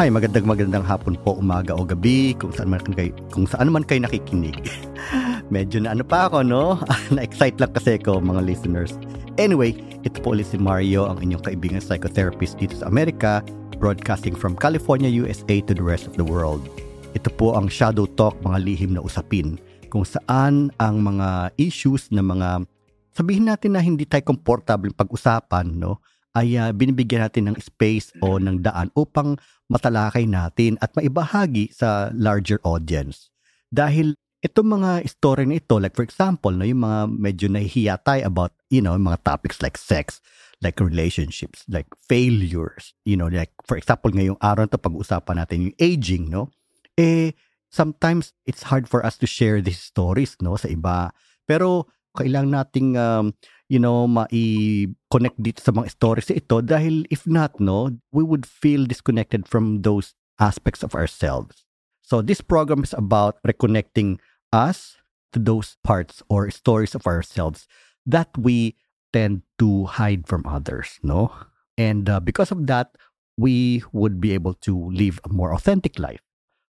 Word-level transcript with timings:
Hi, 0.00 0.08
magandang 0.08 0.48
magandang 0.48 0.80
hapon 0.80 1.12
po, 1.20 1.36
umaga 1.36 1.76
o 1.76 1.84
gabi, 1.84 2.32
kung 2.32 2.48
saan 2.56 2.72
man 2.72 2.80
kayo, 2.80 3.12
kung 3.36 3.44
saan 3.44 3.68
man 3.68 3.84
kayo 3.84 4.00
nakikinig. 4.00 4.56
Medyo 5.52 5.84
na 5.84 5.92
ano 5.92 6.00
pa 6.08 6.24
ako, 6.24 6.40
no? 6.40 6.80
Na-excite 7.12 7.60
lang 7.60 7.68
kasi 7.76 8.00
ako, 8.00 8.16
mga 8.24 8.40
listeners. 8.48 8.96
Anyway, 9.36 9.76
ito 10.00 10.16
po 10.24 10.32
ulit 10.32 10.48
si 10.48 10.56
Mario, 10.56 11.04
ang 11.04 11.20
inyong 11.20 11.44
kaibigan 11.44 11.84
psychotherapist 11.84 12.56
dito 12.56 12.80
sa 12.80 12.88
Amerika, 12.88 13.44
broadcasting 13.76 14.32
from 14.32 14.56
California, 14.56 15.12
USA 15.12 15.60
to 15.68 15.76
the 15.76 15.84
rest 15.84 16.08
of 16.08 16.16
the 16.16 16.24
world. 16.24 16.64
Ito 17.12 17.28
po 17.36 17.52
ang 17.52 17.68
Shadow 17.68 18.08
Talk, 18.08 18.40
mga 18.40 18.56
lihim 18.56 18.96
na 18.96 19.04
usapin, 19.04 19.60
kung 19.92 20.08
saan 20.08 20.72
ang 20.80 21.04
mga 21.04 21.52
issues 21.60 22.08
na 22.08 22.24
mga 22.24 22.64
sabihin 23.12 23.52
natin 23.52 23.76
na 23.76 23.84
hindi 23.84 24.08
tayo 24.08 24.32
comfortable 24.32 24.96
pag-usapan, 24.96 25.76
no? 25.76 26.00
Ay 26.38 26.54
uh, 26.54 26.70
binibigyan 26.70 27.26
natin 27.26 27.50
ng 27.50 27.58
space 27.58 28.14
o 28.22 28.38
ng 28.38 28.62
daan 28.62 28.90
upang 28.94 29.34
matalakay 29.66 30.26
natin 30.26 30.78
at 30.78 30.94
maibahagi 30.94 31.70
sa 31.74 32.10
larger 32.14 32.62
audience. 32.62 33.30
Dahil 33.70 34.14
itong 34.42 34.80
mga 34.80 35.04
story 35.06 35.44
na 35.44 35.60
ito, 35.60 35.76
like 35.76 35.94
for 35.94 36.06
example, 36.06 36.50
no, 36.50 36.66
yung 36.66 36.82
mga 36.86 37.00
medyo 37.12 37.46
nahihiya 37.50 38.00
tayo 38.00 38.22
about, 38.26 38.52
you 38.72 38.80
know, 38.80 38.96
mga 38.96 39.20
topics 39.26 39.60
like 39.60 39.76
sex, 39.76 40.22
like 40.64 40.80
relationships, 40.80 41.62
like 41.68 41.86
failures, 42.08 42.96
you 43.04 43.14
know, 43.18 43.28
like 43.28 43.52
for 43.68 43.76
example, 43.76 44.10
ngayong 44.10 44.40
araw 44.40 44.64
to 44.66 44.80
pag-usapan 44.80 45.36
natin 45.38 45.70
yung 45.70 45.76
aging, 45.78 46.30
no? 46.32 46.48
Eh, 46.96 47.32
sometimes 47.70 48.34
it's 48.44 48.66
hard 48.66 48.90
for 48.90 49.04
us 49.04 49.20
to 49.20 49.26
share 49.26 49.62
these 49.62 49.80
stories, 49.80 50.34
no, 50.40 50.56
sa 50.56 50.66
iba. 50.66 51.14
Pero 51.44 51.86
kailangan 52.16 52.64
nating 52.64 52.98
um, 52.98 53.30
you 53.70 53.78
know, 53.78 54.10
mai-connect 54.10 55.38
dito 55.38 55.62
sa 55.62 55.70
mga 55.70 55.94
stories 55.94 56.26
ito 56.34 56.58
dahil 56.58 57.06
if 57.06 57.22
not, 57.22 57.54
no, 57.62 57.94
we 58.10 58.26
would 58.26 58.42
feel 58.42 58.82
disconnected 58.82 59.46
from 59.46 59.86
those 59.86 60.18
aspects 60.42 60.82
of 60.82 60.98
ourselves. 60.98 61.62
So 62.02 62.18
this 62.18 62.42
program 62.42 62.82
is 62.82 62.90
about 62.98 63.38
reconnecting 63.46 64.18
us 64.50 64.98
to 65.30 65.38
those 65.38 65.78
parts 65.86 66.26
or 66.26 66.50
stories 66.50 66.98
of 66.98 67.06
ourselves 67.06 67.70
that 68.02 68.34
we 68.34 68.74
tend 69.14 69.46
to 69.62 69.86
hide 69.86 70.26
from 70.26 70.42
others, 70.50 70.98
no? 71.06 71.30
And 71.78 72.10
uh, 72.10 72.18
because 72.18 72.50
of 72.50 72.66
that, 72.66 72.98
we 73.38 73.86
would 73.94 74.18
be 74.18 74.34
able 74.34 74.58
to 74.66 74.74
live 74.90 75.22
a 75.22 75.30
more 75.30 75.54
authentic 75.54 76.02
life. 76.02 76.20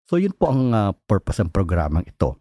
So 0.05 0.20
yun 0.20 0.36
po 0.36 0.53
ang 0.53 0.77
uh, 0.77 0.92
purpose 1.08 1.41
ng 1.41 1.48
programang 1.48 2.05
ito. 2.05 2.36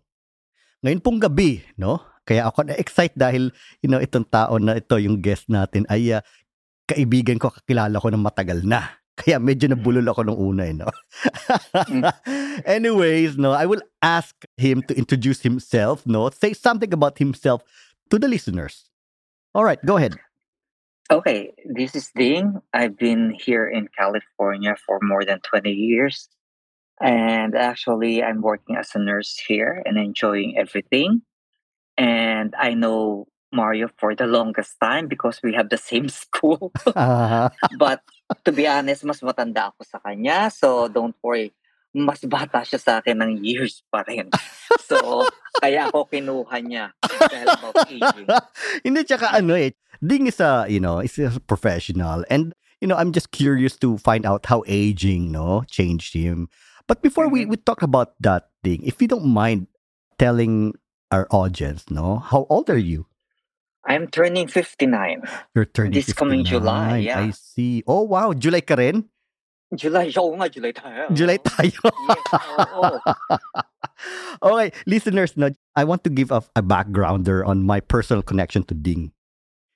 Ngayon 0.83 0.99
pong 0.99 1.23
gabi, 1.23 1.63
no? 1.79 2.03
Kaya 2.29 2.45
ako 2.45 2.69
na-excite 2.69 3.17
dahil, 3.17 3.49
you 3.81 3.89
know, 3.89 3.97
itong 3.97 4.29
tao 4.29 4.61
na 4.61 4.77
ito, 4.77 5.01
yung 5.01 5.17
guest 5.17 5.49
natin, 5.49 5.89
ay 5.89 6.13
uh, 6.13 6.21
kaibigan 6.85 7.41
ko, 7.41 7.49
kakilala 7.49 7.97
ko 7.97 8.13
ng 8.13 8.21
matagal 8.21 8.61
na. 8.61 9.01
Kaya 9.17 9.41
medyo 9.41 9.65
nabulol 9.65 10.05
ako 10.05 10.29
nung 10.29 10.37
una, 10.37 10.69
eh, 10.69 10.77
no? 10.77 10.93
Mm. 11.73 12.05
Anyways, 12.77 13.41
no, 13.41 13.51
I 13.51 13.65
will 13.65 13.81
ask 14.05 14.37
him 14.61 14.85
to 14.85 14.93
introduce 14.93 15.41
himself, 15.41 16.05
no? 16.05 16.29
Say 16.29 16.53
something 16.53 16.93
about 16.93 17.17
himself 17.17 17.65
to 18.13 18.21
the 18.21 18.29
listeners. 18.29 18.93
All 19.57 19.65
right, 19.65 19.81
go 19.81 19.97
ahead. 19.97 20.15
Okay, 21.09 21.49
this 21.65 21.97
is 21.97 22.13
Ding. 22.13 22.61
I've 22.71 22.95
been 22.95 23.33
here 23.33 23.65
in 23.65 23.89
California 23.97 24.77
for 24.85 25.01
more 25.01 25.25
than 25.25 25.41
20 25.41 25.73
years. 25.73 26.29
And 27.01 27.55
actually, 27.55 28.21
I'm 28.21 28.45
working 28.45 28.77
as 28.77 28.93
a 28.93 28.99
nurse 28.99 29.41
here 29.41 29.81
and 29.83 29.97
enjoying 29.97 30.55
everything. 30.55 31.25
And 31.99 32.55
I 32.55 32.73
know 32.73 33.27
Mario 33.51 33.91
for 33.99 34.15
the 34.15 34.25
longest 34.25 34.79
time 34.79 35.11
because 35.11 35.43
we 35.43 35.53
have 35.53 35.67
the 35.69 35.77
same 35.77 36.07
school. 36.23 36.71
uh 36.95 37.51
But 37.77 38.01
to 38.47 38.51
be 38.55 38.65
honest, 38.65 39.03
mas 39.03 39.19
matanda 39.19 39.75
ako 39.75 39.83
sa 39.83 39.99
kanya. 39.99 40.47
So 40.49 40.87
don't 40.87 41.15
worry. 41.21 41.51
Mas 41.91 42.21
bata 42.21 42.61
siya 42.61 42.79
sa 42.79 42.91
akin 43.01 43.17
ng 43.17 43.41
years 43.41 43.81
pa 43.89 44.05
rin. 44.05 44.29
So, 44.85 45.25
kaya 45.65 45.89
ako 45.89 46.05
kinuha 46.05 46.61
niya 46.61 46.93
dahil 47.01 47.49
about 47.49 47.75
aging. 47.89 48.29
Hindi, 48.85 49.01
tsaka 49.09 49.33
ano 49.33 49.57
eh. 49.57 49.73
Ding 49.97 50.29
is 50.29 50.37
a, 50.37 50.69
you 50.69 50.77
know, 50.77 51.01
is 51.01 51.17
a 51.17 51.41
professional. 51.49 52.21
And, 52.29 52.53
you 52.77 52.85
know, 52.85 52.93
I'm 52.93 53.09
just 53.09 53.33
curious 53.33 53.73
to 53.81 53.97
find 53.97 54.21
out 54.21 54.45
how 54.45 54.61
aging, 54.69 55.33
no, 55.33 55.65
changed 55.65 56.13
him. 56.13 56.45
But 56.85 57.01
before 57.01 57.25
mm-hmm. 57.25 57.49
we, 57.49 57.57
we 57.57 57.57
talk 57.57 57.81
about 57.81 58.13
that 58.21 58.53
thing, 58.61 58.85
if 58.85 59.01
you 59.01 59.09
don't 59.09 59.25
mind 59.25 59.65
telling 60.21 60.77
our 61.11 61.27
audience, 61.31 61.89
no? 61.89 62.19
How 62.19 62.45
old 62.49 62.69
are 62.69 62.79
you? 62.79 63.05
I'm 63.85 64.07
turning 64.07 64.47
59. 64.47 65.23
You're 65.55 65.65
turning 65.65 65.93
This 65.93 66.13
59. 66.13 66.19
coming 66.19 66.41
July, 66.45 66.97
yeah. 66.99 67.19
I 67.19 67.31
see. 67.31 67.83
Oh, 67.87 68.03
wow. 68.03 68.33
July 68.33 68.61
ka 68.61 68.75
rin? 68.75 69.09
July. 69.73 70.13
Oo 70.21 70.35
nga, 70.37 70.49
July 70.49 70.73
tayo. 70.73 71.09
July 71.13 71.37
tayo. 71.41 71.79
yes, 71.81 72.25
oo. 72.73 72.97
okay, 74.53 74.69
listeners, 74.85 75.37
no, 75.37 75.49
I 75.75 75.83
want 75.85 76.03
to 76.05 76.11
give 76.11 76.29
a, 76.29 76.43
a 76.55 76.61
backgrounder 76.61 77.45
on 77.45 77.65
my 77.65 77.79
personal 77.79 78.21
connection 78.21 78.63
to 78.69 78.75
Ding. 78.75 79.13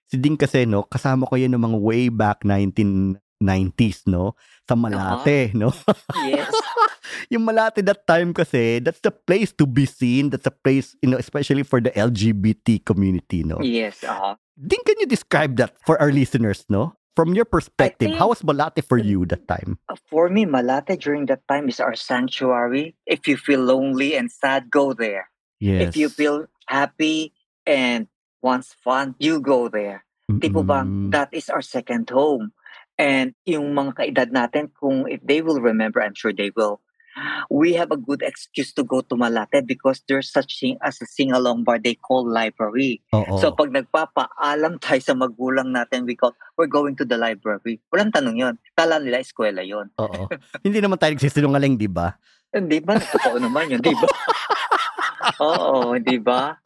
Si 0.09 0.17
Ding 0.17 0.37
kasi, 0.37 0.65
no, 0.65 0.83
kasama 0.85 1.25
ko 1.25 1.33
yan 1.37 1.57
ng 1.57 1.63
mga 1.63 1.79
way 1.81 2.09
back 2.09 2.45
1990s, 3.43 4.07
no? 4.07 4.35
Sa 4.63 4.75
Malate, 4.75 5.51
uh-huh. 5.51 5.59
no? 5.59 5.69
yes. 6.25 6.51
yung 7.33 7.43
Malate 7.43 7.83
that 7.83 8.07
time 8.07 8.33
kasi, 8.33 8.79
that's 8.79 9.03
the 9.03 9.11
place 9.11 9.51
to 9.51 9.67
be 9.67 9.85
seen. 9.85 10.31
That's 10.31 10.47
a 10.47 10.55
place, 10.55 10.95
you 11.03 11.11
know, 11.11 11.19
especially 11.19 11.63
for 11.63 11.83
the 11.83 11.91
LGBT 11.91 12.85
community, 12.87 13.43
no? 13.43 13.59
Yes, 13.61 14.03
uh-huh. 14.03 14.35
Then 14.55 14.79
can 14.85 14.95
you 14.99 15.07
describe 15.07 15.57
that 15.57 15.75
for 15.85 15.99
our 15.99 16.11
listeners, 16.11 16.65
no? 16.69 16.95
From 17.15 17.37
your 17.37 17.45
perspective, 17.45 18.09
think, 18.09 18.17
how 18.17 18.33
was 18.33 18.41
Malate 18.41 18.81
for 18.81 18.97
you 18.97 19.25
that 19.29 19.47
time? 19.47 19.77
Uh, 19.85 19.95
for 20.09 20.29
me, 20.29 20.45
Malate 20.45 20.97
during 20.97 21.27
that 21.27 21.45
time 21.47 21.69
is 21.69 21.79
our 21.79 21.93
sanctuary. 21.93 22.95
If 23.05 23.27
you 23.27 23.37
feel 23.37 23.61
lonely 23.61 24.17
and 24.17 24.31
sad, 24.31 24.71
go 24.71 24.93
there. 24.93 25.29
Yes. 25.59 25.89
If 25.89 25.97
you 25.97 26.09
feel 26.09 26.47
happy 26.65 27.33
and 27.67 28.07
wants 28.41 28.73
fun, 28.83 29.13
you 29.19 29.39
go 29.39 29.69
there. 29.69 30.05
Mm-mm. 30.29 30.41
Tipo 30.41 30.65
bang, 30.65 31.11
that 31.11 31.29
is 31.31 31.49
our 31.49 31.61
second 31.61 32.09
home. 32.09 32.51
And 32.97 33.33
yung 33.43 33.73
mga 33.73 33.97
kaedad 33.97 34.29
natin, 34.29 34.69
kung 34.77 35.09
if 35.09 35.19
they 35.25 35.41
will 35.41 35.61
remember, 35.61 36.01
I'm 36.01 36.13
sure 36.13 36.33
they 36.33 36.53
will, 36.53 36.81
we 37.49 37.73
have 37.77 37.93
a 37.93 37.97
good 37.97 38.21
excuse 38.25 38.73
to 38.73 38.83
go 38.83 39.01
to 39.01 39.13
Malate 39.13 39.65
because 39.65 40.01
there's 40.09 40.29
such 40.29 40.57
thing 40.61 40.77
as 40.81 40.97
a 41.01 41.05
sing-along 41.05 41.63
bar 41.63 41.77
they 41.77 41.93
call 41.93 42.25
library. 42.25 43.01
Oo. 43.13 43.37
So 43.37 43.53
pag 43.53 43.69
nagpapaalam 43.69 44.81
tayo 44.81 45.01
sa 45.01 45.13
magulang 45.13 45.73
natin, 45.73 46.05
we 46.05 46.17
call, 46.17 46.33
we're 46.57 46.69
going 46.69 46.97
to 46.97 47.05
the 47.05 47.17
library. 47.17 47.81
Walang 47.93 48.13
tanong 48.13 48.37
yon. 48.37 48.55
Kala 48.77 48.97
nila 48.97 49.21
eskwela 49.21 49.61
yon. 49.61 49.89
Oo. 50.01 50.29
Hindi 50.65 50.81
naman 50.81 50.97
tayo 50.97 51.13
nagsisinungaling, 51.13 51.77
di 51.77 51.89
ba? 51.89 52.17
Hindi 52.53 52.81
ba? 52.81 52.97
Totoo 52.97 53.37
naman 53.41 53.73
yun, 53.73 53.81
di 53.81 53.93
ba? 53.93 54.09
Oo, 55.41 55.97
di 55.97 56.17
ba? 56.21 56.57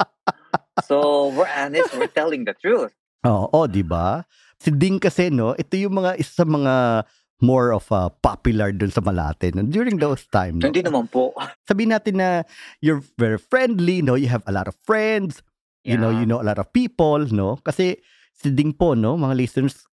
So, 0.83 1.27
we're 1.31 1.47
honest, 1.47 1.95
we're 1.95 2.11
telling 2.11 2.43
the 2.43 2.55
truth. 2.55 2.91
Oo, 3.27 3.67
di 3.67 3.83
ba? 3.83 4.23
Si 4.57 4.69
Ding 4.73 4.97
kasi, 4.97 5.29
no, 5.29 5.53
ito 5.53 5.77
yung 5.77 6.01
mga 6.01 6.17
isa 6.17 6.43
sa 6.43 6.45
mga 6.45 7.05
more 7.37 7.69
of 7.69 7.85
a 7.93 8.09
popular 8.25 8.73
dun 8.73 8.89
sa 8.89 9.01
Malate 9.01 9.53
no? 9.53 9.61
during 9.61 10.01
those 10.01 10.25
times. 10.33 10.65
No? 10.65 10.73
Hindi 10.73 10.81
naman 10.81 11.05
po. 11.09 11.37
Sabihin 11.69 11.93
natin 11.93 12.17
na 12.17 12.41
you're 12.81 13.05
very 13.21 13.37
friendly, 13.37 14.01
no? 14.01 14.17
You 14.17 14.29
have 14.33 14.41
a 14.49 14.53
lot 14.53 14.65
of 14.65 14.73
friends. 14.81 15.45
Yeah. 15.85 15.95
You 15.95 15.97
know, 16.01 16.11
you 16.11 16.25
know 16.25 16.41
a 16.41 16.47
lot 16.47 16.57
of 16.57 16.73
people, 16.73 17.21
no? 17.29 17.61
Kasi 17.61 18.01
si 18.33 18.49
Ding 18.49 18.73
po, 18.73 18.97
no, 18.97 19.13
mga 19.17 19.37
listeners, 19.37 19.85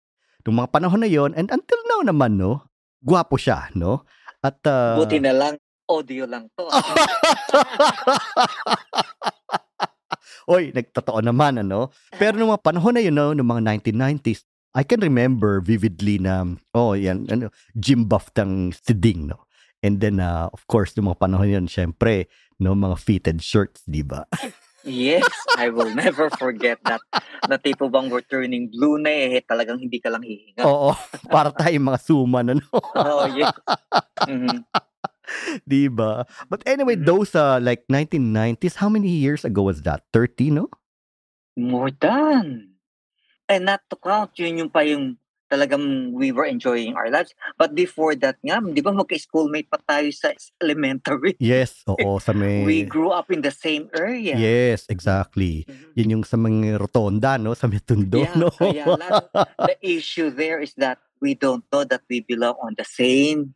nung 0.45 0.57
mga 0.61 0.73
panahon 0.73 1.05
na 1.05 1.09
yon 1.09 1.37
and 1.37 1.53
until 1.53 1.81
now 1.89 2.01
naman, 2.05 2.41
no, 2.41 2.65
gwapo 3.05 3.37
siya, 3.37 3.69
no? 3.77 4.09
At 4.41 4.61
uh, 4.65 4.97
Buti 5.01 5.21
na 5.21 5.33
lang 5.33 5.55
audio 5.89 6.25
lang 6.25 6.49
to. 6.57 6.65
Oy, 10.53 10.77
nagtotoo 10.77 11.25
naman 11.25 11.65
ano. 11.65 11.89
Pero 12.21 12.37
nung 12.37 12.53
mga 12.53 12.65
panahon 12.65 12.93
na 12.97 13.01
yun, 13.01 13.17
no, 13.17 13.33
nung 13.33 13.49
mga 13.49 13.81
1990s, 13.81 14.45
I 14.75 14.83
can 14.83 14.99
remember 14.99 15.63
vividly 15.63 16.19
na, 16.19 16.43
oh, 16.75 16.99
yan, 16.99 17.31
ano, 17.31 17.55
gym 17.79 18.11
buff 18.11 18.35
tang 18.35 18.75
si 18.75 18.91
Ding, 18.91 19.31
no? 19.31 19.47
And 19.87 20.03
then, 20.03 20.19
uh, 20.19 20.51
of 20.51 20.67
course, 20.67 20.99
nung 20.99 21.07
mga 21.07 21.23
panahon 21.23 21.49
yun, 21.55 21.67
syempre, 21.71 22.27
no, 22.59 22.75
mga 22.75 22.99
fitted 22.99 23.39
shirts, 23.39 23.87
di 23.87 24.03
ba? 24.03 24.27
yes, 24.83 25.31
I 25.55 25.71
will 25.71 25.95
never 25.95 26.27
forget 26.35 26.83
that. 26.91 26.99
Na 27.47 27.55
tipo 27.55 27.87
bang 27.87 28.11
we're 28.11 28.27
turning 28.27 28.67
blue 28.67 28.99
na 28.99 29.39
eh, 29.39 29.45
talagang 29.47 29.79
hindi 29.79 30.03
ka 30.03 30.11
lang 30.11 30.27
hihinga. 30.27 30.67
Oo, 30.67 30.91
para 31.31 31.55
tayo 31.55 31.79
mga 31.79 32.01
suman, 32.03 32.59
ano? 32.59 32.67
oh, 32.99 33.31
yes. 33.31 33.55
Mm-hmm. 34.27 34.59
Di 35.65 35.87
ba? 35.87 36.27
But 36.51 36.67
anyway, 36.67 36.99
mm-hmm. 36.99 37.09
those 37.09 37.33
uh, 37.39 37.63
like 37.63 37.87
1990s, 37.87 38.83
how 38.83 38.91
many 38.91 39.09
years 39.09 39.45
ago 39.47 39.71
was 39.71 39.87
that? 39.87 40.03
30, 40.13 40.51
no? 40.51 40.67
More 41.55 41.95
than. 41.95 42.74
And 43.49 43.69
not 43.69 43.85
to 43.93 43.97
count, 44.01 44.33
yun 44.41 44.65
yung 44.65 44.73
pa 44.73 44.81
yung 44.85 45.21
talagang 45.55 46.11
we 46.11 46.33
were 46.33 46.49
enjoying 46.49 46.97
our 46.97 47.11
lives. 47.13 47.31
But 47.61 47.77
before 47.77 48.17
that 48.19 48.41
nga, 48.43 48.59
di 48.59 48.81
ba 48.81 48.91
magka-schoolmate 48.91 49.71
pa 49.71 49.79
tayo 49.85 50.09
sa 50.11 50.33
elementary? 50.59 51.37
Yes, 51.45 51.85
oo. 51.87 52.19
Sa 52.19 52.33
may... 52.39 52.65
We 52.65 52.83
grew 52.89 53.13
up 53.13 53.31
in 53.31 53.45
the 53.45 53.53
same 53.55 53.93
area. 53.95 54.35
Yes, 54.35 54.89
exactly. 54.89 55.69
Mm-hmm. 55.69 55.93
Yun 55.95 56.13
yung 56.19 56.25
sa 56.25 56.41
mga 56.41 56.81
rotonda, 56.81 57.39
no? 57.39 57.55
Sa 57.55 57.69
may 57.69 57.79
tundo, 57.85 58.25
yeah, 58.25 58.35
no? 58.35 58.51
Kaya 58.51 58.85
the 59.71 59.77
issue 59.85 60.33
there 60.33 60.59
is 60.59 60.75
that 60.81 60.99
we 61.21 61.37
don't 61.37 61.65
know 61.71 61.85
that 61.85 62.03
we 62.09 62.25
belong 62.25 62.57
on 62.59 62.75
the 62.75 62.87
same 62.89 63.55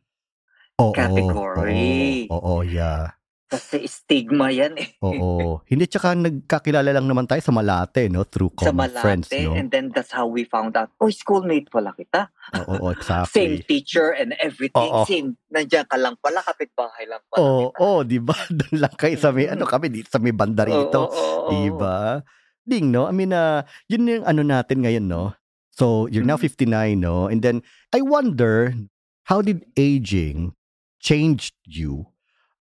Oo, 0.79 0.95
category. 0.95 2.29
oo, 2.31 2.39
oo, 2.39 2.55
yeah. 2.63 3.18
Kasi 3.49 3.89
stigma 3.89 4.53
yan 4.53 4.77
eh. 4.77 4.93
Oo. 5.01 5.65
Hindi 5.65 5.89
tsaka 5.89 6.13
nagkakilala 6.13 6.93
lang 6.93 7.09
naman 7.09 7.25
tayo 7.25 7.41
sa 7.41 7.49
Malate, 7.49 8.05
no? 8.05 8.21
Through 8.21 8.53
Sa 8.55 8.69
common 8.69 8.93
Malate. 8.93 9.01
friends, 9.01 9.27
no? 9.33 9.57
And 9.57 9.73
then 9.73 9.89
that's 9.89 10.13
how 10.13 10.29
we 10.29 10.45
found 10.45 10.77
out, 10.77 10.93
oh, 11.01 11.09
schoolmate 11.09 11.65
pala 11.67 11.97
kita. 11.97 12.29
Oo, 12.53 12.77
oo, 12.77 12.87
Same 13.25 13.57
exactly. 13.57 13.65
teacher 13.65 14.13
and 14.13 14.37
everything. 14.37 14.85
Oo. 14.85 15.01
Same. 15.09 15.33
Nandiyan 15.49 15.89
ka 15.89 15.97
lang 15.97 16.13
pala, 16.21 16.45
kapitbahay 16.45 17.09
lang 17.09 17.25
pala 17.25 17.41
Oo, 17.41 17.73
kita. 17.73 17.77
oh, 17.81 17.99
di 18.05 18.19
ba? 18.21 18.37
Doon 18.53 18.75
lang 18.77 18.93
kayo 18.93 19.17
sa 19.17 19.33
may, 19.33 19.49
Mm. 19.49 19.53
ano 19.57 19.63
kami, 19.65 19.87
dito 19.89 20.09
sa 20.13 20.21
may 20.21 20.29
banda 20.31 20.61
rito. 20.61 21.09
Oo, 21.09 21.09
oo, 21.09 21.49
Di 21.49 21.73
oo. 21.73 21.77
ba? 21.81 22.21
Ding, 22.61 22.93
no? 22.93 23.09
I 23.09 23.13
mean, 23.17 23.33
uh, 23.33 23.65
yun 23.89 24.05
yung 24.05 24.25
ano 24.29 24.45
natin 24.45 24.85
ngayon, 24.85 25.09
no? 25.09 25.33
So, 25.73 26.05
you're 26.05 26.21
now 26.21 26.37
Mhm. 26.37 26.45
59, 26.45 27.01
no? 27.01 27.25
And 27.25 27.41
then, 27.41 27.65
I 27.89 28.05
wonder, 28.05 28.77
how 29.25 29.41
did 29.41 29.65
aging 29.73 30.53
change 31.01 31.49
you 31.65 32.13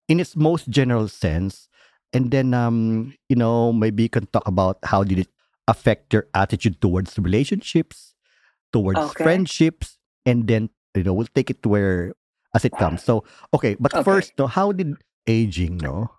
in 0.09 0.21
its 0.21 0.37
most 0.37 0.69
general 0.69 1.09
sense? 1.09 1.69
And 2.13 2.31
then, 2.31 2.55
um, 2.55 3.15
you 3.29 3.37
know, 3.37 3.73
maybe 3.73 4.03
you 4.05 4.09
can 4.09 4.27
talk 4.27 4.47
about 4.49 4.79
how 4.85 5.05
did 5.05 5.19
it 5.19 5.29
affect 5.69 6.13
your 6.13 6.27
attitude 6.35 6.81
towards 6.81 7.19
relationships, 7.19 8.15
towards 8.73 9.11
Okay. 9.11 9.15
friendships, 9.15 9.99
and 10.25 10.49
then, 10.49 10.71
you 10.95 11.05
know, 11.05 11.13
we'll 11.15 11.29
take 11.35 11.51
it 11.51 11.63
to 11.63 11.69
where 11.69 12.15
as 12.55 12.65
it 12.65 12.79
comes. 12.79 13.05
So, 13.05 13.25
okay, 13.55 13.77
but 13.79 13.93
Okay. 13.95 14.05
first, 14.05 14.33
no, 14.39 14.47
how 14.47 14.73
did 14.73 14.97
aging, 15.27 15.79
no, 15.79 16.11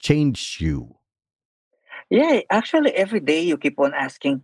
change 0.00 0.58
you? 0.60 0.96
Yeah, 2.10 2.40
actually, 2.50 2.92
every 2.94 3.20
day 3.20 3.40
you 3.42 3.56
keep 3.58 3.78
on 3.78 3.94
asking. 3.94 4.42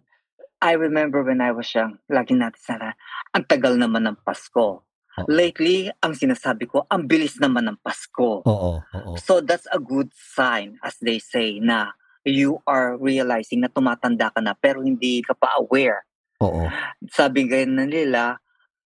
I 0.63 0.73
remember 0.73 1.23
when 1.23 1.41
I 1.41 1.53
was 1.53 1.69
young, 1.75 1.99
lagi 2.09 2.33
natin 2.33 2.61
sana, 2.61 2.89
ang 3.37 3.45
tagal 3.45 3.77
naman 3.77 4.09
ng 4.09 4.17
Pasko. 4.25 4.85
Oo. 5.15 5.31
Lately, 5.31 5.91
ang 6.03 6.19
sinasabi 6.19 6.67
ko, 6.67 6.83
ang 6.91 7.07
bilis 7.07 7.39
naman 7.39 7.71
ng 7.71 7.79
Pasko. 7.79 8.43
Oo, 8.43 8.73
oo. 8.83 9.13
So 9.21 9.39
that's 9.39 9.71
a 9.71 9.79
good 9.79 10.11
sign, 10.11 10.75
as 10.83 10.99
they 10.99 11.23
say, 11.23 11.63
na 11.63 11.95
you 12.27 12.59
are 12.67 12.97
realizing 12.99 13.63
na 13.63 13.71
tumatanda 13.71 14.33
ka 14.33 14.41
na 14.43 14.57
pero 14.59 14.83
hindi 14.83 15.23
ka 15.23 15.37
pa 15.39 15.55
aware. 15.61 16.03
Oo. 16.43 16.67
Sabi 17.15 17.47
ganyan 17.47 17.79
na 17.79 17.87
nila, 17.87 18.23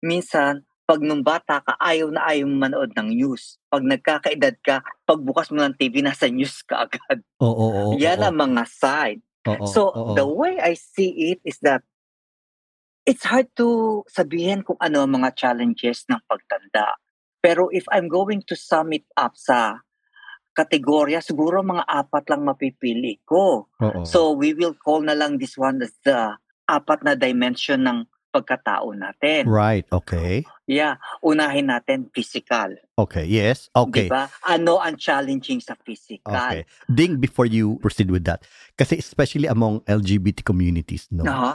minsan, 0.01 0.65
pag 0.85 1.01
nung 1.01 1.25
bata 1.25 1.65
ka, 1.65 1.77
ayaw 1.81 2.13
na 2.13 2.25
ayaw 2.29 2.45
manood 2.49 2.93
ng 2.93 3.09
news. 3.17 3.57
Pag 3.73 3.85
nagkakaedad 3.85 4.57
ka, 4.61 4.85
pagbukas 5.09 5.49
mo 5.49 5.61
ng 5.61 5.77
TV, 5.77 6.05
nasa 6.05 6.29
news 6.29 6.61
ka 6.65 6.85
agad. 6.89 7.21
Oo, 7.41 7.93
oo, 7.93 8.01
Yan 8.01 8.21
oo. 8.21 8.29
ang 8.29 8.37
mga 8.37 8.65
sign. 8.69 9.19
Oo, 9.45 9.65
So 9.65 9.93
oo. 9.93 10.13
the 10.17 10.25
way 10.25 10.57
I 10.61 10.73
see 10.77 11.37
it 11.37 11.41
is 11.45 11.57
that 11.65 11.85
it's 13.05 13.25
hard 13.25 13.49
to 13.57 14.03
sabihin 14.09 14.65
kung 14.65 14.81
ano 14.81 15.05
ang 15.05 15.21
mga 15.21 15.37
challenges 15.37 16.05
ng 16.09 16.21
pagtanda. 16.25 16.97
Pero 17.45 17.69
if 17.69 17.85
I'm 17.93 18.09
going 18.09 18.41
to 18.49 18.57
sum 18.57 18.97
it 18.97 19.05
up 19.21 19.37
sa 19.37 19.85
kategorya, 20.57 21.21
siguro 21.21 21.61
mga 21.61 21.85
apat 21.85 22.33
lang 22.33 22.49
mapipili 22.49 23.21
ko. 23.29 23.69
Oo. 23.85 24.09
So 24.09 24.33
we 24.33 24.57
will 24.57 24.73
call 24.73 25.05
na 25.05 25.13
lang 25.13 25.37
this 25.37 25.61
one 25.61 25.85
as 25.85 25.93
the 26.09 26.41
apat 26.65 27.05
na 27.05 27.13
dimension 27.13 27.85
ng 27.85 28.09
pagkatao 28.35 28.91
natin. 28.99 29.47
Right, 29.47 29.87
okay. 29.95 30.43
Yeah, 30.67 30.99
unahin 31.23 31.71
natin 31.71 32.11
physical. 32.11 32.75
Okay, 32.99 33.23
yes. 33.29 33.71
Okay. 33.71 34.09
Di 34.09 34.11
ba? 34.11 34.27
Ano 34.43 34.83
ang 34.83 34.99
challenging 34.99 35.63
sa 35.63 35.79
physical? 35.79 36.35
Okay. 36.35 36.67
Ding 36.91 37.23
before 37.23 37.47
you 37.47 37.79
proceed 37.79 38.11
with 38.11 38.27
that. 38.27 38.43
Kasi 38.75 38.99
especially 38.99 39.47
among 39.47 39.87
LGBT 39.87 40.43
communities, 40.43 41.07
no. 41.15 41.23
Aha. 41.29 41.55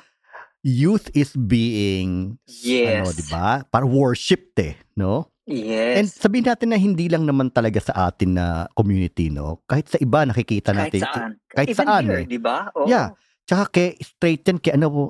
Youth 0.59 1.07
is 1.15 1.31
being 1.33 2.35
Yes. 2.45 2.99
ano, 2.99 3.15
'di 3.15 3.25
ba? 3.31 3.63
Para 3.65 3.87
worshipped 3.87 4.59
eh, 4.59 4.75
no? 4.93 5.31
And 5.49 6.05
Yes. 6.05 6.13
sabihin 6.13 6.45
natin 6.45 6.69
na 6.69 6.77
hindi 6.77 7.09
lang 7.09 7.25
naman 7.25 7.49
talaga 7.49 7.81
sa 7.81 8.11
atin 8.11 8.37
na 8.37 8.69
community, 8.77 9.33
no? 9.33 9.65
Kahit 9.65 9.89
sa 9.89 9.97
iba 9.97 10.21
nakikita 10.21 10.69
kahit 10.71 10.93
natin. 10.93 11.01
saan. 11.01 11.31
kahit 11.49 11.67
Even 11.73 11.87
saan 11.89 12.03
here, 12.05 12.21
eh. 12.21 12.25
di 12.29 12.37
ba? 12.37 12.69
Oo. 12.77 12.85
Yeah. 12.85 13.17
Tsaka 13.49 13.63
kay 13.73 13.89
straight 13.97 14.45
yan, 14.45 14.61
kay 14.61 14.77
ano 14.77 14.87
po, 14.93 15.03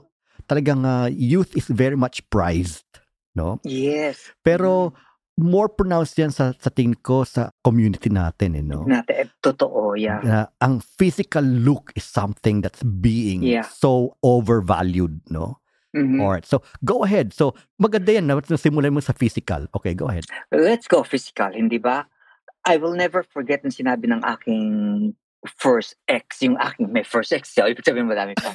talagang 0.48 0.88
ah, 0.88 1.12
youth 1.12 1.52
is 1.60 1.68
very 1.68 2.00
much 2.00 2.24
prized, 2.32 2.88
no? 3.36 3.60
Yes. 3.68 4.32
Pero 4.40 4.96
more 5.40 5.72
pronounced 5.72 6.20
yan 6.20 6.36
sa, 6.36 6.52
sa 6.60 6.68
tingin 6.68 7.00
ko 7.00 7.24
sa 7.24 7.56
community 7.64 8.12
natin, 8.12 8.60
eh, 8.60 8.64
no? 8.64 8.84
Natin, 8.84 9.16
eh, 9.24 9.28
totoo, 9.40 9.96
yeah. 9.96 10.20
na 10.20 10.38
ang 10.60 10.84
physical 10.84 11.42
look 11.42 11.96
is 11.96 12.04
something 12.04 12.60
that's 12.60 12.84
being 12.84 13.42
Yeah. 13.42 13.64
so 13.64 14.20
overvalued, 14.20 15.24
no? 15.32 15.64
Mhm. 15.96 16.22
Alright, 16.22 16.46
so 16.46 16.62
go 16.86 17.02
ahead. 17.02 17.34
So 17.34 17.58
maganda 17.82 18.14
yan 18.14 18.30
simulan 18.62 18.94
mo 18.94 19.02
sa 19.02 19.16
physical. 19.16 19.66
Okay, 19.74 19.98
go 19.98 20.06
ahead. 20.06 20.28
Let's 20.54 20.86
go 20.86 21.02
physical, 21.02 21.50
hindi 21.50 21.82
ba? 21.82 22.06
I 22.68 22.78
will 22.78 22.94
never 22.94 23.26
forget 23.26 23.66
ng 23.66 23.74
sinabi 23.74 24.06
ng 24.06 24.22
aking 24.22 24.68
first 25.48 25.96
ex, 26.06 26.44
yung 26.44 26.60
aking 26.62 26.92
may 26.94 27.02
first 27.02 27.32
ex, 27.34 27.50
so 27.50 27.66
ibig 27.66 27.82
sabihin 27.88 28.12
madami 28.12 28.38
pa. 28.38 28.54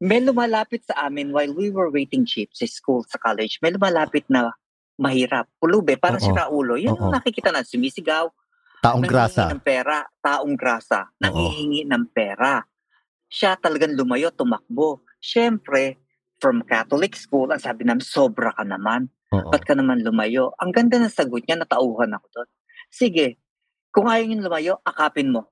May 0.00 0.24
lumalapit 0.24 0.88
sa 0.88 1.06
amin 1.10 1.36
while 1.36 1.52
we 1.52 1.68
were 1.68 1.90
waiting 1.90 2.24
jeep 2.24 2.50
sa 2.56 2.64
school, 2.64 3.04
sa 3.04 3.20
college, 3.20 3.60
may 3.60 3.74
lumalapit 3.74 4.24
na 4.32 4.54
mahirap. 4.98 5.50
Pulube, 5.58 5.98
parang 5.98 6.22
Oo. 6.22 6.26
sira 6.26 6.46
ulo. 6.50 6.78
Yan 6.78 6.94
Oo. 6.94 7.10
yung 7.10 7.14
nakikita 7.14 7.50
na 7.50 7.66
sumisigaw, 7.66 8.30
Taong 8.84 9.00
grasa. 9.00 9.48
ng 9.48 9.64
pera, 9.64 10.04
taong 10.20 10.54
grasa, 10.60 11.08
nanghihingi 11.16 11.88
ng 11.88 12.04
pera. 12.12 12.60
Siya 13.26 13.56
talagang 13.56 13.96
lumayo, 13.96 14.28
tumakbo. 14.30 15.02
Siyempre, 15.18 16.04
from 16.36 16.60
Catholic 16.68 17.16
school, 17.16 17.48
ang 17.48 17.62
sabi 17.62 17.88
namin, 17.88 18.04
sobra 18.04 18.52
ka 18.52 18.62
naman. 18.62 19.08
Oo. 19.32 19.48
Ba't 19.48 19.64
ka 19.64 19.72
naman 19.72 20.04
lumayo? 20.04 20.52
Ang 20.60 20.70
ganda 20.70 21.00
ng 21.00 21.08
sagot 21.10 21.42
niya, 21.48 21.56
natauhan 21.58 22.12
ako 22.12 22.26
doon. 22.30 22.48
Sige, 22.92 23.40
kung 23.88 24.06
ayaw 24.06 24.28
niyo 24.28 24.46
lumayo, 24.46 24.72
akapin 24.84 25.32
mo. 25.32 25.48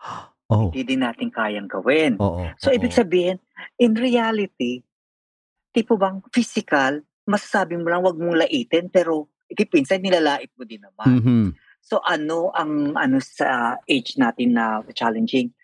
Oh. 0.50 0.66
Hindi 0.66 0.82
din 0.82 1.06
natin 1.06 1.30
kayang 1.30 1.70
gawin. 1.70 2.18
Oo. 2.18 2.42
So, 2.58 2.74
oo. 2.74 2.74
ibig 2.74 2.90
sabihin, 2.90 3.38
in 3.78 3.94
reality, 3.94 4.82
tipo 5.70 5.94
bang 5.94 6.18
physical, 6.34 7.06
masasabi 7.30 7.78
mo 7.78 7.86
lang, 7.86 8.02
wag 8.02 8.18
mong 8.18 8.42
laitin, 8.42 8.90
pero 8.90 9.30
ikipinsan, 9.46 10.02
nilalait 10.02 10.50
mo 10.58 10.66
din 10.66 10.82
naman. 10.82 11.08
Mhm. 11.22 11.46
So 11.80 12.02
ano 12.04 12.52
ang 12.52 12.92
ano 12.98 13.18
sa 13.22 13.78
age 13.88 14.18
natin 14.18 14.58
na 14.58 14.84
challenging? 14.92 15.54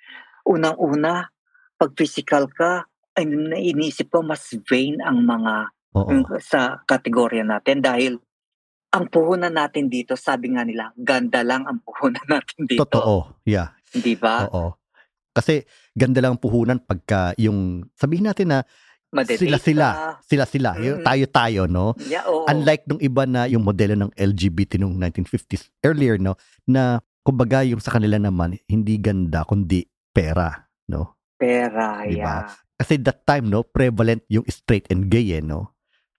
Unang-una, 0.46 1.28
pag 1.76 1.90
physical 1.98 2.48
ka, 2.48 2.86
ay 3.18 3.26
nainisip 3.26 4.12
ko 4.12 4.22
mas 4.22 4.46
vain 4.68 5.00
ang 5.02 5.24
mga 5.26 5.54
Oo. 5.96 6.08
yung 6.12 6.24
sa 6.40 6.80
kategorya 6.84 7.44
natin 7.44 7.80
dahil 7.80 8.20
ang 8.96 9.12
puhunan 9.12 9.52
natin 9.52 9.92
dito, 9.92 10.16
sabi 10.16 10.56
nga 10.56 10.64
nila, 10.64 10.92
ganda 10.96 11.44
lang 11.44 11.68
ang 11.68 11.84
puhunan 11.84 12.22
natin 12.32 12.64
dito. 12.64 12.84
Totoo. 12.88 13.44
Yeah. 13.44 13.76
Di 13.92 14.16
ba? 14.16 14.48
Oo. 14.48 14.76
Kasi 15.36 15.68
ganda 15.92 16.24
lang 16.24 16.36
ang 16.36 16.42
puhunan 16.42 16.80
pagka 16.80 17.36
yung 17.36 17.84
sabihin 17.92 18.24
natin 18.24 18.56
na 18.56 18.58
Madedate 19.16 19.40
sila-sila, 19.40 19.88
ka. 19.88 20.08
sila-sila, 20.22 20.70
yung 20.78 21.00
Mm. 21.00 21.06
tayo-tayo, 21.06 21.62
no? 21.64 21.96
Yeah, 21.98 22.28
oo. 22.28 22.44
Unlike 22.44 22.84
nung 22.86 23.00
iba 23.00 23.24
na 23.24 23.48
yung 23.48 23.64
modelo 23.64 23.96
ng 23.96 24.12
LGBT 24.12 24.76
nung 24.76 24.94
1950s 24.94 25.72
earlier, 25.80 26.20
no? 26.20 26.36
Na 26.62 27.00
kumbaga 27.24 27.64
yung 27.64 27.80
sa 27.80 27.90
kanila 27.90 28.20
naman, 28.20 28.60
hindi 28.66 29.00
ganda, 29.00 29.42
kundi 29.42 29.82
pera, 30.12 30.52
no? 30.86 31.16
Pera, 31.34 32.04
Di 32.04 32.16
ba? 32.16 32.44
yeah. 32.44 32.52
Kasi 32.76 33.00
that 33.00 33.24
time, 33.24 33.48
no, 33.48 33.64
prevalent 33.64 34.20
yung 34.28 34.44
straight 34.46 34.84
and 34.88 35.08
gay, 35.08 35.32
eh, 35.32 35.40
no? 35.40 35.72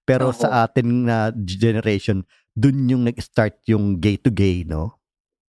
Pero 0.04 0.30
Oo. 0.30 0.36
sa 0.36 0.66
atin 0.66 1.06
na 1.06 1.30
generation, 1.32 2.26
dun 2.52 2.90
yung 2.90 3.06
nag-start 3.06 3.62
yung 3.66 4.02
gay 4.02 4.18
to 4.18 4.34
gay, 4.34 4.66
no? 4.66 4.98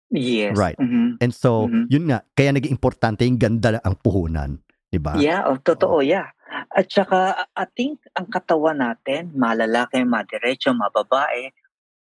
Yes. 0.09 0.55
Right. 0.55 0.77
Mhm. 0.77 1.17
And 1.19 1.31
so, 1.31 1.67
Mhm. 1.67 1.85
yun 1.89 2.05
nga, 2.07 2.25
kaya 2.31 2.51
naging 2.51 2.71
importante 2.71 3.21
yung 3.21 3.37
ganda 3.37 3.77
ang 3.81 3.97
puhunan, 3.97 4.61
di 4.87 4.97
ba? 4.97 5.17
Yeah, 5.17 5.45
oh, 5.45 5.57
totoo, 5.57 5.99
yeah. 5.99 6.29
At 6.49 6.87
saka, 6.93 7.49
I 7.57 7.65
think, 7.73 8.05
ang 8.13 8.29
katawan 8.29 8.77
natin, 8.77 9.33
malalaki, 9.33 10.05
madiretso, 10.05 10.71
mababae, 10.77 11.49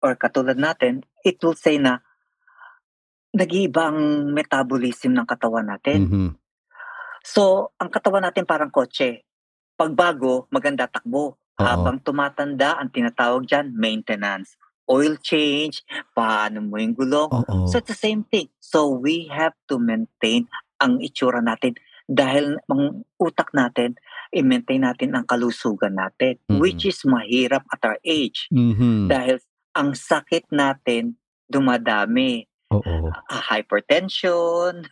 or 0.03 0.19
katulad 0.19 0.59
natin, 0.59 1.07
it 1.23 1.39
will 1.39 1.55
say 1.55 1.79
na, 1.79 2.03
nag-iiba 3.33 3.89
ang 3.89 4.29
metabolism 4.35 5.15
ng 5.15 5.25
katawan 5.25 5.71
natin. 5.71 5.99
Mhm. 6.05 6.29
So, 7.23 7.71
ang 7.79 7.89
katawan 7.89 8.27
natin 8.27 8.43
parang 8.43 8.69
kotse. 8.69 9.23
Pagbago, 9.79 10.51
maganda 10.51 10.85
takbo. 10.91 11.39
Oo. 11.39 11.63
Habang 11.63 12.03
tumatanda, 12.03 12.77
ang 12.77 12.91
tinatawag 12.91 13.47
dyan, 13.47 13.73
maintenance. 13.73 14.59
Oil 14.85 15.15
change, 15.23 15.81
paano 16.11 16.59
mo 16.59 16.75
yung 16.77 16.93
gulong. 16.93 17.31
Oo. 17.31 17.65
So, 17.71 17.79
it's 17.79 17.89
the 17.89 17.97
same 17.97 18.27
thing. 18.27 18.51
So, 18.59 18.91
we 18.91 19.31
have 19.31 19.55
to 19.71 19.79
maintain 19.79 20.51
ang 20.83 20.99
itsura 20.99 21.39
natin 21.39 21.79
dahil 22.11 22.59
ang 22.67 23.07
utak 23.15 23.55
natin, 23.55 23.95
i-maintain 24.33 24.81
natin 24.81 25.13
ang 25.13 25.23
kalusugan 25.29 25.93
natin, 25.93 26.41
Mhm. 26.49 26.57
which 26.57 26.89
is 26.89 27.05
mahirap 27.05 27.63
at 27.69 27.81
our 27.85 28.01
age. 28.01 28.49
Mhm. 28.49 29.07
Dahil 29.07 29.37
ang 29.77 29.93
sakit 29.93 30.49
natin 30.49 31.21
dumadami. 31.45 32.49
Oo. 32.73 33.13
Ah, 33.29 33.53
hypertension, 33.53 34.89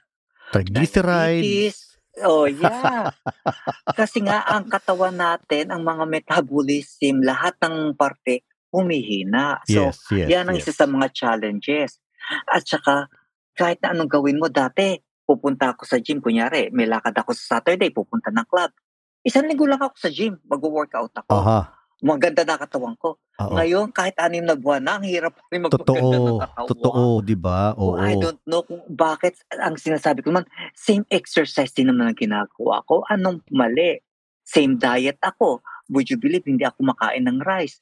Triglycerides. 0.51 1.95
Oh, 2.27 2.43
yeah. 2.43 3.07
Kasi 3.99 4.19
nga 4.19 4.43
ang 4.43 4.67
katawan 4.67 5.15
natin, 5.15 5.71
ang 5.71 5.79
mga 5.79 6.03
metabolism, 6.11 7.23
lahat 7.23 7.55
ng 7.63 7.95
parte 7.95 8.43
humihina. 8.67 9.63
So, 9.63 9.91
Yes, 9.91 9.97
yes, 10.11 10.27
yan 10.27 10.45
ang 10.51 10.59
yes. 10.59 10.67
isa 10.67 10.83
sa 10.83 10.87
mga 10.91 11.07
challenges. 11.15 12.03
At 12.51 12.67
saka, 12.67 13.07
kahit 13.55 13.79
na 13.79 13.95
anong 13.95 14.11
gawin 14.11 14.43
mo 14.43 14.51
dati, 14.51 14.99
pupunta 15.23 15.71
ako 15.71 15.87
sa 15.87 16.03
gym, 16.03 16.19
kunyari, 16.19 16.67
may 16.75 16.83
lakad 16.83 17.15
ako 17.15 17.31
sa 17.31 17.57
Saturday, 17.59 17.91
pupunta 17.95 18.27
ng 18.27 18.47
club. 18.47 18.75
Isang 19.21 19.45
linggo 19.45 19.69
lang 19.69 19.77
ako 19.81 19.95
sa 20.01 20.09
gym, 20.09 20.41
mag-workout 20.49 21.13
ako. 21.13 21.29
Aha. 21.29 21.59
Maganda 22.01 22.41
na 22.41 22.57
katawan 22.57 22.97
ko. 22.97 23.21
Oo. 23.37 23.53
Ngayon, 23.53 23.93
kahit 23.93 24.17
anim 24.17 24.41
na 24.41 24.57
buwan 24.57 24.81
na, 24.81 24.97
ang 24.97 25.05
hirap 25.05 25.37
pa 25.37 25.45
rin 25.53 25.61
magpaganda 25.61 26.17
Totoo. 26.17 26.25
ng 26.25 26.41
katawan. 26.41 26.69
Totoo, 26.73 27.01
di 27.21 27.37
ba? 27.37 27.77
Oo. 27.77 27.93
I 28.01 28.17
don't 28.17 28.41
know 28.49 28.65
kung 28.65 28.81
bakit 28.89 29.37
ang 29.61 29.77
sinasabi 29.77 30.25
ko 30.25 30.33
naman, 30.33 30.49
same 30.73 31.05
exercise 31.13 31.69
din 31.69 31.93
naman 31.93 32.09
ang 32.09 32.17
ginagawa 32.17 32.81
ko. 32.89 33.05
Anong 33.05 33.45
mali? 33.53 34.01
Same 34.41 34.81
diet 34.81 35.21
ako. 35.21 35.61
Would 35.93 36.09
you 36.09 36.17
believe 36.17 36.41
hindi 36.49 36.65
ako 36.65 36.81
makain 36.89 37.29
ng 37.29 37.45
rice? 37.45 37.77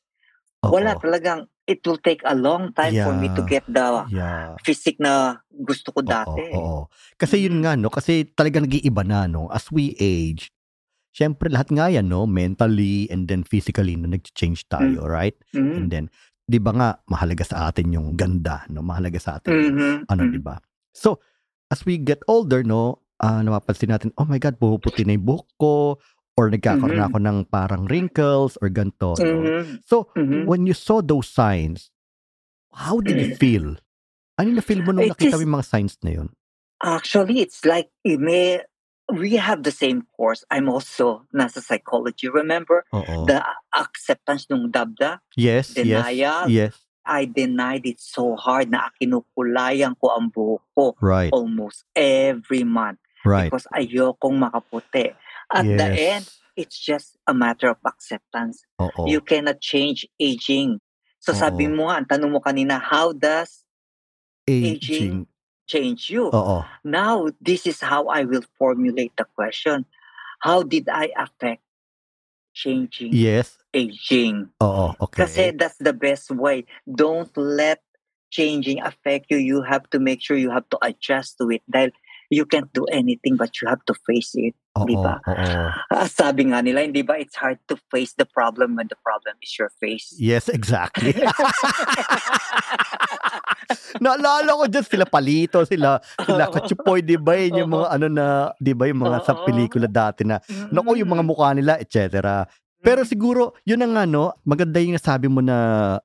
Oo. 0.68 0.76
Wala 0.76 1.00
talagang, 1.00 1.48
it 1.64 1.80
will 1.88 2.04
take 2.04 2.20
a 2.28 2.36
long 2.36 2.76
time 2.76 3.00
for 3.00 3.16
me 3.16 3.32
to 3.32 3.40
Yeah. 3.40 3.48
get 3.48 3.64
the 3.72 3.88
Yeah. 4.12 4.60
physique 4.68 5.00
na 5.00 5.40
gusto 5.48 5.96
ko 5.96 6.04
Oo, 6.04 6.12
dati. 6.12 6.44
oo. 6.52 6.92
Kasi 7.16 7.48
yun 7.48 7.64
nga, 7.64 7.80
no? 7.80 7.88
Kasi 7.88 8.28
talaga 8.28 8.60
nag-iiba 8.60 9.08
na, 9.08 9.32
no? 9.32 9.48
As 9.48 9.72
we 9.72 9.96
age, 9.96 10.52
syempre 11.20 11.52
lahat 11.52 11.68
nga 11.76 11.92
yan, 11.92 12.08
no? 12.08 12.24
Mentally 12.24 13.12
and 13.12 13.28
then 13.28 13.44
physically, 13.44 14.00
no? 14.00 14.08
Nag-change 14.08 14.64
tayo, 14.72 15.04
right? 15.04 15.36
Mhm. 15.52 15.76
And 15.76 15.88
then, 15.92 16.06
di 16.48 16.64
ba 16.64 16.72
nga, 16.72 16.90
mahalaga 17.12 17.44
sa 17.44 17.68
atin 17.68 17.92
yung 17.92 18.16
ganda, 18.16 18.64
no? 18.72 18.80
Mahalaga 18.80 19.20
sa 19.20 19.36
atin 19.36 19.52
Mhm, 19.52 20.08
ano, 20.08 20.22
mhm. 20.24 20.32
di 20.32 20.40
ba? 20.40 20.56
So, 20.96 21.20
as 21.68 21.84
we 21.84 22.00
get 22.00 22.24
older, 22.32 22.64
no, 22.64 23.04
ah 23.20 23.44
napapansin 23.44 23.92
natin, 23.92 24.16
oh 24.16 24.24
my 24.24 24.40
God, 24.40 24.56
pumuputi 24.56 25.04
na 25.04 25.20
yung 25.20 25.28
buhok 25.28 25.48
ko, 25.60 26.00
or 26.40 26.48
nagkakaroon 26.48 26.96
na 26.96 27.12
Mhm. 27.12 27.12
ako 27.12 27.18
ng 27.20 27.38
parang 27.52 27.84
wrinkles, 27.92 28.56
or 28.64 28.72
ganito, 28.72 29.20
no? 29.20 29.44
Mhm, 29.44 29.84
So, 29.84 30.08
mhm. 30.16 30.48
when 30.48 30.64
you 30.64 30.72
saw 30.72 31.04
those 31.04 31.28
signs, 31.28 31.92
how 32.72 33.04
did 33.04 33.20
you 33.20 33.28
feel? 33.44 33.76
Ano 34.40 34.56
na 34.56 34.64
feel 34.64 34.80
mo 34.80 34.96
nung 34.96 35.04
It 35.04 35.20
nakita 35.20 35.36
mo 35.36 35.44
is- 35.44 35.46
yung 35.46 35.56
mga 35.60 35.68
signs 35.68 36.00
na 36.00 36.12
yun? 36.16 36.30
Actually, 36.80 37.44
it's 37.44 37.68
like, 37.68 37.92
eh, 38.08 38.16
may, 38.16 38.64
we 39.14 39.36
have 39.36 39.64
the 39.64 39.72
same 39.72 40.06
course. 40.16 40.44
I'm 40.50 40.70
also 40.70 41.26
nasa 41.34 41.62
psychology. 41.62 42.30
Remember 42.30 42.86
Oo. 42.94 43.26
the 43.26 43.44
acceptance 43.74 44.46
ng 44.50 44.72
dabda? 44.72 45.20
yes, 45.36 45.74
denial? 45.74 46.48
yes, 46.48 46.74
yes, 46.74 46.74
I 47.06 47.26
denied 47.26 47.86
it 47.86 48.00
so 48.00 48.36
hard 48.36 48.70
na 48.70 48.94
kinukulayan 49.02 49.98
ko 49.98 50.14
ang 50.14 50.30
buhok 50.30 50.64
ko 50.78 50.86
right, 51.02 51.34
almost 51.34 51.86
every 51.98 52.62
month 52.64 53.02
right. 53.26 53.50
because 53.50 53.66
ayokong 53.74 54.38
makaputi. 54.38 55.18
At 55.50 55.66
the 55.66 55.90
end, 55.90 56.30
yes. 56.30 56.38
it's 56.54 56.78
just 56.78 57.18
a 57.26 57.34
matter 57.34 57.74
of 57.74 57.82
acceptance. 57.82 58.62
Oo. 58.78 59.10
You 59.10 59.26
cannot 59.26 59.58
change 59.58 60.06
aging. 60.22 60.78
So 61.18 61.34
sabi 61.34 61.66
Oo. 61.66 61.74
mo 61.74 61.82
nga, 61.90 62.06
ang 62.06 62.08
tanong 62.08 62.32
mo 62.32 62.40
kanina, 62.40 62.78
how 62.78 63.12
does 63.12 63.66
Aging. 64.50 65.28
Change 65.70 66.10
you? 66.10 66.34
Oo. 66.34 66.66
Now, 66.82 67.30
this 67.38 67.70
is 67.70 67.80
how 67.80 68.10
I 68.10 68.26
will 68.26 68.44
formulate 68.58 69.14
the 69.16 69.30
question. 69.38 69.86
How 70.42 70.66
did 70.66 70.90
I 70.90 71.14
affect 71.14 71.62
changing 72.58 73.14
Yes. 73.14 73.62
aging? 73.72 74.50
Kasi 75.14 75.54
Okay. 75.54 75.56
that's 75.56 75.78
the 75.78 75.94
best 75.94 76.34
way. 76.34 76.66
Don't 76.90 77.32
let 77.38 77.86
changing 78.34 78.82
affect 78.82 79.30
you. 79.30 79.38
You 79.38 79.62
have 79.62 79.86
to 79.94 80.02
make 80.02 80.20
sure 80.22 80.38
you 80.38 80.50
have 80.50 80.68
to 80.74 80.80
adjust 80.82 81.38
to 81.38 81.50
it 81.54 81.62
dahil 81.70 81.94
you 82.30 82.46
can't 82.46 82.70
do 82.74 82.86
anything 82.94 83.36
but 83.36 83.50
you 83.62 83.68
have 83.68 83.82
to 83.90 83.94
face 84.06 84.38
it. 84.38 84.54
Oo. 84.78 84.86
di 84.86 84.94
ba? 84.96 85.18
Ah, 85.90 86.06
sabi 86.06 86.54
nga 86.54 86.62
nila, 86.62 86.86
hindi 86.86 87.02
ba, 87.02 87.18
it's 87.18 87.36
hard 87.36 87.58
to 87.66 87.76
face 87.90 88.14
the 88.16 88.26
problem 88.26 88.78
when 88.78 88.86
the 88.88 88.96
problem 89.02 89.34
is 89.42 89.50
your 89.58 89.74
face. 89.82 90.14
Yes, 90.16 90.46
exactly. 90.48 91.18
Naalala 94.04 94.50
ko 94.56 94.66
dyan 94.70 94.86
sila 94.86 95.06
Palito, 95.10 95.66
sila 95.66 95.98
sila. 96.22 96.50
Kachupoy, 96.50 97.02
di 97.02 97.18
ba? 97.18 97.36
Yun 97.38 97.66
yung 97.66 97.72
mga 97.74 97.88
ano 97.98 98.08
na, 98.08 98.26
di 98.58 98.74
ba? 98.74 98.86
Yung 98.90 99.02
mga 99.04 99.18
sa 99.26 99.34
pelikula 99.46 99.90
dati 99.90 100.24
na, 100.26 100.38
naku, 100.70 101.02
yung 101.02 101.12
mga 101.12 101.24
Mm. 101.26 101.30
mukha 101.30 101.50
nila, 101.54 101.74
etc. 101.82 102.22
Pero 102.80 103.04
siguro, 103.04 103.58
yun 103.68 103.84
ang 103.84 104.08
ano, 104.08 104.38
maganda 104.48 104.80
yung 104.80 104.96
nasabi 104.96 105.28
mo 105.28 105.44
na 105.44 105.98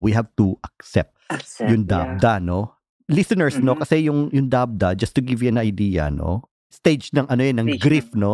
we 0.00 0.10
have 0.16 0.30
to 0.34 0.56
accept 0.64 1.12
Accept, 1.28 1.68
yung 1.68 1.84
yeah. 1.86 2.16
dabda, 2.16 2.40
no? 2.42 2.72
Listeners, 3.08 3.58
no? 3.58 3.74
Mhm. 3.74 3.80
Kasi 3.82 3.96
yung, 4.06 4.30
yung 4.30 4.48
dabda, 4.48 4.94
just 4.94 5.14
to 5.14 5.22
give 5.22 5.42
you 5.42 5.50
an 5.50 5.58
idea, 5.58 6.10
no? 6.10 6.46
Stage 6.70 7.10
ng 7.12 7.26
ano 7.28 7.42
yun, 7.42 7.56
ng 7.62 7.68
Stage 7.76 7.82
grief, 7.82 8.08
ng- 8.14 8.20
no? 8.20 8.32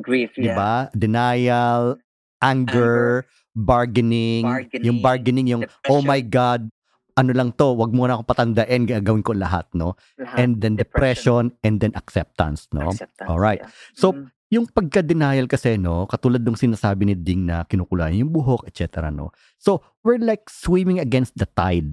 Grief, 0.00 0.32
yeah. 0.40 0.56
ba? 0.56 0.74
Denial, 0.96 2.00
anger, 2.40 3.28
bargaining, 3.52 4.44
yung 4.80 5.00
bargaining, 5.00 5.46
yung, 5.48 5.62
oh 5.88 6.00
my 6.00 6.24
God, 6.24 6.68
ano 7.14 7.30
lang 7.30 7.54
to, 7.54 7.70
wag 7.76 7.94
mo 7.94 8.08
na 8.08 8.18
ako 8.18 8.26
patandain, 8.26 8.88
gagawin 8.88 9.22
ko 9.22 9.36
lahat, 9.36 9.68
no? 9.76 9.94
Lahat. 10.18 10.40
And 10.40 10.58
then 10.58 10.74
depression, 10.74 11.54
and 11.62 11.78
then 11.78 11.92
acceptance, 11.94 12.66
no? 12.74 12.90
Acceptance, 12.90 13.28
Alright. 13.28 13.62
yeah. 13.62 13.70
So, 13.94 14.12
Mm. 14.12 14.30
Yung 14.52 14.70
pagka-denial 14.70 15.50
kasi, 15.50 15.74
no, 15.74 16.06
katulad 16.06 16.38
ng 16.46 16.54
sinasabi 16.54 17.10
ni 17.10 17.18
Ding 17.18 17.42
na 17.42 17.66
kinukulayan 17.66 18.22
yung 18.22 18.30
buhok, 18.30 18.70
etc., 18.70 19.10
no? 19.10 19.34
So, 19.58 19.82
we're 20.06 20.20
like 20.22 20.46
swimming 20.46 21.02
against 21.02 21.34
the 21.34 21.48
tide. 21.58 21.90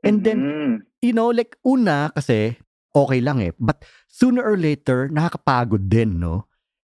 And 0.00 0.24
then, 0.24 0.38
Mhm. 0.40 0.72
you 1.00 1.12
know, 1.12 1.28
like, 1.28 1.56
una 1.62 2.08
kasi, 2.12 2.56
okay 2.90 3.20
lang 3.20 3.38
eh. 3.40 3.52
But 3.60 3.84
sooner 4.06 4.42
or 4.42 4.56
later, 4.56 5.08
nakakapagod 5.08 5.88
din, 5.88 6.18
no? 6.18 6.46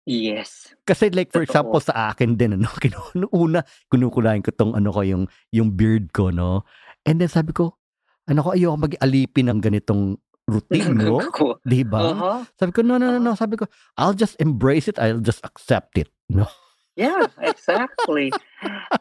yes. 0.02 0.74
Kasi 0.82 1.14
like 1.14 1.30
for 1.30 1.46
Totoo. 1.46 1.46
example 1.46 1.78
sa 1.80 2.10
akin 2.10 2.34
din 2.34 2.58
ano, 2.58 2.66
kinu- 2.82 3.30
una 3.30 3.62
kinukulayan 3.86 4.42
ko 4.42 4.50
tong 4.50 4.74
ano 4.74 4.90
ko 4.90 5.06
yung 5.06 5.30
yung 5.54 5.70
beard 5.78 6.10
ko 6.10 6.34
no. 6.34 6.66
And 7.06 7.22
then 7.22 7.30
sabi 7.30 7.54
ko, 7.54 7.78
ano 8.26 8.42
ko 8.42 8.50
ayoko 8.50 8.82
mag-alipin 8.82 9.46
ng 9.46 9.62
ganitong 9.62 10.18
routine 10.50 10.90
no. 11.06 11.22
Ko- 11.30 11.62
'Di 11.62 11.86
ba? 11.86 12.02
Uh-huh. 12.02 12.38
Sabi 12.58 12.74
ko 12.74 12.82
no 12.82 12.98
no 12.98 13.14
no 13.14 13.22
no, 13.22 13.38
sabi 13.38 13.54
ko 13.54 13.70
I'll 13.94 14.10
just 14.18 14.34
embrace 14.42 14.90
it, 14.90 14.98
I'll 14.98 15.22
just 15.22 15.38
accept 15.46 15.94
it. 15.94 16.10
No. 16.26 16.50
Yeah, 16.98 17.30
exactly. 17.38 18.34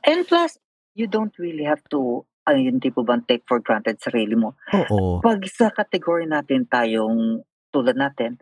and 0.05 0.24
plus, 0.24 0.62
you 0.93 1.10
don't 1.10 1.34
really 1.41 1.65
have 1.65 1.81
to, 1.89 2.24
ano 2.48 2.57
yun, 2.57 2.77
di 2.81 2.89
po 2.89 3.05
ba, 3.05 3.19
take 3.21 3.45
for 3.45 3.62
granted 3.62 4.01
sarili 4.01 4.33
mo. 4.33 4.57
Oo. 4.74 5.21
Pag 5.21 5.45
sa 5.50 5.69
category 5.69 6.25
natin 6.25 6.65
tayong 6.65 7.45
tulad 7.69 7.95
natin, 7.95 8.41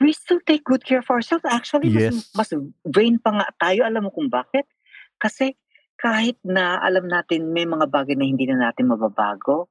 we 0.00 0.14
still 0.14 0.40
take 0.46 0.64
good 0.64 0.82
care 0.86 1.02
of 1.02 1.10
ourselves. 1.10 1.44
Actually, 1.46 1.90
Yes. 1.92 2.32
mas, 2.34 2.50
mas 2.50 2.50
vain 2.86 3.18
pa 3.18 3.30
nga 3.34 3.48
tayo. 3.58 3.84
Alam 3.84 4.08
mo 4.08 4.10
kung 4.14 4.30
bakit? 4.30 4.66
Kasi 5.18 5.54
kahit 6.00 6.38
na 6.42 6.82
alam 6.82 7.06
natin 7.06 7.54
may 7.54 7.62
mga 7.62 7.86
bagay 7.86 8.18
na 8.18 8.26
hindi 8.26 8.46
na 8.50 8.70
natin 8.70 8.90
mababago, 8.90 9.70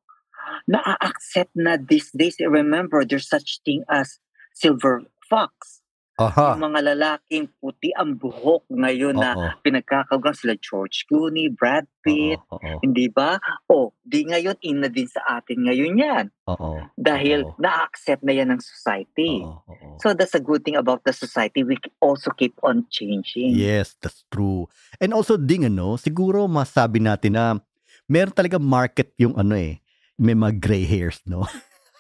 na-accept 0.68 1.51
na 1.56 1.75
these 1.78 2.10
days, 2.16 2.40
remember, 2.40 3.04
there's 3.04 3.28
such 3.28 3.60
thing 3.68 3.84
as 3.92 4.20
silver 4.56 5.04
fox. 5.28 5.81
Aha. 6.30 6.54
Yung 6.54 6.70
mga 6.70 6.82
lalaking 6.94 7.50
puti 7.58 7.90
ang 7.98 8.13
buhok 8.13 8.70
ngayon 8.70 9.18
na 9.18 9.34
Oo. 9.34 9.50
pinagkakaugang 9.66 10.38
sila 10.38 10.54
George 10.62 11.10
Clooney, 11.10 11.50
Brad 11.50 11.90
Pitt. 12.06 12.38
Oo. 12.54 12.82
hindi 12.86 13.10
ba? 13.10 13.42
O, 13.66 13.94
di 14.01 14.25
ngayon, 14.25 14.58
in 14.62 14.86
na 14.86 14.90
din 14.90 15.10
sa 15.10 15.42
atin 15.42 15.66
ngayon 15.66 15.94
yan. 15.98 16.25
Oo. 16.50 16.82
Dahil 16.94 17.46
Oo. 17.46 17.58
na-accept 17.58 18.22
na 18.22 18.34
yan 18.34 18.54
ng 18.54 18.62
society. 18.62 19.42
Oo. 19.42 19.98
So 19.98 20.13
that's 20.13 20.38
a 20.38 20.44
good 20.44 20.62
thing 20.62 20.78
about 20.78 21.01
the 21.06 21.13
society. 21.13 21.66
We 21.66 21.82
also 21.98 22.30
keep 22.34 22.58
on 22.62 22.86
changing. 22.94 23.58
Yes, 23.58 23.98
that's 23.98 24.25
true. 24.30 24.70
And 25.01 25.13
also 25.13 25.38
ding 25.38 25.66
ano, 25.66 25.98
siguro 25.98 26.46
masabi 26.46 27.01
natin 27.01 27.38
na 27.38 27.58
meron 28.06 28.36
talaga 28.36 28.62
market 28.62 29.16
yung 29.18 29.34
ano 29.40 29.58
eh, 29.58 29.82
may 30.22 30.38
mga 30.38 30.60
gray 30.62 30.86
hairs, 30.86 31.24
no? 31.25 31.48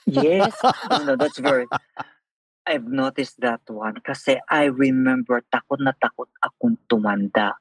Yes. 0.05 0.53
no, 0.89 1.03
no, 1.03 1.13
that's 1.15 1.37
very... 1.37 1.65
I've 2.65 2.85
noticed 2.85 3.41
that 3.41 3.65
one 3.65 3.97
kasi 4.05 4.37
I 4.45 4.69
remember 4.69 5.41
takot 5.49 5.81
na 5.81 5.97
takot 5.97 6.29
akong 6.45 6.77
tumanda. 6.85 7.57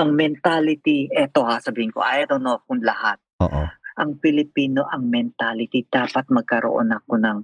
Ang 0.00 0.16
mentality, 0.16 1.10
eto 1.12 1.44
ha, 1.44 1.60
sabihin 1.60 1.92
ko, 1.92 2.00
I 2.00 2.24
don't 2.24 2.42
know 2.42 2.64
kung 2.64 2.80
lahat. 2.80 3.20
Oo. 3.44 3.68
Ang 3.98 4.16
Pilipino, 4.22 4.88
ang 4.88 5.10
mentality, 5.10 5.84
dapat 5.84 6.30
magkaroon 6.32 6.94
ako 6.94 7.18
ng 7.18 7.38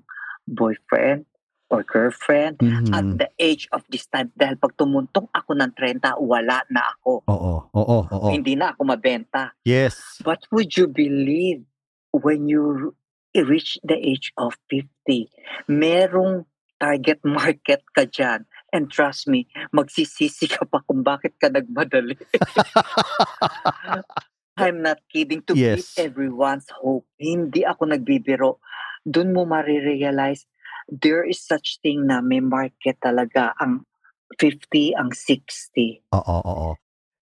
boyfriend 0.48 1.26
or 1.68 1.82
girlfriend 1.82 2.62
at 2.94 3.04
Mhm. 3.04 3.18
the 3.18 3.28
age 3.42 3.66
of 3.74 3.82
this 3.90 4.06
time. 4.06 4.30
Dahil 4.38 4.56
pag 4.56 4.76
tumuntong 4.78 5.26
ako 5.34 5.58
ng 5.58 5.74
30, 5.74 6.14
wala 6.22 6.62
na 6.70 6.82
ako. 6.94 7.26
Oo. 7.26 7.54
Oo. 7.74 7.98
Oo. 8.06 8.28
Hindi 8.30 8.54
na 8.54 8.72
ako 8.72 8.86
mabenta. 8.86 9.52
Yes. 9.66 10.22
But 10.22 10.46
would 10.54 10.78
you 10.78 10.86
believe 10.86 11.66
when 12.14 12.46
you 12.46 12.94
reach 13.34 13.76
the 13.82 13.98
age 13.98 14.30
of 14.38 14.54
50, 14.70 15.28
merong 15.66 16.46
target 16.84 17.24
market 17.24 17.80
ka 17.96 18.04
dyan. 18.04 18.44
And 18.76 18.92
trust 18.92 19.24
me, 19.24 19.48
magsisisi 19.72 20.52
ka 20.52 20.68
pa 20.68 20.84
kung 20.84 21.00
bakit 21.00 21.40
ka 21.40 21.48
nagmadali. 21.48 22.20
I'm 24.60 24.84
not 24.84 25.00
kidding. 25.08 25.40
To 25.48 25.56
Yes. 25.56 25.96
give 25.96 26.12
everyone's 26.12 26.68
hope. 26.70 27.08
Hindi 27.16 27.64
ako 27.64 27.88
nagbibiro. 27.90 28.60
Doon 29.08 29.32
mo 29.32 29.48
marirealize 29.48 30.44
there 30.92 31.24
is 31.24 31.40
such 31.40 31.80
thing 31.80 32.04
na 32.04 32.20
may 32.20 32.44
market 32.44 33.00
talaga 33.00 33.56
ang 33.56 33.88
50, 34.36 34.92
ang 35.00 35.16
60. 35.16 36.04
Oo. 36.12 36.36
Oo. 36.44 36.70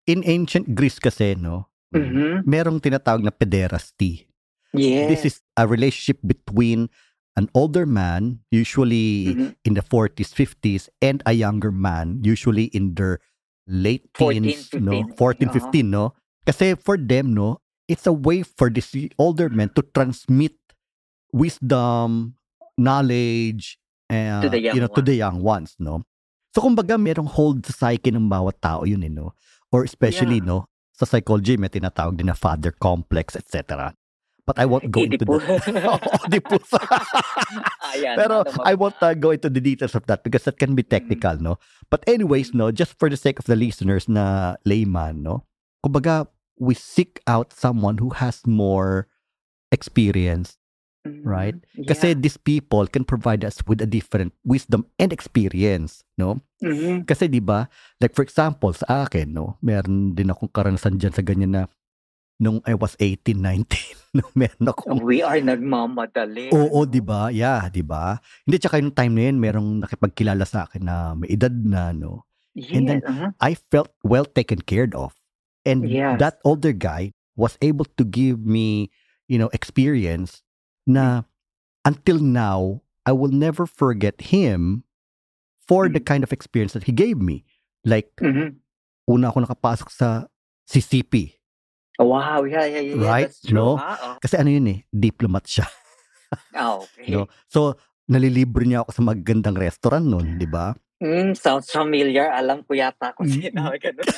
In 0.08 0.24
ancient 0.24 0.72
Greece 0.72 0.96
kasi, 0.96 1.36
no, 1.36 1.68
Mhm. 1.92 2.48
merong 2.48 2.80
tinatawag 2.80 3.20
na 3.20 3.34
pederasty. 3.34 4.24
Yes. 4.72 5.06
This 5.10 5.22
is 5.26 5.36
a 5.58 5.66
relationship 5.66 6.22
between 6.22 6.88
an 7.36 7.48
older 7.54 7.86
man, 7.86 8.40
usually 8.50 9.34
Mhm. 9.34 9.48
in 9.64 9.72
the 9.74 9.82
40s, 9.82 10.34
50s, 10.34 10.88
and 11.00 11.22
a 11.24 11.32
younger 11.32 11.70
man, 11.70 12.20
usually 12.22 12.68
in 12.74 12.94
their 12.94 13.18
late 13.66 14.10
14, 14.18 14.42
teens, 14.50 14.70
no? 14.74 14.92
15. 15.06 15.14
14, 15.16 15.48
Oo. 15.48 15.54
15, 15.54 15.86
no? 15.90 16.04
Kasi 16.44 16.74
for 16.74 16.98
them, 16.98 17.30
no, 17.32 17.62
it's 17.86 18.06
a 18.06 18.12
way 18.12 18.42
for 18.42 18.66
this 18.68 18.90
older 19.18 19.46
men 19.48 19.70
to 19.78 19.82
transmit 19.94 20.56
wisdom, 21.32 22.34
knowledge, 22.76 23.78
uh, 24.10 24.42
To 24.42 24.48
the 24.50 24.60
young 24.60 24.74
you 24.74 24.80
know, 24.82 24.90
to 24.90 25.00
ones. 25.00 25.06
the 25.06 25.16
young 25.16 25.38
ones, 25.42 25.70
no? 25.78 26.02
So 26.50 26.62
kumbaga 26.66 26.98
merong 26.98 27.30
hold 27.30 27.62
sa 27.66 27.86
psyche 27.94 28.10
ng 28.10 28.26
bawat 28.26 28.58
tao 28.58 28.82
yun, 28.82 29.06
eh, 29.06 29.12
no? 29.12 29.34
Or 29.70 29.86
especially, 29.86 30.42
Yeah. 30.42 30.50
no, 30.50 30.66
sa 30.90 31.06
psychology 31.06 31.54
may 31.54 31.70
tinatawag 31.70 32.18
din 32.18 32.26
na 32.26 32.34
father 32.34 32.74
complex, 32.74 33.38
etc. 33.38 33.94
But 34.50 34.58
I 34.58 34.66
won't 34.66 34.90
go 34.90 35.06
into 35.06 35.22
that. 35.22 35.30
Oedipus. 36.26 36.66
Ayan, 37.94 38.18
Pero 38.18 38.42
I 38.66 38.74
won't 38.74 38.98
uh, 38.98 39.14
go 39.14 39.30
into 39.30 39.46
the 39.46 39.62
details 39.62 39.94
of 39.94 40.10
that 40.10 40.26
because 40.26 40.42
that 40.50 40.58
can 40.58 40.74
be 40.74 40.82
technical, 40.82 41.38
no? 41.38 41.62
But 41.86 42.02
anyways, 42.10 42.50
no, 42.50 42.74
just 42.74 42.98
for 42.98 43.06
the 43.06 43.14
sake 43.14 43.38
of 43.38 43.46
the 43.46 43.54
listeners 43.54 44.10
na 44.10 44.58
layman, 44.66 45.22
no? 45.22 45.46
Kumbaga, 45.86 46.26
we 46.58 46.74
seek 46.74 47.22
out 47.30 47.54
someone 47.54 48.02
who 48.02 48.10
has 48.18 48.42
more 48.42 49.06
experience, 49.70 50.58
Mhm. 51.06 51.22
right? 51.22 51.54
Yeah. 51.78 51.94
Kasi 51.94 52.18
these 52.18 52.36
people 52.36 52.90
can 52.90 53.06
provide 53.06 53.46
us 53.46 53.62
with 53.70 53.78
a 53.78 53.86
different 53.86 54.34
wisdom 54.42 54.90
and 54.98 55.14
experience, 55.14 56.02
no? 56.18 56.42
Mhm. 56.58 57.06
Kasi 57.06 57.30
'di 57.30 57.38
ba, 57.38 57.70
like 58.02 58.18
for 58.18 58.26
example, 58.26 58.74
sa 58.74 59.06
akin, 59.06 59.30
no, 59.30 59.62
meron 59.62 60.18
din 60.18 60.34
akong 60.34 60.50
karanasan 60.50 60.98
diyan 60.98 61.14
sa 61.14 61.22
ganyan 61.22 61.54
na 61.54 61.62
nung 62.40 62.64
I 62.64 62.72
was 62.74 62.96
18, 62.98 63.36
19, 63.36 64.16
no, 64.16 64.24
meron 64.32 64.72
akong 64.72 65.04
We 65.04 65.20
are 65.20 65.38
nagmamadali. 65.38 66.50
Oo, 66.50 66.82
ano? 66.82 66.88
'di 66.88 67.04
ba? 67.04 67.28
Yeah, 67.28 67.68
'di 67.68 67.84
ba? 67.84 68.16
Hindi 68.48 68.56
tsaka 68.58 68.80
yung 68.80 68.96
time 68.96 69.12
na 69.14 69.22
yun, 69.28 69.36
merong 69.38 69.70
nakipagkilala 69.84 70.48
sa 70.48 70.64
akin 70.66 70.82
na 70.88 71.12
may 71.14 71.28
edad 71.30 71.52
na, 71.52 71.92
no. 71.92 72.24
And 72.74 72.88
then, 72.88 72.98
Yes, 73.04 73.06
uh-huh. 73.06 73.30
I 73.38 73.54
felt 73.54 73.94
well 74.02 74.26
taken 74.26 74.64
care 74.66 74.90
of. 74.96 75.14
And 75.62 75.86
Yes. 75.86 76.18
that 76.18 76.42
older 76.42 76.74
guy 76.74 77.14
was 77.38 77.54
able 77.62 77.86
to 77.94 78.02
give 78.02 78.42
me, 78.42 78.90
you 79.30 79.38
know, 79.38 79.52
experience 79.54 80.42
na 80.82 81.28
until 81.86 82.18
now 82.18 82.82
I 83.06 83.14
will 83.14 83.30
never 83.30 83.64
forget 83.70 84.34
him 84.34 84.82
for 85.62 85.86
the 85.86 86.02
Mm. 86.02 86.08
kind 86.10 86.22
of 86.26 86.34
experience 86.34 86.74
that 86.74 86.90
he 86.90 86.92
gave 86.92 87.22
me. 87.22 87.46
Like 87.86 88.10
Mhm. 88.18 88.60
una 89.06 89.30
ako 89.30 89.46
nakapasok 89.46 89.88
sa 89.94 90.26
CCP. 90.66 91.39
Wow, 92.00 92.48
yeah, 92.48 92.64
yeah, 92.64 92.80
yeah, 92.80 92.96
Right? 92.96 93.28
No? 93.52 93.76
ha? 93.76 94.16
Kasi 94.16 94.40
ano 94.40 94.48
yun 94.48 94.72
eh, 94.72 94.78
diplomat 94.88 95.44
siya. 95.44 95.68
Oh, 96.56 96.80
okay. 96.88 97.12
No? 97.12 97.28
So, 97.44 97.76
nalilibre 98.08 98.64
niya 98.64 98.82
ako 98.82 98.90
sa 98.90 99.02
magandang 99.04 99.54
restaurant 99.54 100.02
nun, 100.02 100.40
di 100.40 100.48
ba? 100.48 100.72
Mm, 101.00 101.32
sounds 101.32 101.68
familiar. 101.68 102.28
Alam 102.28 102.60
ko 102.60 102.72
yata 102.72 103.12
kung 103.12 103.24
Mm. 103.24 103.36
sino. 103.36 103.60
Ganun. 103.72 104.04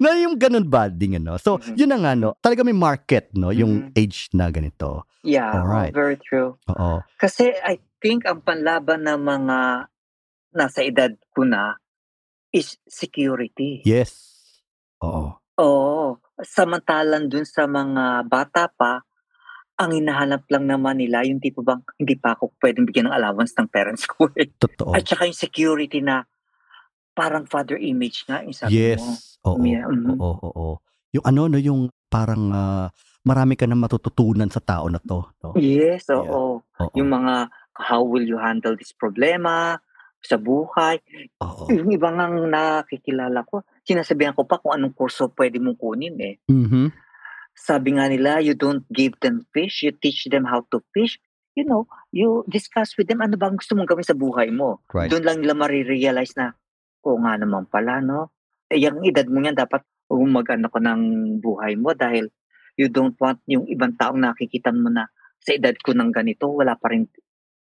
Na 0.00 0.16
yung 0.16 0.36
ganun 0.36 0.64
banding, 0.64 1.16
ano. 1.16 1.36
So, 1.36 1.56
Mhm. 1.56 1.74
yun 1.76 1.88
na 1.88 1.96
nga, 1.96 2.12
no. 2.12 2.36
Talaga 2.40 2.60
may 2.60 2.76
market, 2.76 3.32
no, 3.32 3.52
yung 3.52 3.88
Mhm. 3.88 3.96
age 3.96 4.28
na 4.32 4.48
ganito. 4.48 5.04
Yeah, 5.24 5.48
oh, 5.50 5.64
Alright. 5.64 5.92
very 5.92 6.16
true. 6.16 6.56
Oo. 6.68 7.00
Kasi 7.16 7.52
I 7.56 7.80
think 7.98 8.24
ang 8.24 8.40
panlaban 8.40 9.04
ng 9.04 9.18
mga 9.18 9.58
nasa 10.52 10.80
edad 10.80 11.12
ko 11.32 11.44
na 11.44 11.76
is 12.48 12.76
security. 12.84 13.80
Yes. 13.84 14.24
Oo. 15.00 15.36
Oo. 15.60 16.20
Samantalang 16.36 17.32
dun 17.32 17.48
sa 17.48 17.64
mga 17.64 18.28
bata 18.28 18.68
pa, 18.68 19.00
ang 19.76 19.92
hinahanap 19.92 20.48
lang 20.48 20.68
naman 20.68 21.00
nila, 21.00 21.24
yung 21.24 21.40
tipo 21.40 21.60
bang, 21.60 21.80
hindi 22.00 22.16
pa 22.16 22.32
ako 22.36 22.56
pwedeng 22.64 22.88
bigyan 22.88 23.08
ng 23.12 23.16
allowance 23.16 23.52
ng 23.56 23.68
parents 23.68 24.08
ko 24.08 24.28
eh. 24.36 24.48
Totoo. 24.56 24.96
At 24.96 25.04
saka 25.04 25.28
yung 25.28 25.36
security 25.36 26.00
na 26.00 26.24
parang 27.16 27.44
father 27.48 27.76
image 27.80 28.24
nga, 28.28 28.40
yung 28.44 28.56
sabi 28.56 28.72
Yes. 28.76 29.00
mo. 29.44 29.52
Oo. 29.52 29.64
Yeah, 29.64 29.84
mhm. 29.88 30.16
Oo, 30.16 30.48
oo. 30.52 30.74
Yung 31.16 31.24
ano, 31.24 31.48
no, 31.48 31.60
yung 31.60 31.88
parang 32.08 32.52
ah, 32.52 32.88
marami 33.24 33.56
ka 33.56 33.64
na 33.68 33.76
matututunan 33.76 34.48
sa 34.52 34.60
tao 34.60 34.88
na 34.88 35.00
to. 35.00 35.24
No? 35.44 35.56
Yes, 35.56 36.08
Yeah. 36.08 36.20
oo. 36.24 36.60
Oo. 36.64 36.92
Yung 36.96 37.08
mga, 37.12 37.48
how 37.76 38.00
will 38.00 38.24
you 38.24 38.40
handle 38.40 38.72
this 38.76 38.92
problema 38.96 39.76
sa 40.26 40.36
buhay. 40.36 40.98
Oo. 41.40 41.70
Yung 41.70 41.94
ibang 41.94 42.18
ang 42.18 42.50
nakikilala 42.50 43.46
ko, 43.46 43.62
sinasabihan 43.86 44.34
ko 44.34 44.42
pa 44.44 44.58
kung 44.58 44.74
anong 44.74 44.94
kurso 44.98 45.30
pwede 45.38 45.62
mong 45.62 45.78
kunin 45.78 46.18
eh. 46.18 46.36
Mhm. 46.50 46.90
Sabi 47.56 47.96
nga 47.96 48.10
nila, 48.10 48.42
you 48.44 48.52
don't 48.52 48.84
give 48.92 49.16
them 49.24 49.46
fish, 49.54 49.86
you 49.86 49.94
teach 49.94 50.28
them 50.28 50.44
how 50.44 50.66
to 50.68 50.84
fish. 50.92 51.16
You 51.56 51.64
know, 51.64 51.88
you 52.12 52.44
discuss 52.52 52.92
with 53.00 53.08
them 53.08 53.24
ano 53.24 53.40
bang 53.40 53.56
gusto 53.56 53.72
mong 53.72 53.88
gawin 53.88 54.04
sa 54.04 54.12
buhay 54.12 54.52
mo. 54.52 54.84
Right. 54.92 55.08
Doon 55.08 55.24
lang 55.24 55.40
nila 55.40 55.56
marirealize 55.56 56.36
na, 56.36 56.52
oo 57.00 57.16
nga 57.24 57.40
naman 57.40 57.64
pala, 57.72 58.04
no? 58.04 58.34
Eh, 58.68 58.76
yung 58.76 59.00
edad 59.08 59.24
mo 59.30 59.40
yan, 59.40 59.56
dapat 59.56 59.80
umagano 60.12 60.68
ko 60.68 60.78
ng 60.82 61.02
buhay 61.40 61.80
mo 61.80 61.96
dahil 61.96 62.28
you 62.76 62.92
don't 62.92 63.16
want 63.16 63.40
yung 63.48 63.64
ibang 63.72 63.96
taong 63.96 64.20
nakikita 64.20 64.68
mo 64.70 64.92
na 64.92 65.08
sa 65.40 65.56
edad 65.56 65.74
ko 65.80 65.96
ng 65.96 66.12
ganito, 66.12 66.50
wala 66.52 66.76
pa 66.76 66.92
rin 66.92 67.08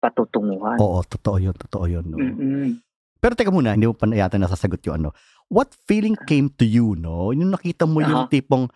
patutunguhan. 0.05 0.77
Oo, 0.77 1.01
totoo 1.09 1.41
yun, 1.41 1.57
totoo 1.57 1.89
yun. 1.89 2.05
No? 2.05 2.21
Mm-mm. 2.21 2.85
Pero 3.25 3.33
teka 3.33 3.49
muna, 3.49 3.73
hindi 3.73 3.89
mo 3.89 3.97
pa 3.97 4.05
na 4.05 4.21
yata 4.21 4.37
nasasagot 4.37 4.85
yung 4.85 5.01
ano. 5.01 5.09
What 5.49 5.73
feeling 5.89 6.13
came 6.29 6.53
to 6.61 6.69
you, 6.69 6.93
no? 6.93 7.33
Yung 7.33 7.57
nakita 7.57 7.89
mo 7.89 8.05
yung 8.05 8.29
Aha. 8.29 8.33
tipong, 8.33 8.69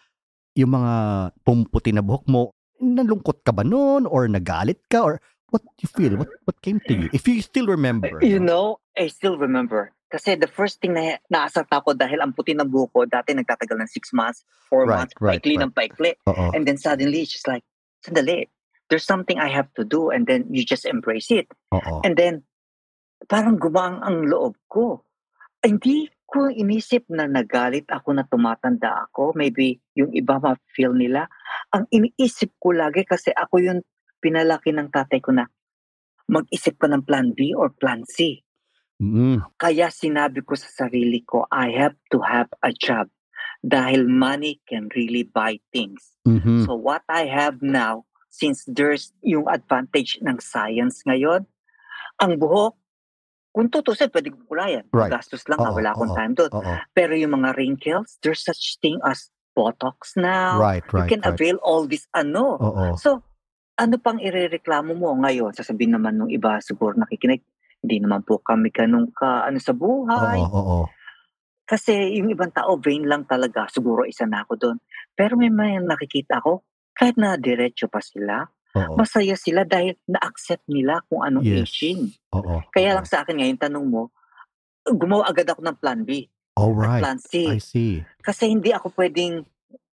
yung 0.57 0.73
mga 0.73 0.93
pumputi 1.45 1.93
na 1.93 2.01
buhok 2.01 2.25
mo, 2.33 2.57
nalungkot 2.81 3.45
ka 3.45 3.53
ba 3.53 3.61
noon? 3.61 4.09
Or 4.09 4.25
nagalit 4.25 4.81
ka? 4.89 5.05
Or 5.05 5.21
what 5.53 5.61
you 5.85 5.89
feel? 5.93 6.17
What 6.17 6.33
what 6.49 6.57
came 6.65 6.81
to 6.89 6.97
you? 6.97 7.13
If 7.13 7.29
you 7.29 7.45
still 7.45 7.69
remember. 7.69 8.25
You 8.25 8.41
no? 8.41 8.49
know, 8.49 8.67
I 8.97 9.13
still 9.13 9.37
remember. 9.37 9.93
Kasi 10.09 10.41
the 10.41 10.49
first 10.49 10.81
thing 10.81 10.97
na 10.97 11.21
naasar 11.29 11.69
ako 11.69 11.93
dahil 11.93 12.25
ang 12.25 12.33
puti 12.33 12.57
ng 12.57 12.65
buhok 12.73 12.91
ko, 12.97 13.01
dati 13.05 13.37
nagtatagal 13.37 13.77
ng 13.77 13.91
six 13.93 14.17
months, 14.17 14.49
four 14.73 14.89
Right, 14.89 15.05
months, 15.05 15.13
right, 15.21 15.37
paikli 15.37 15.61
right. 15.61 15.65
ng 15.69 15.73
paikli. 15.77 16.13
Oo. 16.25 16.57
And 16.57 16.65
then 16.65 16.81
suddenly, 16.81 17.29
it's 17.29 17.37
just 17.37 17.45
like, 17.45 17.61
sandali, 18.01 18.49
there's 18.89 19.05
something 19.05 19.39
I 19.39 19.49
have 19.49 19.73
to 19.77 19.85
do 19.85 20.11
and 20.11 20.27
then 20.27 20.49
you 20.51 20.65
just 20.65 20.85
embrace 20.85 21.31
it. 21.31 21.49
Oo. 21.73 22.01
And 22.05 22.17
then, 22.17 22.45
parang 23.29 23.61
gumaang 23.61 24.01
ang 24.01 24.29
loob 24.29 24.57
ko. 24.69 25.05
Hindi 25.61 26.09
ko 26.29 26.53
inisip 26.53 27.09
na 27.09 27.25
nagalit 27.25 27.89
ako 27.89 28.13
na 28.17 28.25
tumatanda 28.29 29.09
ako. 29.09 29.33
Maybe 29.33 29.81
yung 29.97 30.13
iba 30.13 30.37
ma-feel 30.37 30.93
nila. 30.93 31.29
Ang 31.73 31.89
iniisip 31.89 32.53
ko 32.61 32.77
lagi 32.77 33.05
kasi 33.09 33.33
ako 33.33 33.65
yung 33.65 33.81
pinalaki 34.21 34.71
ng 34.77 34.93
tatay 34.93 35.25
ko 35.25 35.33
na 35.33 35.49
mag-isip 36.29 36.77
ka 36.77 36.87
ng 36.87 37.05
plan 37.09 37.33
B 37.33 37.57
or 37.57 37.73
plan 37.73 38.05
C. 38.05 38.45
Mm, 38.99 39.41
Kaya 39.57 39.89
sinabi 39.89 40.43
ko 40.43 40.59
sa 40.59 40.69
sarili 40.69 41.23
ko, 41.23 41.47
I 41.49 41.71
have 41.73 41.97
to 42.13 42.19
have 42.21 42.51
a 42.61 42.75
job 42.75 43.09
dahil 43.63 44.07
money 44.07 44.61
can 44.69 44.91
really 44.95 45.25
buy 45.25 45.59
things. 45.73 46.19
mhm. 46.29 46.67
So 46.67 46.77
what 46.77 47.03
I 47.09 47.27
have 47.27 47.63
now, 47.65 48.05
since 48.29 48.65
there's 48.69 49.13
yung 49.25 49.49
advantage 49.49 50.21
ng 50.21 50.39
science 50.41 51.03
ngayon, 51.09 51.49
ang 52.21 52.33
buhok, 52.37 52.77
kung 53.53 53.73
tutusin, 53.73 54.13
pwede 54.13 54.31
kong 54.31 54.47
kulayan. 54.47 54.85
Right. 54.95 55.11
Gastos 55.11 55.43
lang, 55.51 55.59
Oo, 55.59 55.75
wala 55.75 55.91
akong 55.91 56.13
oo. 56.15 56.19
time 56.19 56.33
doon. 56.37 56.53
Oo. 56.53 56.75
Pero 56.95 57.13
yung 57.17 57.35
mga 57.43 57.59
wrinkles, 57.59 58.21
there's 58.23 58.45
such 58.45 58.79
thing 58.79 59.01
as 59.03 59.33
Botox 59.57 60.15
now. 60.15 60.63
Right, 60.63 60.85
you 60.87 61.03
right, 61.03 61.11
can 61.11 61.27
right. 61.27 61.35
avail 61.35 61.59
all 61.67 61.91
this 61.91 62.07
ano. 62.15 62.55
Oo. 62.63 62.95
So, 62.95 63.27
ano 63.75 63.99
pang 63.99 64.23
irereklamo 64.23 64.95
mo 64.95 65.11
ngayon? 65.19 65.59
Sasabihin 65.59 65.99
naman 65.99 66.19
nung 66.19 66.31
iba 66.31 66.63
siguro 66.63 66.95
nakikinig, 66.95 67.43
hindi 67.83 67.97
naman 67.99 68.23
po 68.23 68.39
kami 68.39 68.71
ganun 68.71 69.11
ka 69.11 69.47
ano 69.47 69.59
sa 69.59 69.75
buhay. 69.75 70.39
Oo, 70.39 70.55
oo. 70.55 70.79
Kasi 71.69 72.15
yung 72.17 72.31
ibang 72.33 72.55
tao, 72.55 72.79
vain 72.79 73.05
lang 73.05 73.27
talaga. 73.27 73.67
Siguro 73.69 74.07
isa 74.07 74.25
na 74.25 74.47
ako 74.47 74.53
doon. 74.57 74.77
Pero 75.19 75.35
may 75.35 75.51
may 75.51 75.77
nakikita 75.83 76.41
ko, 76.41 76.63
kahit 76.99 77.15
na 77.15 77.39
diretso 77.39 77.87
pa 77.87 78.03
sila, 78.03 78.51
Oo. 78.75 78.99
masaya 78.99 79.39
sila 79.39 79.63
dahil 79.63 79.95
na-accept 80.05 80.67
nila 80.67 80.99
kung 81.07 81.23
anong 81.23 81.47
Yes. 81.47 81.71
aging. 81.71 82.11
Oo. 82.35 82.59
Kaya 82.75 82.99
lang 82.99 83.07
sa 83.07 83.23
akin 83.23 83.39
ngayon, 83.39 83.59
tanong 83.59 83.87
mo, 83.87 84.11
gumawa 84.85 85.31
agad 85.31 85.47
ako 85.47 85.63
ng 85.63 85.79
plan 85.79 86.03
B 86.03 86.27
All 86.59 86.75
at 86.75 86.83
right. 86.83 87.03
plan 87.07 87.19
I 87.23 87.23
C. 87.23 87.33
see. 87.63 87.95
Kasi 88.19 88.51
hindi 88.51 88.75
ako 88.75 88.91
pwedeng 88.99 89.47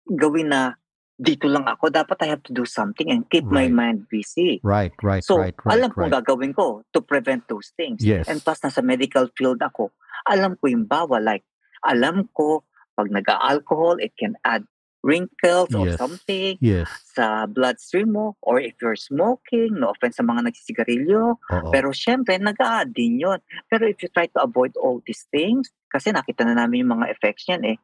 gawin 0.08 0.50
na 0.50 0.74
dito 1.16 1.48
lang 1.48 1.64
ako. 1.64 1.88
Dapat 1.88 2.26
I 2.26 2.28
have 2.28 2.44
to 2.44 2.52
do 2.52 2.68
something 2.68 3.08
and 3.08 3.24
keep 3.32 3.46
my 3.48 3.70
Right. 3.70 3.72
mind 3.72 3.98
busy. 4.10 4.60
Right, 4.60 4.92
right, 5.00 5.24
So, 5.24 5.40
right, 5.40 5.56
right, 5.64 5.72
alam 5.72 5.88
ko 5.94 6.04
right. 6.04 6.12
gagawin 6.12 6.52
ko 6.52 6.84
to 6.92 7.00
prevent 7.00 7.48
those 7.48 7.72
things. 7.72 8.04
Yes. 8.04 8.28
And 8.28 8.42
plus, 8.42 8.60
nasa 8.60 8.84
medical 8.84 9.30
field 9.32 9.62
ako. 9.62 9.94
Alam 10.28 10.58
ko 10.60 10.68
yung 10.68 10.84
bawal. 10.84 11.24
Like, 11.24 11.46
alam 11.86 12.28
ko, 12.36 12.66
pag 12.92 13.08
nag-alcohol, 13.08 13.96
it 13.96 14.12
can 14.18 14.36
add 14.44 14.66
wrinkles 15.06 15.70
or 15.70 15.86
Yes. 15.86 15.96
something 15.96 16.58
Yes. 16.58 16.90
sa 17.06 17.46
bloodstream 17.46 18.10
mo. 18.10 18.34
Or 18.42 18.58
if 18.58 18.74
you're 18.82 18.98
smoking, 18.98 19.78
no 19.78 19.94
offense 19.94 20.18
sa 20.18 20.26
mga 20.26 20.50
nagsisigarilyo. 20.50 21.38
Pero 21.70 21.94
syempre, 21.94 22.34
nag-a-add 22.36 22.90
din 22.90 23.22
yun. 23.22 23.38
Pero 23.70 23.86
if 23.86 24.02
you 24.02 24.10
try 24.10 24.26
to 24.26 24.42
avoid 24.42 24.74
all 24.74 24.98
these 25.06 25.22
things, 25.30 25.70
kasi 25.86 26.10
nakita 26.10 26.42
na 26.42 26.58
namin 26.58 26.82
yung 26.82 26.98
mga 26.98 27.14
effects 27.14 27.46
niyan 27.46 27.62
eh, 27.72 27.78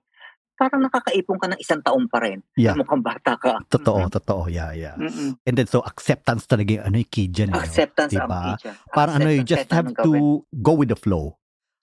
parang 0.52 0.82
nakakaipon 0.82 1.38
ka 1.38 1.46
ng 1.48 1.58
isang 1.58 1.80
taon 1.80 2.06
pa 2.06 2.22
rin. 2.22 2.42
Yeah. 2.54 2.74
Mukhang 2.74 3.02
bata 3.02 3.34
ka. 3.34 3.62
Totoo, 3.66 4.06
Mhm. 4.06 4.12
totoo. 4.12 4.42
Yeah, 4.46 4.70
yeah. 4.74 4.94
Mm-mm. 4.94 5.34
And 5.42 5.54
then, 5.54 5.66
so, 5.66 5.82
acceptance 5.82 6.46
talaga 6.46 6.78
yung 6.78 6.84
ano 6.86 6.96
yung 7.02 7.10
key 7.10 7.26
dyan. 7.26 7.50
eh? 7.50 7.62
Acceptance 7.62 8.12
ang 8.12 8.26
Diba? 8.26 8.42
key 8.58 8.66
dyan. 8.66 8.74
Parang 8.90 9.14
ano, 9.16 9.30
you 9.30 9.42
just 9.42 9.70
have 9.70 9.90
to 9.96 10.12
go 10.52 10.72
with 10.74 10.90
the 10.90 10.98
flow. 10.98 11.38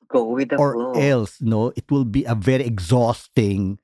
go 0.10 0.26
with 0.26 0.50
the 0.50 0.58
or 0.58 0.74
flow. 0.74 0.98
else 0.98 1.38
no 1.38 1.70
it 1.78 1.86
will 1.94 2.02
be 2.02 2.26
a 2.26 2.34
very 2.34 2.66
exhausting 2.66 3.78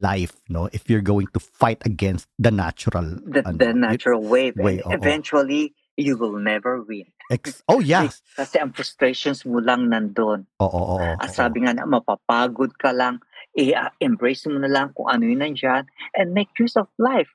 life 0.00 0.32
no 0.48 0.66
if 0.72 0.88
you're 0.88 1.04
going 1.04 1.28
to 1.32 1.40
fight 1.40 1.80
against 1.84 2.26
the 2.40 2.50
natural 2.50 3.20
the, 3.24 3.44
ano, 3.44 3.56
the 3.60 3.70
natural 3.72 4.20
way, 4.24 4.50
and 4.56 4.80
oo. 4.84 4.92
eventually, 4.96 5.72
you 6.00 6.16
will 6.16 6.36
never 6.40 6.80
win. 6.82 7.04
ex- 7.30 7.62
oh 7.68 7.78
yes 7.78 8.24
Kasi 8.34 8.58
ang 8.58 8.72
frustrations 8.74 9.44
mo 9.46 9.60
lang 9.60 9.92
nandun. 9.92 10.48
oo 10.58 10.66
oo 10.66 10.96
oo, 10.98 11.14
At 11.20 11.30
oo. 11.30 11.36
sabi 11.36 11.62
nga 11.62 11.76
na, 11.76 11.84
mapapagod 11.86 12.74
ka 12.80 12.90
lang, 12.90 13.20
i-embrace 13.54 14.48
mo 14.50 14.58
na 14.58 14.66
lang 14.72 14.90
kung 14.96 15.06
ano 15.06 15.28
yun 15.28 15.44
nandyan, 15.44 15.84
and 16.16 16.32
make 16.34 16.50
use 16.58 16.74
of 16.74 16.88
life. 16.98 17.30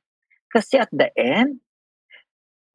Kasi 0.51 0.81
at 0.81 0.89
the 0.91 1.13
end, 1.15 1.61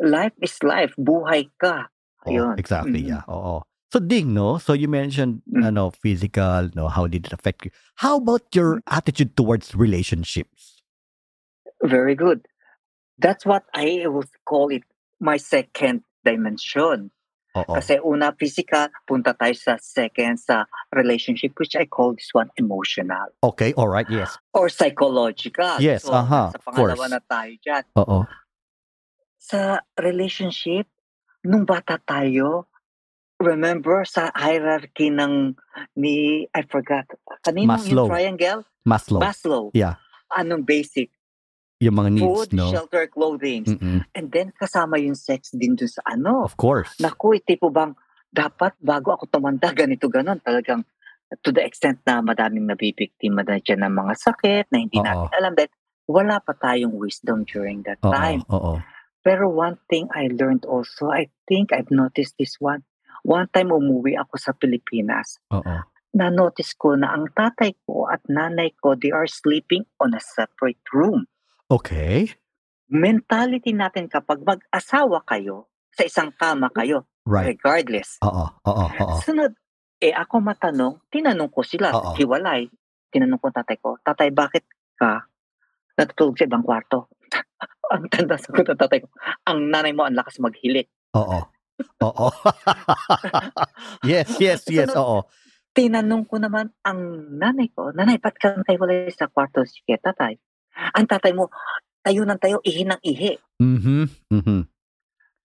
life 0.01 0.33
is 0.41 0.57
life. 0.65 0.93
Buhay 0.97 1.49
ka. 1.61 1.89
Ayun. 2.29 2.57
exactly 2.61 3.01
Mm. 3.01 3.17
yeah 3.17 3.25
oo 3.33 3.65
so 3.93 3.99
ding 3.99 4.33
no 4.35 4.59
so 4.59 4.73
you 4.73 4.87
mentioned 4.89 5.43
Mm. 5.51 5.67
ano 5.67 5.91
physical 5.91 6.71
no 6.79 6.87
how 6.89 7.07
did 7.07 7.27
it 7.27 7.33
affect 7.35 7.67
you 7.67 7.71
how 7.99 8.17
about 8.23 8.47
your 8.55 8.79
Mm. 8.79 8.83
attitude 8.87 9.35
towards 9.37 9.75
relationships 9.75 10.79
Very 11.81 12.13
good. 12.13 12.45
That's 13.17 13.49
what 13.49 13.65
I 13.73 14.05
would 14.05 14.29
call 14.45 14.69
it 14.69 14.85
my 15.17 15.41
second 15.41 16.05
dimension. 16.29 17.09
Kasi 17.57 17.97
una, 18.05 18.37
physical, 18.37 18.93
punta 19.09 19.33
tayo 19.33 19.57
sa 19.57 19.81
second, 19.81 20.37
sa 20.39 20.69
relationship, 20.93 21.57
which 21.57 21.73
I 21.75 21.89
call 21.89 22.13
this 22.15 22.31
one 22.37 22.53
emotional. 22.61 23.33
okay 23.43 23.73
all 23.81 23.89
right 23.89 24.05
yes 24.13 24.37
Or 24.53 24.69
psychological. 24.69 25.81
Yes, 25.81 26.05
so, 26.05 26.13
aha, 26.13 26.53
Sa 26.55 26.61
of 26.61 26.69
course. 26.69 26.95
pangalawa 26.95 27.17
na 27.17 27.21
tayo 27.25 27.53
dyan. 27.65 27.85
oo 27.97 28.29
Sa 29.41 29.81
relationship, 29.99 30.87
nung 31.43 31.65
bata 31.65 31.97
tayo, 31.97 32.70
remember 33.41 34.05
sa 34.05 34.29
hierarchy 34.37 35.09
ng 35.09 35.57
ni 35.97 36.47
I 36.53 36.63
forgot. 36.69 37.09
Kanino 37.43 37.75
Maslow. 37.75 38.07
yung 38.07 38.13
triangle? 38.13 38.61
Maslow 38.85 39.21
Maslow. 39.21 39.65
Yeah. 39.73 39.97
Anong 40.31 40.69
basic? 40.69 41.11
yung 41.81 41.97
mga 41.97 42.11
needs 42.13 42.29
Food, 42.29 42.51
no 42.53 42.69
shelter, 42.69 43.09
clothing. 43.09 43.65
Mm-mm. 43.65 44.05
And 44.13 44.29
then 44.29 44.53
kasama 44.53 45.01
yung 45.01 45.17
sex 45.17 45.49
din 45.57 45.81
dun 45.81 45.89
sa 45.89 46.05
ano. 46.05 46.45
of 46.45 46.53
course 46.61 46.93
Naku, 47.01 47.41
eh, 47.41 47.43
tipo 47.43 47.73
bang 47.73 47.97
dapat 48.29 48.77
bago 48.79 49.17
ako 49.17 49.27
tumanda 49.33 49.73
ganito 49.73 50.07
ganon 50.13 50.39
talagang 50.45 50.85
to 51.41 51.51
the 51.51 51.65
extent 51.65 51.99
na 52.05 52.21
madaming 52.21 52.69
nabibiktima 52.69 53.43
na 53.43 53.59
dyan 53.59 53.81
ng 53.89 53.97
mga 53.97 54.15
sakit 54.15 54.65
na 54.69 54.77
hindi 54.77 55.01
Oo. 55.01 55.09
natin 55.09 55.33
alam 55.35 55.53
that 55.57 55.73
wala 56.05 56.37
pa 56.45 56.53
tayong 56.53 56.95
wisdom 57.01 57.49
during 57.49 57.81
that 57.89 57.97
oo 58.05 58.13
time. 58.13 58.45
oo 58.53 58.77
Pero 59.25 59.49
one 59.49 59.77
thing 59.89 60.09
I 60.17 60.33
learned 60.33 60.65
also, 60.65 61.13
I 61.13 61.29
think 61.45 61.77
I've 61.77 61.93
noticed 61.93 62.41
this 62.41 62.57
one. 62.57 62.85
One 63.25 63.49
time 63.53 63.71
umuwi 63.75 64.17
ako 64.17 64.35
sa 64.41 64.53
Pilipinas, 64.57 65.41
oo 65.53 65.91
na-notice 66.11 66.75
ko 66.75 66.99
na 66.99 67.15
ang 67.15 67.31
tatay 67.31 67.75
ko 67.87 68.11
at 68.11 68.23
nanay 68.27 68.75
ko, 68.83 68.99
they 68.99 69.15
are 69.15 69.31
sleeping 69.31 69.87
on 70.03 70.15
a 70.15 70.23
separate 70.23 70.83
room. 70.91 71.27
okay 71.71 72.27
Mentality 72.91 73.71
natin 73.71 74.11
kapag 74.11 74.43
mag-asawa 74.43 75.23
kayo, 75.23 75.71
sa 75.95 76.03
isang 76.03 76.35
kama 76.35 76.67
kayo, 76.75 77.07
right 77.23 77.55
regardless. 77.55 78.19
oo 78.27 78.51
oo 78.67 78.87
oo 78.91 79.17
Sunod, 79.23 79.55
eh 80.03 80.11
ako 80.11 80.43
matanong, 80.43 80.99
tinanong 81.07 81.55
ko 81.55 81.63
sila, 81.63 81.95
Oo. 81.95 82.19
hiwalay. 82.19 82.67
Tinanong 83.15 83.39
ko 83.39 83.55
tatay 83.55 83.79
ko, 83.79 83.95
tatay 84.03 84.35
bakit 84.35 84.67
ka 84.99 85.23
natutulog 85.95 86.35
sa 86.35 86.51
ibang 86.51 86.67
kwarto? 86.67 87.07
ang 87.95 88.11
tanda 88.11 88.35
sa 88.35 88.51
ko 88.51 88.67
tatay 88.67 89.07
ko, 89.07 89.07
ang 89.47 89.71
nanay 89.71 89.95
mo 89.95 90.03
ang 90.11 90.19
lakas 90.19 90.43
maghilik. 90.43 90.91
Oo. 91.15 91.47
Oo. 92.07 92.29
yes, 94.11 94.29
yes, 94.41 94.65
yes, 94.69 94.91
Sunod, 94.93 95.01
oo. 95.01 95.19
Tinanong 95.71 96.27
ko 96.27 96.43
naman 96.43 96.75
ang 96.83 97.01
nanay 97.39 97.71
ko, 97.71 97.95
nanay, 97.95 98.19
ba't 98.19 98.35
ka 98.37 98.59
kayo 98.67 98.79
wala 98.83 99.07
sa 99.15 99.31
kwarto? 99.31 99.63
Sige, 99.63 99.97
tatay. 100.03 100.35
Ang 100.97 101.07
tatay 101.07 101.31
mo, 101.31 101.53
tayo 102.03 102.27
ng 102.27 102.41
tayo, 102.41 102.59
ihi 102.65 102.83
ng 102.89 103.01
ihi. 103.05 103.35
Mhm. 103.61 104.03
Mhm. 104.33 104.61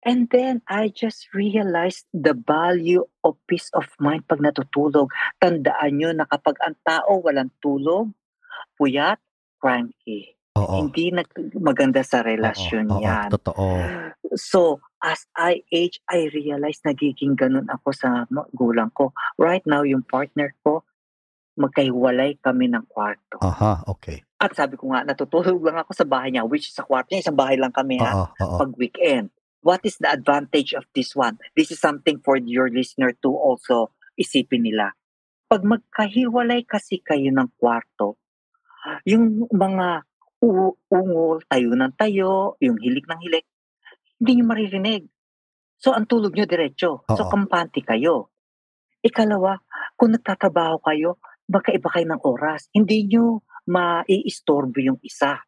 And 0.03 0.27
then 0.35 0.67
I 0.67 0.91
just 0.91 1.31
realized 1.31 2.11
the 2.11 2.35
value 2.35 3.07
of 3.23 3.39
peace 3.47 3.71
of 3.71 3.87
mind 4.03 4.27
pag 4.27 4.43
natutulog. 4.43 5.15
Tandaan 5.39 5.95
nyo 5.95 6.11
na 6.11 6.27
kapag 6.27 6.59
ang 6.59 6.75
tao 6.83 7.23
walang 7.23 7.55
tulog, 7.63 8.11
puyat, 8.75 9.23
cranky. 9.63 10.35
Oo. 10.53 10.85
Hindi 10.85 11.09
nag 11.09 11.33
maganda 11.65 12.05
sa 12.05 12.21
Oo, 12.21 12.29
relasyon 12.29 12.87
oo, 12.93 13.01
yan. 13.01 13.33
totoo. 13.33 13.65
So, 14.37 14.85
as 15.01 15.25
I 15.33 15.65
age, 15.73 15.97
I 16.13 16.29
realize 16.29 16.85
nagiging 16.85 17.41
ganun 17.41 17.73
ako 17.73 17.89
sa 17.97 18.29
magulang 18.29 18.93
ko. 18.93 19.17
Right 19.41 19.65
now, 19.65 19.81
yung 19.81 20.05
partner 20.05 20.53
ko, 20.61 20.85
magkahiwalay 21.57 22.37
kami 22.45 22.69
ng 22.69 22.85
kwarto. 22.89 23.41
Aha, 23.41 23.85
okay. 23.89 24.25
At 24.41 24.53
sabi 24.53 24.77
ko 24.77 24.93
nga, 24.93 25.05
natutulog 25.05 25.61
lang 25.65 25.81
ako 25.81 25.93
sa 25.97 26.05
bahay 26.09 26.33
niya, 26.33 26.45
which 26.45 26.69
is 26.69 26.77
sa 26.77 26.85
kwarto 26.85 27.13
niya, 27.13 27.25
isang 27.29 27.37
bahay 27.41 27.57
lang 27.57 27.73
kami 27.73 28.01
ha, 28.01 28.13
Oo, 28.13 28.27
oo. 28.41 28.57
pag 28.61 28.73
weekend. 28.77 29.33
What 29.63 29.87
is 29.87 29.97
the 30.03 30.11
advantage 30.11 30.75
of 30.75 30.85
this 30.93 31.15
one? 31.15 31.39
This 31.55 31.71
is 31.71 31.79
something 31.79 32.19
for 32.21 32.35
your 32.37 32.67
listener 32.69 33.15
to 33.23 33.31
also 33.31 33.95
isipin 34.19 34.67
nila. 34.69 34.93
Pag 35.47 35.63
magkahiwalay 35.63 36.67
kasi 36.67 36.99
kayo 36.99 37.31
ng 37.31 37.47
kwarto, 37.57 38.19
yung 39.07 39.47
mga 39.55 40.03
u- 40.43 40.77
ungol, 40.91 41.47
tayo 41.47 41.71
ng 41.73 41.95
tayo, 41.95 42.59
yung 42.59 42.77
hilik 42.83 43.07
ng 43.07 43.21
hilik, 43.23 43.47
hindi 44.19 44.31
nyo 44.39 44.45
maririnig. 44.51 45.03
So, 45.79 45.95
ang 45.95 46.07
tulog 46.07 46.35
nyo 46.35 46.47
diretso. 46.47 47.07
So, 47.07 47.23
Oo. 47.27 47.31
kampante 47.31 47.83
kayo. 47.83 48.31
Ikalawa, 49.03 49.59
kung 49.99 50.15
nagtatrabaho 50.15 50.79
kayo, 50.83 51.19
magkaiba 51.51 51.91
kayo 51.91 52.07
ng 52.07 52.23
oras. 52.23 52.71
Hindi 52.71 53.07
nyo 53.11 53.43
maiistorbo 53.67 54.79
yung 54.79 54.99
isa. 55.03 55.43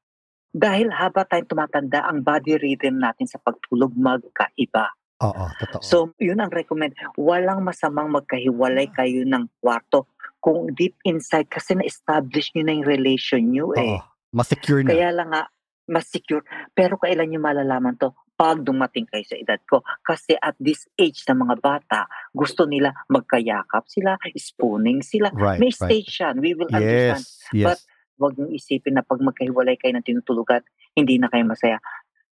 Dahil 0.55 0.91
haba 0.91 1.27
tayong 1.27 1.51
tumatanda, 1.51 2.07
ang 2.07 2.23
body 2.23 2.59
rhythm 2.59 3.03
natin 3.03 3.27
sa 3.27 3.43
pagtulog 3.43 3.95
magkaiba. 3.95 4.91
Oo, 5.23 5.45
totoo. 5.59 5.83
So, 5.83 5.97
yun 6.19 6.43
ang 6.43 6.51
recommend. 6.51 6.99
Walang 7.15 7.63
masamang 7.63 8.11
magkahiwalay 8.11 8.91
kayo 8.91 9.23
ng 9.27 9.51
kwarto 9.63 10.11
kung 10.43 10.71
deep 10.75 10.99
inside 11.07 11.47
kasi 11.47 11.79
na-establish 11.79 12.55
nyo 12.55 12.63
na 12.67 12.75
yung 12.75 12.87
relation 12.87 13.43
nyo 13.43 13.71
eh. 13.79 13.99
Oo. 13.99 14.14
Mas-secure 14.35 14.83
na. 14.83 14.91
Kaya 14.91 15.11
lang 15.15 15.31
nga, 15.31 15.47
mas 15.87 16.11
secure. 16.11 16.43
Pero 16.75 16.99
kailan 16.99 17.31
nyo 17.31 17.41
malalaman 17.41 17.95
to? 17.95 18.11
Pag 18.35 18.67
dumating 18.67 19.07
kayo 19.07 19.23
sa 19.23 19.39
edad 19.39 19.63
ko. 19.63 19.87
Kasi 20.03 20.35
at 20.35 20.59
this 20.59 20.91
age 20.99 21.23
ng 21.31 21.47
mga 21.47 21.63
bata, 21.63 22.11
gusto 22.35 22.67
nila 22.67 22.91
magkayakap 23.07 23.87
sila, 23.87 24.19
spooning 24.35 25.07
sila. 25.07 25.31
right, 25.31 25.63
May 25.63 25.71
right. 25.71 25.79
stage 25.79 26.19
yan. 26.19 26.43
We 26.43 26.59
will 26.59 26.67
understand. 26.69 27.23
Yes, 27.23 27.55
yes. 27.55 27.67
But 27.71 27.81
Huwag 28.15 28.39
nyo 28.39 28.47
isipin 28.47 28.95
na 28.95 29.03
pag 29.03 29.19
magkahiwalay 29.19 29.75
kayo 29.75 29.91
ng 29.99 30.07
tinutulugan, 30.07 30.63
hindi 30.95 31.19
na 31.19 31.27
kayo 31.27 31.43
masaya. 31.51 31.83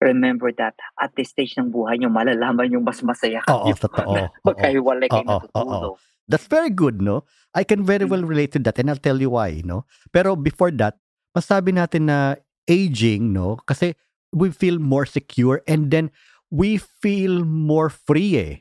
Remember 0.01 0.49
that 0.57 0.73
at 0.97 1.13
this 1.17 1.33
stage 1.37 1.53
ng 1.57 1.69
buhay 1.69 2.01
nyo, 2.01 2.09
malalaman 2.09 2.73
yung 2.73 2.81
mas 2.85 3.05
masaya 3.05 3.45
Oo, 3.45 3.69
kayo. 3.73 3.77
totoo. 3.85 4.09
Oo. 4.09 4.25
Magkahiwalay 4.45 5.09
kayo 5.09 5.25
Oo, 5.25 5.33
natutulog. 5.37 6.01
That's 6.33 6.49
very 6.49 6.73
good, 6.73 7.05
no? 7.05 7.29
I 7.53 7.65
can 7.65 7.85
very 7.85 8.09
Mm. 8.09 8.13
well 8.13 8.25
relate 8.25 8.57
to 8.57 8.61
that 8.65 8.81
and 8.81 8.89
I'll 8.89 8.97
tell 9.01 9.21
you 9.21 9.37
why, 9.37 9.61
no? 9.69 9.85
Pero 10.13 10.33
before 10.33 10.73
that, 10.81 10.97
masabi 11.37 11.77
natin 11.77 12.09
na 12.09 12.40
aging, 12.64 13.37
no? 13.37 13.61
Kasi 13.68 13.92
we 14.33 14.49
feel 14.49 14.81
more 14.81 15.05
secure 15.05 15.61
and 15.68 15.92
then 15.92 16.09
we 16.49 16.81
feel 16.81 17.44
more 17.44 17.92
free, 17.92 18.40
eh. 18.40 18.55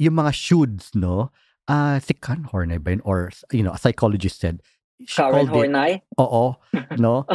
Yung 0.00 0.16
mga 0.16 0.32
shoulds, 0.32 0.96
no? 0.96 1.28
Ah, 1.68 2.00
si 2.00 2.16
Karen 2.16 2.48
Horney 2.48 2.80
ba 2.80 2.96
yun? 2.96 3.04
Or, 3.04 3.28
you 3.52 3.60
know, 3.60 3.76
a 3.76 3.78
psychologist 3.78 4.40
said, 4.40 4.62
she 5.04 5.20
Karen 5.20 5.44
called 5.46 5.68
it, 5.68 6.02
oo, 6.16 6.56
no? 6.96 7.28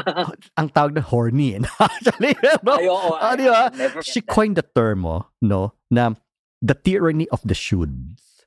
Ang 0.57 0.69
tawag 0.73 0.97
na 0.97 1.05
horny, 1.05 1.53
eh. 1.55 1.61
Actually, 1.79 2.33
no? 2.65 2.73
Ay, 2.81 2.87
oo. 2.89 3.11
Ah, 3.21 3.37
ay, 3.37 3.37
di 3.37 3.45
ba? 3.45 3.69
never 3.77 4.01
she 4.01 4.21
get 4.21 4.27
that. 4.27 4.33
coined 4.33 4.55
the 4.57 4.65
term, 4.65 5.05
oh, 5.05 5.29
no, 5.41 5.77
na 5.93 6.17
the 6.61 6.73
tyranny 6.73 7.29
of 7.29 7.41
the 7.45 7.53
shoulds. 7.53 8.45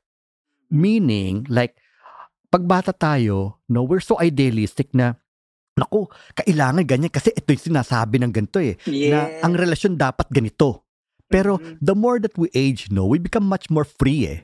Meaning, 0.70 1.46
like, 1.46 1.78
pag 2.50 2.66
bata 2.66 2.90
tayo, 2.94 3.58
no, 3.68 3.82
we're 3.82 4.02
so 4.02 4.18
idealistic 4.18 4.90
na, 4.94 5.14
naku, 5.74 6.06
kailangan 6.34 6.86
ganyan 6.86 7.10
kasi 7.10 7.30
ito 7.30 7.50
yung 7.50 7.66
sinasabi 7.74 8.22
ng 8.22 8.30
ganito 8.30 8.58
eh. 8.62 8.78
Na 9.10 9.26
Yes. 9.28 9.42
ang 9.42 9.52
relasyon 9.54 9.98
dapat 9.98 10.30
ganito. 10.30 10.86
Pero 11.26 11.58
Mhm. 11.58 11.82
the 11.82 11.96
more 11.96 12.18
that 12.18 12.34
we 12.38 12.46
age, 12.54 12.88
no, 12.88 13.04
we 13.04 13.18
become 13.18 13.44
much 13.44 13.68
more 13.68 13.84
free 13.84 14.24
eh. 14.24 14.40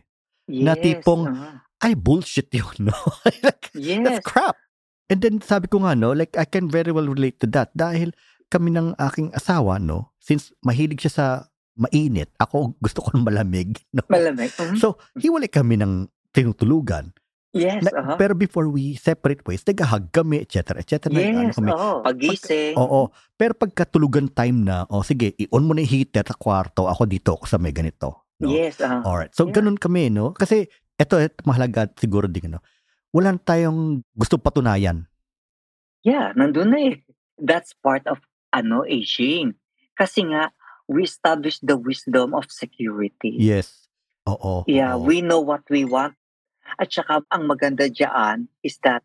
na 0.50 0.74
Yes, 0.74 0.82
tipong- 0.82 1.30
ah. 1.30 1.62
Ay, 1.80 1.94
bullshit 1.94 2.50
yun, 2.58 2.90
no? 2.90 2.96
like, 3.46 3.70
yes. 3.72 4.02
That's 4.02 4.20
crap. 4.20 4.58
And 5.06 5.22
then 5.22 5.38
sabi 5.38 5.64
ko 5.66 5.80
nga, 5.80 5.94
no, 5.94 6.10
like 6.10 6.34
I 6.34 6.42
can 6.42 6.66
very 6.66 6.90
well 6.90 7.06
relate 7.06 7.38
to 7.40 7.48
that 7.54 7.70
dahil 7.72 8.10
kami 8.46 8.74
ng 8.74 8.98
aking 8.98 9.30
asawa, 9.30 9.78
no, 9.78 10.10
since 10.18 10.50
mahilig 10.60 11.00
siya 11.00 11.12
sa 11.12 11.26
mainit, 11.72 12.34
ako 12.36 12.74
gusto 12.76 13.00
ko 13.00 13.14
ng 13.14 13.22
malamig, 13.22 13.78
no. 13.94 14.02
Malamig. 14.10 14.50
Mhm. 14.52 14.76
So, 14.76 14.98
hiwalay 15.14 15.46
kami 15.46 15.78
ng 15.78 16.10
tinutulugan. 16.34 17.14
Yes, 17.50 17.82
Na- 17.82 17.90
uh-huh. 17.98 18.14
Pero 18.14 18.38
before 18.38 18.70
we 18.70 18.94
separate 18.94 19.42
ways, 19.42 19.66
nag-hug 19.66 20.14
kami, 20.14 20.46
etc. 20.46 20.78
etc. 20.78 21.10
Yes, 21.10 21.58
kami. 21.58 21.74
oo. 21.74 21.98
Pagising. 22.06 22.78
Oo. 22.78 23.10
Pero 23.34 23.58
pagkatulugan 23.58 24.30
time 24.30 24.62
na, 24.62 24.86
o 24.86 25.02
sige, 25.02 25.34
i-on 25.34 25.66
mo 25.66 25.74
na 25.74 25.82
yung 25.82 25.90
heater 25.90 26.22
sa 26.22 26.38
kwarto, 26.38 26.86
ako 26.86 27.10
dito 27.10 27.34
ako 27.34 27.50
sa 27.50 27.58
may 27.58 27.74
ganito. 27.74 28.22
No? 28.38 28.54
Yes, 28.54 28.78
uh, 28.78 29.02
Alright. 29.02 29.34
So, 29.34 29.50
Yeah. 29.50 29.58
ganun 29.58 29.82
kami, 29.82 30.14
no? 30.14 30.30
Kasi, 30.30 30.70
eto, 30.94 31.18
eto 31.18 31.42
mahalaga 31.42 31.90
siguro 31.98 32.30
din, 32.30 32.54
no? 32.54 32.62
Wala 33.10 33.34
tayong 33.34 34.06
gusto 34.14 34.38
patunayan. 34.38 35.10
yeah, 36.00 36.30
nandun 36.32 36.70
na 36.70 36.78
eh. 36.80 36.96
That's 37.36 37.74
part 37.74 38.06
of 38.06 38.22
ano, 38.54 38.86
aging. 38.86 39.58
Kasi 39.98 40.22
nga, 40.30 40.54
we 40.86 41.02
establish 41.02 41.58
the 41.60 41.74
wisdom 41.74 42.32
of 42.32 42.46
security. 42.48 43.36
Yes. 43.36 43.90
Oo. 44.24 44.62
Yeah, 44.64 44.94
oo. 44.94 45.02
we 45.02 45.18
know 45.20 45.42
what 45.42 45.66
we 45.66 45.82
want. 45.82 46.14
At 46.76 46.92
saka, 46.92 47.24
ang 47.30 47.48
maganda 47.48 47.88
dyan 47.88 48.46
is 48.62 48.76
that 48.84 49.02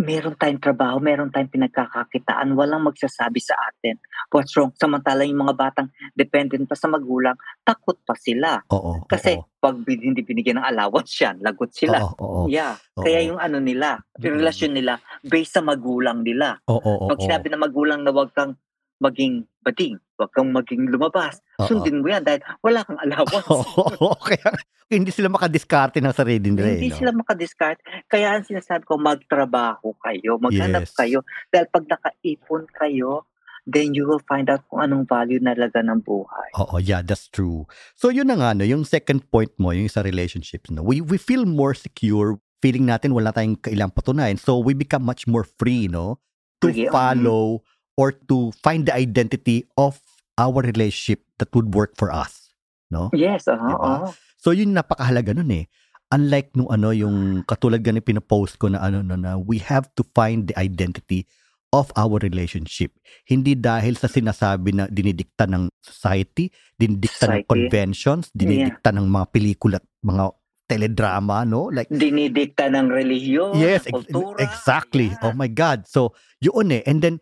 meron 0.00 0.32
tayong 0.32 0.62
trabaho, 0.64 0.96
meron 0.96 1.28
tayong 1.28 1.52
pinagkakakitaan, 1.52 2.56
walang 2.56 2.88
magsasabi 2.88 3.36
sa 3.36 3.52
atin 3.68 4.00
what's 4.32 4.54
wrong. 4.56 4.72
Samantala 4.78 5.26
yung 5.26 5.42
mga 5.42 5.54
batang 5.58 5.88
dependent 6.14 6.64
pa 6.64 6.78
sa 6.78 6.86
magulang, 6.86 7.34
takot 7.66 7.98
pa 8.06 8.14
sila. 8.16 8.62
Oo. 8.70 9.04
Kasi 9.04 9.36
oo, 9.36 9.44
pag 9.58 9.76
hindi 9.84 10.22
binigyan 10.22 10.62
ng 10.62 10.68
allowance 10.70 11.12
yan, 11.20 11.42
lagot 11.42 11.74
sila. 11.74 12.00
Oo. 12.00 12.16
Oo. 12.16 12.48
Yeah, 12.48 12.78
oo, 12.96 13.04
kaya 13.04 13.20
yung 13.26 13.42
ano 13.42 13.58
nila, 13.58 14.00
yung 14.22 14.40
relasyon 14.40 14.72
nila, 14.78 15.02
based 15.26 15.58
sa 15.58 15.62
magulang 15.62 16.22
nila. 16.22 16.62
Oo. 16.70 16.80
Oo. 16.80 17.06
Pag 17.10 17.20
sinabi 17.20 17.50
ng 17.50 17.60
magulang 17.60 18.00
na 18.06 18.14
wag 18.14 18.30
kang 18.32 18.54
maging 19.00 19.48
bading, 19.64 19.96
wag 20.20 20.30
kang 20.36 20.52
maging 20.52 20.88
lumabas, 20.88 21.40
Oo. 21.60 21.68
sundin 21.68 22.04
mo 22.04 22.08
yan 22.08 22.24
dahil 22.24 22.40
wala 22.60 22.84
kang 22.84 23.00
allowance. 23.00 23.48
Oo. 23.80 24.12
Kaya, 24.20 24.52
hindi 24.92 25.14
sila 25.14 25.32
makadiskarte 25.32 26.02
ng 26.02 26.14
sarili 26.14 26.52
nila. 26.52 26.76
Hindi 26.76 26.90
eh, 26.90 26.94
no? 26.94 26.98
sila 27.00 27.12
makadiscard. 27.14 27.78
Kaya 28.10 28.36
ang 28.36 28.44
sinasabi 28.44 28.82
ko, 28.84 29.00
magtrabaho 29.00 29.94
kayo, 30.02 30.36
maghanap 30.42 30.84
Yes. 30.88 30.96
kayo. 30.96 31.18
Dahil 31.48 31.66
pag 31.70 31.84
nakaipon 31.86 32.66
kayo, 32.74 33.30
then 33.70 33.94
you 33.94 34.08
will 34.08 34.22
find 34.26 34.50
out 34.50 34.66
kung 34.66 34.82
anong 34.82 35.06
value 35.06 35.38
nalaga 35.38 35.78
ng 35.84 36.02
buhay. 36.02 36.50
Oo, 36.58 36.82
yeah, 36.82 37.06
that's 37.06 37.30
true. 37.30 37.70
So 37.94 38.10
yun 38.10 38.28
na 38.28 38.36
nga, 38.40 38.50
no, 38.56 38.66
yung 38.66 38.82
second 38.82 39.22
point 39.30 39.52
mo, 39.60 39.70
yung 39.70 39.86
sa 39.86 40.02
relationships, 40.02 40.68
no, 40.74 40.82
we, 40.82 40.98
we 40.98 41.20
feel 41.20 41.46
more 41.46 41.76
secure, 41.76 42.42
feeling 42.58 42.90
natin 42.90 43.14
wala 43.14 43.30
tayong 43.30 43.62
kailang 43.62 43.94
patunayan. 43.94 44.40
So 44.40 44.58
we 44.58 44.74
become 44.74 45.06
much 45.06 45.30
more 45.30 45.46
free, 45.46 45.86
no, 45.86 46.18
to 46.60 46.68
um, 46.68 46.76
follow 46.90 47.62
or 48.00 48.16
to 48.32 48.48
find 48.64 48.88
the 48.88 48.96
identity 48.96 49.68
of 49.76 50.00
our 50.40 50.64
relationship 50.64 51.20
that 51.36 51.52
would 51.52 51.76
work 51.76 51.92
for 52.00 52.08
us. 52.08 52.56
No? 52.88 53.12
Yes, 53.12 53.44
oo. 53.44 53.60
Diba? 53.60 53.76
oo. 53.76 54.08
So 54.40 54.56
yun 54.56 54.72
napakahalaga 54.72 55.36
nun 55.36 55.52
eh. 55.52 55.68
Unlike 56.08 56.56
nung 56.56 56.72
ano, 56.72 56.96
yung 56.96 57.44
katulad 57.44 57.84
ganun 57.84 58.00
pinopost 58.00 58.56
ko 58.56 58.72
na 58.72 58.80
ano, 58.80 59.04
no, 59.04 59.14
na 59.14 59.36
we 59.36 59.60
have 59.60 59.92
to 59.94 60.02
find 60.16 60.48
the 60.48 60.56
identity 60.56 61.28
of 61.70 61.92
our 61.94 62.18
relationship. 62.18 62.90
Hindi 63.22 63.54
dahil 63.54 63.94
sa 63.94 64.10
sinasabi 64.10 64.74
na 64.74 64.90
dinidikta 64.90 65.46
ng 65.46 65.70
society, 65.78 66.50
dinidikta 66.74 67.30
ng 67.30 67.44
Society. 67.44 67.50
conventions, 67.52 68.24
dinidikta 68.34 68.90
ng 68.90 69.06
mga 69.06 69.26
pelikula 69.30 69.76
at 69.78 69.86
mga 70.02 70.24
teledrama, 70.66 71.42
no? 71.46 71.70
Like, 71.70 71.90
Dinidikta 71.90 72.70
ng 72.70 72.90
relihiyon, 72.90 73.54
yes, 73.58 73.86
ng 73.86 73.90
ex- 73.90 73.94
kultura. 74.10 74.38
exactly. 74.38 75.14
Yeah. 75.14 75.30
Oh 75.30 75.34
my 75.34 75.50
God. 75.50 75.86
So, 75.86 76.14
yun 76.38 76.70
eh. 76.70 76.82
And 76.86 77.02
then, 77.02 77.18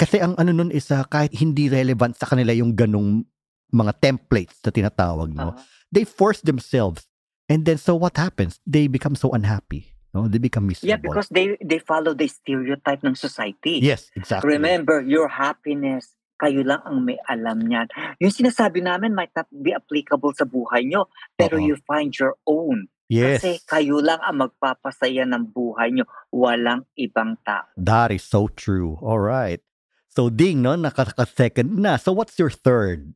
kasi 0.00 0.16
ang 0.16 0.32
ano 0.40 0.56
nun 0.56 0.72
is 0.72 0.88
ah, 0.88 1.04
kahit 1.04 1.36
hindi 1.36 1.68
relevant 1.68 2.16
sa 2.16 2.24
kanila 2.24 2.56
yung 2.56 2.72
ganong 2.72 3.28
mga 3.68 3.92
templates 4.00 4.56
na 4.64 4.72
tinatawag, 4.72 5.30
no? 5.30 5.52
Ah, 5.52 5.60
they 5.92 6.08
force 6.08 6.40
themselves. 6.40 7.04
And 7.46 7.68
then 7.68 7.76
so 7.76 7.94
what 7.94 8.16
happens? 8.16 8.56
They 8.64 8.88
become 8.88 9.14
so 9.14 9.30
unhappy. 9.36 9.92
No, 10.10 10.26
they 10.26 10.42
become 10.42 10.66
miserable. 10.66 10.90
yeah, 10.90 10.98
because 10.98 11.30
they 11.30 11.54
they 11.62 11.78
follow 11.78 12.18
the 12.18 12.26
stereotype 12.26 13.04
ng 13.06 13.14
society. 13.14 13.78
yes, 13.78 14.10
exactly. 14.18 14.58
Remember, 14.58 14.98
your 14.98 15.30
happiness, 15.30 16.10
kayo 16.34 16.66
lang 16.66 16.82
ang 16.82 17.06
may 17.06 17.14
alam 17.30 17.62
niyan. 17.62 17.86
Yung 18.18 18.34
sinasabi 18.34 18.82
namin 18.82 19.14
might 19.14 19.30
not 19.38 19.46
be 19.54 19.70
applicable 19.70 20.34
sa 20.34 20.42
buhay 20.42 20.82
nyo, 20.82 21.06
pero 21.38 21.62
Oo. 21.62 21.62
you 21.62 21.78
find 21.86 22.10
your 22.18 22.34
own. 22.42 22.90
yes, 23.06 23.38
Kasi 23.38 23.62
kayo 23.70 24.02
lang 24.02 24.18
ang 24.18 24.42
magpapasaya 24.42 25.22
ng 25.30 25.54
buhay 25.54 25.94
nyo. 25.94 26.10
Walang 26.34 26.90
ibang 26.98 27.38
tao. 27.46 27.70
that 27.78 28.10
is 28.10 28.26
so 28.26 28.50
true. 28.50 28.98
All 28.98 29.22
right. 29.22 29.62
So 30.10 30.26
ding 30.28 30.62
no, 30.62 30.74
nakaka-second 30.74 31.78
na. 31.78 31.94
So 31.96 32.10
what's 32.10 32.34
your 32.38 32.50
third? 32.50 33.14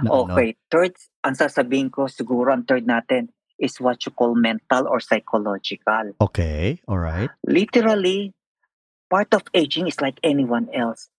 Na 0.00 0.08
ano? 0.10 0.34
Okay, 0.34 0.56
third, 0.72 0.96
ang 1.22 1.36
sasabihin 1.36 1.92
ko, 1.92 2.08
siguro 2.08 2.50
ang 2.50 2.64
third 2.64 2.88
natin 2.88 3.30
is 3.60 3.78
what 3.78 4.02
you 4.02 4.10
call 4.10 4.34
mental 4.34 4.88
or 4.90 4.98
psychological. 4.98 6.16
Okay, 6.18 6.80
all 6.88 6.98
right. 6.98 7.30
Literally, 7.46 8.34
part 9.06 9.30
of 9.36 9.46
aging 9.54 9.86
is 9.86 10.00
like 10.00 10.18
anyone 10.24 10.66
else. 10.74 11.12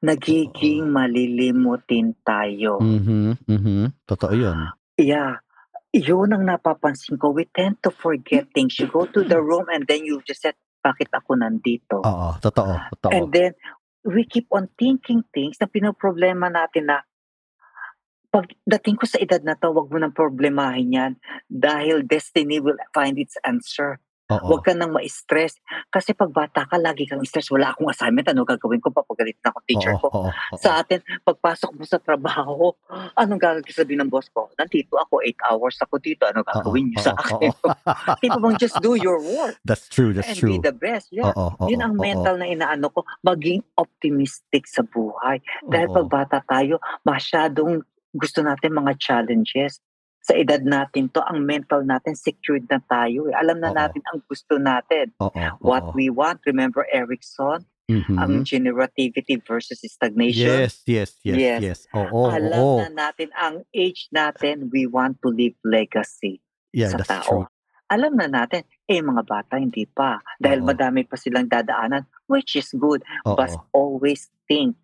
Nagiging 0.00 0.88
malilimutin 0.88 2.16
tayo. 2.24 2.80
Mhm, 2.80 3.36
mhm. 3.44 3.92
Totoo 4.08 4.32
'yun. 4.32 4.72
Yeah. 4.96 5.44
Yun 5.90 6.30
ang 6.30 6.46
napapansin 6.46 7.18
ko. 7.18 7.34
We 7.34 7.50
tend 7.50 7.82
to 7.82 7.90
forget 7.90 8.46
things. 8.54 8.78
You 8.78 8.86
go 8.86 9.10
to 9.10 9.20
the 9.26 9.42
room 9.42 9.66
and 9.66 9.82
then 9.90 10.06
you 10.06 10.22
just 10.22 10.46
said, 10.46 10.54
bakit 10.80 11.10
ako 11.10 11.34
nandito? 11.34 12.06
Oo, 12.06 12.38
totoo, 12.38 12.78
totoo. 12.94 13.10
And 13.10 13.26
then, 13.34 13.52
we 14.04 14.24
keep 14.24 14.48
on 14.50 14.68
thinking 14.80 15.24
things 15.34 15.60
na 15.60 15.68
pinoproblema 15.68 16.48
natin 16.48 16.88
na 16.88 17.04
pagdating 18.30 18.96
ko 18.96 19.04
sa 19.10 19.18
edad 19.18 19.42
na 19.42 19.58
to, 19.58 19.74
wag 19.74 19.90
mo 19.90 19.98
nang 19.98 20.14
problemahin 20.14 20.94
yan 20.94 21.12
dahil 21.50 22.06
destiny 22.06 22.62
will 22.62 22.78
find 22.94 23.18
its 23.18 23.34
answer. 23.42 23.98
Oo. 24.30 24.46
Huwag 24.46 24.62
ka 24.62 24.72
nang 24.78 24.94
ma-stress. 24.94 25.58
Kasi 25.90 26.14
pag 26.14 26.30
bata 26.30 26.62
ka, 26.62 26.78
lagi 26.78 27.04
kang 27.04 27.22
stress. 27.26 27.50
Wala 27.50 27.74
akong 27.74 27.90
assignment. 27.90 28.30
Ano 28.30 28.46
gagawin 28.46 28.78
ko? 28.78 28.94
Papagalit 28.94 29.42
na 29.42 29.50
ako 29.50 29.58
teacher 29.66 29.94
Oo, 29.98 30.02
ko. 30.06 30.08
oo, 30.14 30.30
oo. 30.30 30.56
Sa 30.62 30.78
atin, 30.78 31.02
pagpasok 31.26 31.70
mo 31.74 31.82
sa 31.82 31.98
trabaho, 31.98 32.70
anong 33.18 33.40
gagawin 33.42 33.66
sabihin 33.74 34.06
ng 34.06 34.10
boss 34.10 34.30
ko? 34.30 34.46
Nandito 34.54 34.94
ako, 34.94 35.18
8 35.26 35.50
hours 35.50 35.76
ako 35.82 35.98
dito. 35.98 36.22
Ano 36.30 36.46
gagawin 36.46 36.94
niyo 36.94 37.02
sa 37.02 37.12
Oo, 37.18 37.22
akin? 37.26 37.50
oo. 37.50 37.68
Di 38.22 38.26
ba 38.30 38.38
bang 38.38 38.56
just 38.60 38.78
do 38.78 38.94
your 38.94 39.18
work 39.18 39.58
That's 39.66 39.90
true, 39.90 40.14
that's 40.14 40.30
and 40.30 40.38
true. 40.38 40.56
be 40.56 40.62
the 40.62 40.74
best? 40.74 41.10
Yeah. 41.10 41.34
Oo, 41.34 41.58
oo, 41.58 41.66
Yun 41.66 41.82
ang 41.82 41.94
oo, 41.98 42.02
mental 42.02 42.38
na 42.38 42.46
inaano 42.46 42.86
ko, 42.94 43.02
maging 43.26 43.66
optimistic 43.74 44.70
sa 44.70 44.86
buhay. 44.86 45.42
Dahil 45.66 45.90
oo. 45.90 45.96
pag 45.98 46.06
bata 46.06 46.38
tayo, 46.46 46.78
masyadong 47.02 47.82
gusto 48.14 48.42
natin 48.42 48.74
mga 48.74 48.94
challenges. 48.98 49.82
Sa 50.20 50.36
edad 50.36 50.60
natin 50.60 51.08
to, 51.10 51.24
ang 51.24 51.48
mental 51.48 51.80
natin, 51.82 52.12
secured 52.12 52.68
na 52.68 52.76
tayo. 52.84 53.32
Eh. 53.32 53.34
Alam 53.34 53.56
na 53.58 53.72
Oo. 53.72 53.76
natin 53.76 54.02
ang 54.12 54.20
gusto 54.28 54.60
natin. 54.60 55.16
Oo, 55.16 55.32
What 55.64 55.90
oo. 55.90 55.92
we 55.96 56.12
want, 56.12 56.44
remember 56.44 56.84
Erickson, 56.92 57.64
Mhm. 57.88 58.16
ang 58.20 58.32
generativity 58.44 59.40
versus 59.42 59.80
stagnation. 59.82 60.68
Yes, 60.68 60.84
yes, 60.86 61.10
yes, 61.24 61.36
Yes. 61.40 61.60
yes. 61.60 61.78
Oo, 61.90 62.30
Alam 62.30 62.54
oo. 62.54 62.78
na 62.84 63.10
natin, 63.10 63.32
ang 63.34 63.64
age 63.72 64.06
natin, 64.12 64.68
we 64.70 64.84
want 64.84 65.18
to 65.24 65.32
leave 65.32 65.56
legacy 65.64 66.38
Yeah, 66.70 66.92
sa 66.94 67.02
that's 67.02 67.10
tao. 67.10 67.26
true. 67.26 67.46
Alam 67.90 68.14
na 68.14 68.30
natin, 68.30 68.62
eh 68.86 69.02
mga 69.02 69.26
bata 69.26 69.58
hindi 69.58 69.82
pa. 69.82 70.22
Dahil 70.38 70.62
Oo. 70.62 70.70
madami 70.70 71.02
pa 71.02 71.18
silang 71.18 71.50
dadaanan, 71.50 72.06
which 72.30 72.54
is 72.54 72.70
good. 72.78 73.02
Oo. 73.26 73.34
But 73.34 73.50
always 73.74 74.30
think, 74.46 74.78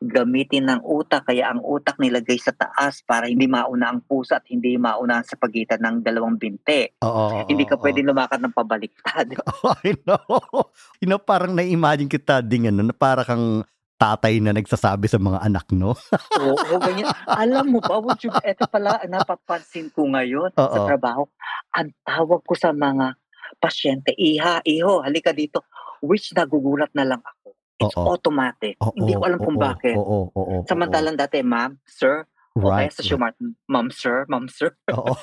gamitin 0.00 0.64
ng 0.72 0.80
utak, 0.80 1.28
kaya 1.28 1.52
ang 1.52 1.60
utak 1.60 2.00
nilagay 2.00 2.40
sa 2.40 2.56
taas 2.56 3.04
para 3.04 3.28
hindi 3.28 3.44
mauna 3.44 3.92
ang 3.92 4.00
puso 4.00 4.32
at 4.32 4.48
hindi 4.48 4.80
mauna 4.80 5.20
sa 5.20 5.36
pagitan 5.36 5.84
ng 5.84 5.96
dalawang 6.00 6.40
binti. 6.40 6.88
Oo, 7.04 7.44
oo, 7.44 7.44
hindi 7.44 7.68
ka 7.68 7.76
oo. 7.76 7.84
pwedeng 7.84 8.08
lumakad 8.08 8.40
ng 8.40 8.56
pabaliktad. 8.56 9.36
I 9.84 9.92
know. 10.08 10.72
You 11.04 11.08
know, 11.12 11.20
parang 11.20 11.52
na-imagine 11.52 12.08
kita 12.08 12.40
ding 12.40 12.64
ano, 12.64 12.80
na 12.88 12.96
para 12.96 13.28
kang 13.28 13.68
tatay 14.00 14.40
na 14.40 14.56
nagsasabi 14.56 15.04
sa 15.12 15.20
mga 15.20 15.44
anak, 15.44 15.68
no? 15.76 15.92
Oo, 16.40 16.80
ganyan. 16.80 17.12
Alam 17.28 17.76
mo 17.76 17.80
ba, 17.84 18.00
would 18.00 18.16
you, 18.24 18.32
eto 18.40 18.64
pala, 18.64 19.04
napapansin 19.04 19.92
ko 19.92 20.08
ngayon 20.08 20.56
sa 20.56 20.64
Oo. 20.64 20.88
trabaho, 20.88 21.22
ang 21.76 21.92
tawag 22.00 22.40
ko 22.40 22.56
sa 22.56 22.72
mga 22.72 23.20
pasyente, 23.60 24.16
iha, 24.16 24.64
iho, 24.64 25.04
halika 25.04 25.36
dito, 25.36 25.68
which 26.00 26.32
nagugulat 26.32 26.88
na 26.96 27.04
lang 27.04 27.20
ako. 27.20 27.39
It's 27.80 27.96
Oo. 27.96 28.12
automatic. 28.12 28.76
Oo, 28.84 28.92
Hindi 28.92 29.16
ko 29.16 29.24
alam 29.24 29.40
kung 29.40 29.56
oo, 29.56 29.64
bakit. 29.64 29.96
Oo, 29.96 30.28
oo, 30.28 30.42
oo. 30.60 30.64
Samantalang 30.68 31.16
dati, 31.16 31.40
ma'am, 31.40 31.80
sir, 31.88 32.28
o 32.52 32.68
kaya 32.68 32.92
right. 32.92 32.92
sa 32.92 33.00
Shumart, 33.00 33.40
ma'am, 33.72 33.88
sir, 33.88 34.28
ma'am, 34.28 34.52
sir. 34.52 34.76
Oo. 34.92 35.16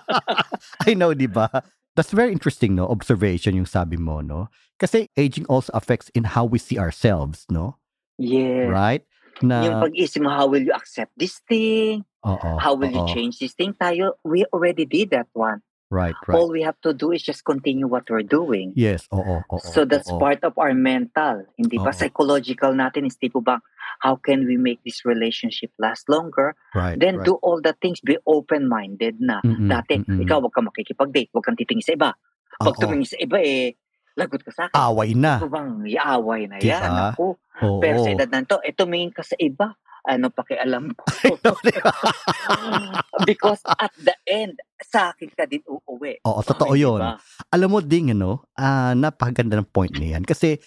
I 0.88 0.96
know, 0.96 1.12
di 1.12 1.28
ba? 1.28 1.52
That's 1.94 2.10
very 2.10 2.32
interesting, 2.32 2.74
no? 2.74 2.88
Observation 2.88 3.54
yung 3.54 3.68
sabi 3.68 4.00
mo, 4.00 4.24
no? 4.24 4.48
Kasi 4.80 5.12
aging 5.14 5.44
also 5.46 5.70
affects 5.76 6.08
in 6.16 6.24
how 6.24 6.48
we 6.48 6.58
see 6.58 6.80
ourselves, 6.80 7.44
no? 7.52 7.76
Yeah. 8.16 8.72
Right? 8.72 9.04
Na, 9.44 9.68
Yung 9.68 9.78
pag-isip 9.84 10.24
mo, 10.24 10.30
how 10.32 10.48
will 10.48 10.64
you 10.64 10.72
accept 10.72 11.12
this 11.20 11.38
thing? 11.44 12.08
oo, 12.24 12.50
How 12.58 12.72
will 12.72 12.90
you 12.90 13.04
oo. 13.04 13.12
change 13.12 13.38
this 13.38 13.52
thing? 13.52 13.76
Tayo, 13.76 14.16
we 14.24 14.48
already 14.56 14.88
did 14.88 15.10
that 15.12 15.28
one. 15.36 15.60
Right, 15.92 16.16
right. 16.26 16.34
All 16.34 16.50
we 16.50 16.62
have 16.64 16.80
to 16.82 16.92
do 16.92 17.12
is 17.12 17.22
just 17.22 17.44
continue 17.44 17.86
what 17.86 18.08
we're 18.08 18.26
doing. 18.26 18.72
yes, 18.74 19.06
oo, 19.12 19.44
oo. 19.44 19.58
so 19.60 19.84
that's 19.84 20.10
oo. 20.10 20.18
part 20.18 20.42
of 20.42 20.56
our 20.58 20.74
mental. 20.74 21.44
Hindi 21.54 21.76
ba? 21.78 21.92
Oo. 21.92 21.96
Psychological 21.96 22.72
natin 22.74 23.06
is 23.06 23.14
tipo 23.20 23.44
bang, 23.44 23.60
how 24.00 24.16
can 24.16 24.48
we 24.48 24.56
make 24.56 24.82
this 24.82 25.04
relationship 25.04 25.70
last 25.78 26.08
longer? 26.08 26.56
Right, 26.74 26.98
Then 26.98 27.20
right. 27.20 27.26
do 27.28 27.38
all 27.44 27.60
the 27.60 27.76
things, 27.78 28.00
be 28.00 28.18
open-minded 28.26 29.20
na. 29.20 29.38
Mm-mm, 29.44 29.70
Dati, 29.70 30.02
mm-mm. 30.02 30.24
ikaw 30.24 30.42
wag 30.42 30.52
kang 30.56 30.66
makikipag-date, 30.66 31.30
wag 31.30 31.44
kang 31.46 31.56
titingin 31.56 31.84
sa 31.84 31.94
iba. 31.94 32.10
Pag 32.58 32.74
Oo. 32.74 32.80
tumingin 32.80 33.08
sa 33.08 33.18
iba, 33.20 33.38
eh, 33.38 33.76
lagot 34.18 34.42
ka 34.42 34.50
sa 34.50 34.62
akin. 34.70 34.74
Away 34.78 35.10
na. 35.14 35.42
Ano 35.42 35.50
bang 35.50 35.70
iaway 35.90 36.42
na 36.50 36.56
yan? 36.58 36.80
Diba? 36.80 37.10
Ako. 37.14 37.26
Oo. 37.62 37.78
Pero 37.78 37.96
sa 38.02 38.10
edad 38.10 38.30
na 38.30 38.46
to, 38.46 38.58
eh, 38.62 38.74
tumingin 38.74 39.14
ka 39.14 39.22
sa 39.22 39.34
iba. 39.38 39.74
Ano 40.04 40.28
pakialam 40.28 40.92
ko? 40.92 41.40
Because 43.28 43.64
at 43.80 43.92
the 43.96 44.12
end, 44.28 44.60
sa 44.84 45.16
akin 45.16 45.32
ka 45.32 45.48
din 45.48 45.64
uuwi. 45.64 46.20
Oo, 46.28 46.44
totoo 46.44 46.76
yun. 46.76 47.00
diba? 47.00 47.16
Alam 47.48 47.68
mo 47.72 47.78
ding, 47.80 48.12
ano, 48.12 48.44
ah, 48.60 48.92
napakaganda 48.92 49.56
ng 49.56 49.68
point 49.72 49.96
na 49.96 50.12
yan. 50.16 50.22
Kasi, 50.28 50.60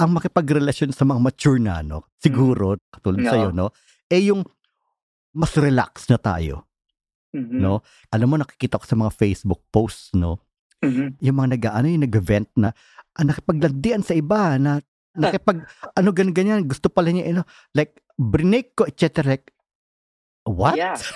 ang 0.00 0.16
makipagrelasyon 0.16 0.96
sa 0.96 1.04
mga 1.04 1.20
mature 1.20 1.60
na, 1.60 1.84
no, 1.84 2.08
siguro, 2.16 2.80
katulad 2.88 3.20
Oo. 3.20 3.28
sa'yo, 3.28 3.48
no, 3.52 3.76
eh 4.08 4.32
yung 4.32 4.40
mas 5.36 5.52
relax 5.58 6.08
na 6.08 6.16
tayo, 6.16 6.64
Mhm. 7.36 7.60
no? 7.60 7.84
Alam 8.08 8.26
mo, 8.32 8.36
nakikita 8.40 8.80
ko 8.80 8.86
sa 8.88 8.96
mga 8.96 9.12
Facebook 9.12 9.60
posts, 9.68 10.16
no, 10.16 10.40
Mhm. 10.80 11.20
yung 11.20 11.36
mga 11.36 11.48
nag, 11.58 11.62
ano, 11.76 11.86
yung 11.92 12.04
nag-event 12.08 12.48
na, 12.56 12.70
ah, 13.18 13.24
nakipaglandian 13.26 14.00
sa 14.00 14.16
iba, 14.16 14.56
na, 14.56 14.80
nakipag, 15.12 15.66
ano, 15.92 16.08
ganyan, 16.14 16.32
ganyan, 16.32 16.60
gusto 16.64 16.88
pala 16.88 17.10
niya, 17.12 17.28
ano, 17.36 17.42
like, 17.74 18.00
brinake 18.18 18.74
ko, 18.74 18.84
etc. 18.84 19.38
What? 20.44 20.76
Yeah. 20.76 20.98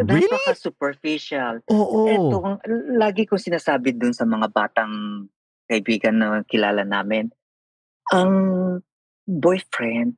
Really? 0.00 0.32
Napaka-superficial. 0.32 1.60
Oo. 1.68 2.08
Ito, 2.08 2.36
ang 2.40 2.56
lagi 2.96 3.28
kong 3.28 3.52
sinasabi 3.52 3.92
dun 3.92 4.16
sa 4.16 4.24
mga 4.24 4.48
batang 4.48 5.28
kaibigan 5.68 6.16
na 6.16 6.40
kilala 6.48 6.88
namin, 6.88 7.28
ang 8.08 8.32
boyfriend, 9.28 10.16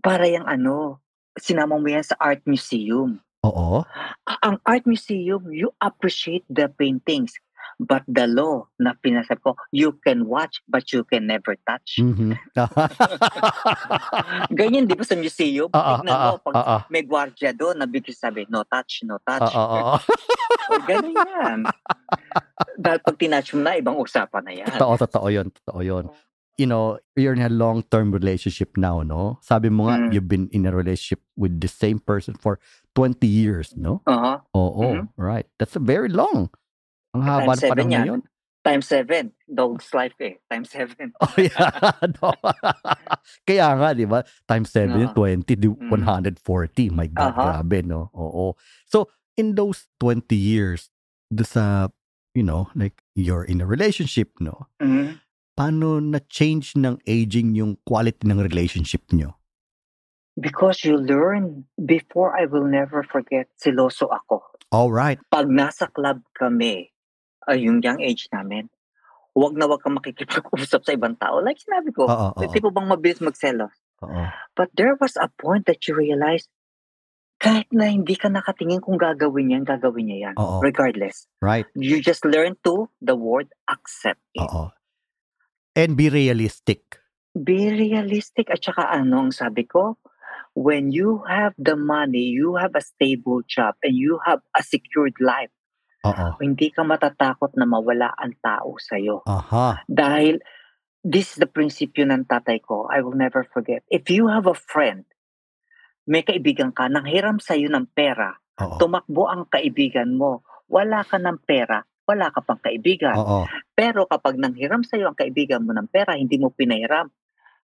para 0.00 0.24
yung 0.24 0.48
ano, 0.48 1.04
sinama 1.36 1.76
mo 1.76 1.84
yan 1.84 2.04
sa 2.04 2.16
art 2.16 2.40
museum. 2.48 3.20
Oo. 3.44 3.84
Ang 4.40 4.56
art 4.64 4.88
museum, 4.88 5.52
you 5.52 5.68
appreciate 5.84 6.48
the 6.48 6.72
paintings. 6.72 7.36
But 7.78 8.02
the 8.06 8.26
law 8.26 8.70
na 8.78 8.94
pinasab 8.94 9.42
ko, 9.42 9.54
you 9.70 9.98
can 10.00 10.26
watch 10.26 10.62
but 10.66 10.90
you 10.94 11.02
can 11.04 11.26
never 11.26 11.58
touch. 11.66 11.98
Mhm. 11.98 12.38
Ganyan, 14.54 14.86
di 14.86 14.94
ba 14.94 15.04
sa 15.04 15.16
museum? 15.16 15.68
Oo, 15.70 15.92
Tignan 16.00 16.14
oo, 16.14 16.30
mo, 16.36 16.42
pag 16.42 16.54
oo. 16.54 16.76
may 16.90 17.02
gwardiya 17.02 17.50
doon, 17.52 17.80
nabigay 17.80 18.14
sabi, 18.14 18.46
no 18.48 18.62
touch, 18.64 19.02
no 19.04 19.18
touch. 19.22 19.50
Oo, 19.50 19.58
oo. 19.58 19.96
O, 20.64 20.80
ganun 20.86 21.12
yan. 21.12 21.58
Dahil 22.78 22.98
pag 23.02 23.16
tinouch 23.18 23.50
mo 23.52 23.60
na, 23.62 23.76
ibang 23.76 23.98
usapan 23.98 24.42
na 24.44 24.52
yan. 24.54 24.68
Totoo, 24.70 24.94
totoo 24.98 25.28
yun. 25.28 25.46
Totoo 25.50 25.80
yun. 25.84 26.04
You 26.54 26.70
know, 26.70 27.02
you're 27.18 27.34
in 27.34 27.42
a 27.42 27.50
long-term 27.50 28.14
relationship 28.14 28.78
now, 28.78 29.02
no? 29.02 29.42
Sabi 29.42 29.74
mo 29.74 29.90
nga, 29.90 29.98
Mm. 29.98 30.10
you've 30.14 30.30
been 30.30 30.46
in 30.54 30.62
a 30.64 30.70
relationship 30.70 31.18
with 31.34 31.58
the 31.58 31.66
same 31.66 31.98
person 31.98 32.38
for 32.38 32.62
20 32.94 33.26
years, 33.26 33.74
no? 33.74 34.00
Oo. 34.06 34.32
Oo, 34.54 34.86
Mhm. 35.02 35.18
right. 35.18 35.50
That's 35.58 35.74
a 35.74 35.82
very 35.82 36.06
long. 36.08 36.54
Ang 37.14 37.22
haba 37.22 37.54
yan. 37.56 37.88
na 37.88 38.10
yun. 38.10 38.22
Times 38.64 38.88
seven. 38.88 39.30
Dog's 39.44 39.92
life 39.92 40.16
eh. 40.24 40.40
Times 40.48 40.72
seven. 40.72 41.12
Oh, 41.22 41.36
yeah. 41.36 41.92
no. 42.18 42.32
Kaya 43.48 43.76
nga, 43.76 43.92
di 43.92 44.08
ba? 44.08 44.24
Times 44.48 44.72
7, 44.72 45.12
Oo. 45.12 45.12
20, 45.12 45.52
di- 45.52 45.68
Mm. 45.68 45.92
140. 45.92 46.88
My 46.88 47.06
God, 47.12 47.36
Aha. 47.36 47.60
grabe, 47.60 47.84
no? 47.84 48.08
Oo. 48.16 48.56
So, 48.88 49.12
in 49.36 49.52
those 49.54 49.84
20 50.00 50.32
years, 50.32 50.88
do 51.28 51.44
sa, 51.44 51.92
you 52.32 52.40
know, 52.42 52.72
like, 52.72 53.04
you're 53.12 53.44
in 53.44 53.60
a 53.60 53.68
relationship, 53.68 54.32
no? 54.40 54.72
Mhm. 54.80 55.20
Paano 55.54 56.00
na-change 56.00 56.74
ng 56.74 56.98
aging 57.04 57.54
yung 57.54 57.76
quality 57.84 58.24
ng 58.26 58.40
relationship 58.40 59.04
nyo? 59.12 59.36
Because 60.34 60.82
you 60.82 60.96
learn, 60.98 61.68
before 61.78 62.34
I 62.34 62.48
will 62.48 62.66
never 62.66 63.04
forget, 63.06 63.46
siloso 63.54 64.10
ako. 64.10 64.42
All 64.74 64.90
right. 64.90 65.20
Pag 65.30 65.46
nasa 65.46 65.86
club 65.86 66.26
kami, 66.34 66.90
ay 67.48 67.66
yung 67.68 67.80
young 67.84 68.00
age 68.00 68.28
namin, 68.32 68.68
wag 69.34 69.58
na 69.58 69.66
wag 69.66 69.82
kang 69.82 69.98
makikipag-usap 69.98 70.80
sa 70.86 70.94
ibang 70.94 71.18
tao. 71.18 71.42
Like 71.42 71.58
sinabi 71.58 71.90
ko, 71.90 72.06
oo. 72.06 72.38
tipo 72.54 72.70
bang 72.70 72.86
mabilis 72.86 73.18
magselos. 73.18 73.74
Oo. 74.02 74.30
But 74.54 74.70
there 74.78 74.94
was 74.98 75.18
a 75.18 75.28
point 75.28 75.66
that 75.66 75.82
you 75.86 75.98
realize, 75.98 76.46
kahit 77.42 77.66
na 77.74 77.90
hindi 77.90 78.14
ka 78.14 78.30
nakatingin 78.30 78.80
kung 78.80 78.96
gagawin 78.96 79.52
yan, 79.52 79.64
gagawin 79.66 80.06
niya 80.08 80.18
yan. 80.30 80.34
Oo. 80.38 80.62
Regardless. 80.62 81.26
Right. 81.42 81.66
You 81.74 81.98
just 81.98 82.22
learn 82.24 82.56
to, 82.64 82.88
the 83.02 83.18
word, 83.18 83.50
accept 83.66 84.22
it. 84.38 84.46
Oo. 84.46 84.70
And 85.74 85.98
be 85.98 86.08
realistic. 86.08 87.02
Be 87.34 87.74
realistic. 87.74 88.46
At 88.46 88.62
saka 88.62 88.86
ano 88.94 89.28
ang 89.28 89.32
sabi 89.34 89.66
ko, 89.66 89.98
when 90.54 90.94
you 90.94 91.26
have 91.26 91.52
the 91.58 91.74
money, 91.74 92.30
you 92.30 92.54
have 92.54 92.78
a 92.78 92.80
stable 92.80 93.42
job, 93.42 93.74
and 93.82 93.98
you 93.98 94.22
have 94.22 94.38
a 94.54 94.62
secured 94.62 95.18
life, 95.18 95.50
Oo. 96.04 96.26
hindi 96.38 96.68
ka 96.68 96.84
matatakot 96.84 97.56
na 97.56 97.64
mawala 97.64 98.12
ang 98.14 98.36
tao 98.38 98.76
sa'yo. 98.76 99.24
Aha. 99.24 99.80
Dahil 99.88 100.36
this 101.00 101.32
is 101.32 101.38
the 101.40 101.48
prinsipyo 101.48 102.04
ng 102.04 102.28
tatay 102.28 102.60
ko. 102.60 102.88
I 102.88 103.00
will 103.00 103.16
never 103.16 103.44
forget. 103.48 103.84
If 103.88 104.08
you 104.08 104.28
have 104.28 104.44
a 104.44 104.56
friend, 104.56 105.04
may 106.04 106.20
kaibigan 106.20 106.76
ka, 106.76 106.88
nang 106.88 107.08
hiram 107.08 107.40
sa'yo 107.40 107.72
ng 107.72 107.88
pera, 107.90 108.36
Oo. 108.60 108.76
tumakbo 108.76 109.24
ang 109.26 109.48
kaibigan 109.48 110.12
mo, 110.14 110.44
wala 110.68 111.00
ka 111.00 111.16
ng 111.16 111.40
pera, 111.44 111.80
wala 112.04 112.28
ka 112.28 112.44
pang 112.44 112.60
kaibigan. 112.60 113.16
Oo. 113.16 113.48
Pero 113.72 114.04
kapag 114.04 114.36
nanghiram 114.36 114.84
sa'yo 114.84 115.08
ang 115.08 115.16
kaibigan 115.16 115.64
mo 115.64 115.72
ng 115.72 115.88
pera, 115.88 116.20
hindi 116.20 116.36
mo 116.36 116.52
pinahiram, 116.52 117.08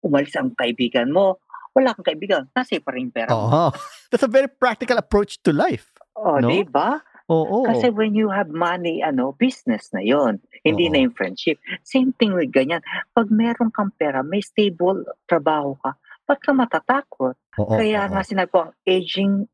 umalis 0.05 0.37
ang 0.37 0.53
kaibigan 0.53 1.09
mo, 1.09 1.41
wala 1.73 1.97
kang 1.97 2.13
kaibigan, 2.13 2.45
nasa 2.53 2.77
pa 2.77 2.93
rin 2.93 3.09
pera. 3.09 3.33
Oo. 3.33 3.73
That's 4.13 4.25
a 4.25 4.29
very 4.29 4.49
practical 4.49 5.01
approach 5.01 5.41
to 5.41 5.49
life. 5.49 5.89
O, 6.13 6.37
No? 6.37 6.49
di 6.49 6.61
ba? 6.65 7.01
Oo. 7.29 7.69
Kasi 7.69 7.93
when 7.93 8.17
you 8.17 8.33
have 8.33 8.49
money, 8.49 9.05
ano, 9.05 9.37
business 9.37 9.93
na 9.93 10.01
yon 10.01 10.41
Hindi 10.65 10.89
Oo. 10.89 10.91
na 10.91 10.99
yung 11.05 11.15
friendship. 11.15 11.61
Same 11.85 12.09
thing 12.17 12.33
with 12.33 12.49
ganyan. 12.49 12.81
Pag 13.13 13.29
meron 13.29 13.69
kang 13.69 13.93
pera, 13.95 14.25
may 14.25 14.41
stable 14.41 15.05
trabaho 15.29 15.77
ka, 15.79 15.93
ba't 16.25 16.41
ka 16.41 16.51
matatakot? 16.57 17.37
Oo. 17.61 17.77
Kaya 17.77 18.09
oo. 18.09 18.11
nga 18.11 18.21
sinabi 18.25 18.49
ko, 18.49 18.57
ang 18.65 18.73
aging 18.81 19.45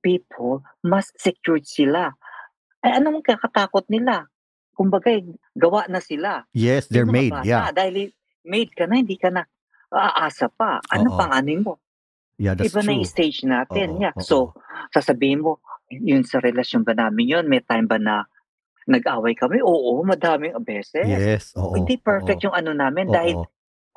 people, 0.00 0.64
mas 0.80 1.12
secured 1.20 1.68
sila. 1.68 2.16
Ay, 2.80 2.96
anong 2.96 3.20
kakatakot 3.20 3.84
nila? 3.92 4.24
Kumbaga, 4.72 5.12
gawa 5.52 5.84
na 5.92 6.00
sila. 6.00 6.48
Yes, 6.56 6.88
they're 6.88 7.08
made. 7.08 7.34
bata, 7.34 7.44
Yeah. 7.44 7.68
Dahil 7.74 8.14
made 8.46 8.72
ka 8.72 8.88
na, 8.88 9.04
hindi 9.04 9.20
ka 9.20 9.28
na 9.28 9.44
aasa 9.92 10.48
pa. 10.48 10.80
Ano 10.92 11.12
Oo. 11.12 11.18
pang 11.18 11.32
ano 11.32 11.50
mo? 11.60 11.74
Yeah, 12.38 12.54
that's 12.54 12.70
Iba 12.70 12.80
na 12.80 12.94
true. 12.94 12.96
yung 13.02 13.08
stage 13.10 13.38
natin. 13.42 13.98
Oo, 13.98 14.02
yeah. 14.02 14.14
oo. 14.14 14.22
So, 14.22 14.54
sasabihin 14.94 15.42
mo, 15.42 15.58
yun 15.90 16.22
sa 16.22 16.38
relasyon 16.38 16.86
ba 16.86 16.94
namin 16.94 17.26
yun? 17.26 17.44
May 17.50 17.66
time 17.66 17.90
ba 17.90 17.98
na 17.98 18.24
nag-away 18.86 19.34
kami? 19.34 19.58
Oo, 19.60 20.00
madaming 20.06 20.54
beses. 20.62 21.04
Yes, 21.04 21.52
oo. 21.58 21.74
Hindi 21.74 21.98
perfect 21.98 22.40
oo. 22.40 22.44
yung 22.48 22.56
ano 22.56 22.70
namin 22.72 23.10
Oo. 23.10 23.14
dahil 23.14 23.36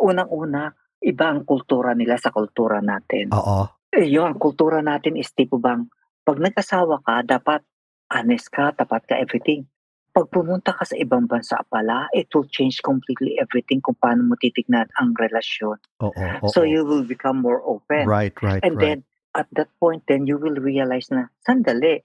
unang-una, 0.02 0.74
iba 1.06 1.26
ang 1.30 1.46
kultura 1.46 1.94
nila 1.94 2.18
sa 2.18 2.34
kultura 2.34 2.82
natin. 2.82 3.30
Oo. 3.32 3.70
Eh, 3.94 4.10
yung 4.10 4.26
ang 4.26 4.38
kultura 4.42 4.82
natin 4.82 5.22
is 5.22 5.30
tipo 5.32 5.62
bang, 5.62 5.86
pag 6.26 6.38
nag-asawa 6.42 7.06
ka, 7.06 7.22
dapat 7.22 7.62
honest 8.10 8.50
ka, 8.50 8.74
tapat 8.74 9.06
ka, 9.06 9.16
everything. 9.22 9.70
Pag 10.12 10.28
pumunta 10.28 10.76
ka 10.76 10.84
sa 10.84 11.00
ibang 11.00 11.24
bansa 11.24 11.64
pala, 11.72 12.12
it 12.12 12.28
will 12.36 12.48
change 12.52 12.84
completely 12.84 13.40
everything 13.40 13.80
kung 13.80 13.96
paano 13.96 14.28
mo 14.28 14.36
titignan 14.36 14.92
ang 15.00 15.16
relasyon. 15.16 15.80
Oo. 16.04 16.12
oo. 16.12 16.48
So 16.52 16.68
you 16.68 16.84
will 16.84 17.08
become 17.08 17.40
more 17.40 17.64
open. 17.64 18.04
Right, 18.04 18.36
right, 18.44 18.60
And 18.60 18.76
right. 18.76 18.84
then, 18.84 18.98
at 19.32 19.48
that 19.56 19.72
point, 19.80 20.04
then 20.12 20.28
you 20.28 20.36
will 20.36 20.60
realize 20.60 21.08
na, 21.08 21.32
sandali, 21.48 22.04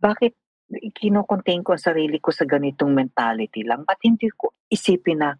bakit 0.00 0.32
kinocontain 0.96 1.60
ko 1.60 1.76
ang 1.76 1.84
sarili 1.84 2.16
ko 2.16 2.32
sa 2.32 2.48
ganitong 2.48 2.96
mentality 2.96 3.60
lang? 3.60 3.84
Ba't 3.84 4.00
hindi 4.00 4.32
ko 4.32 4.56
isipin 4.72 5.20
na 5.20 5.36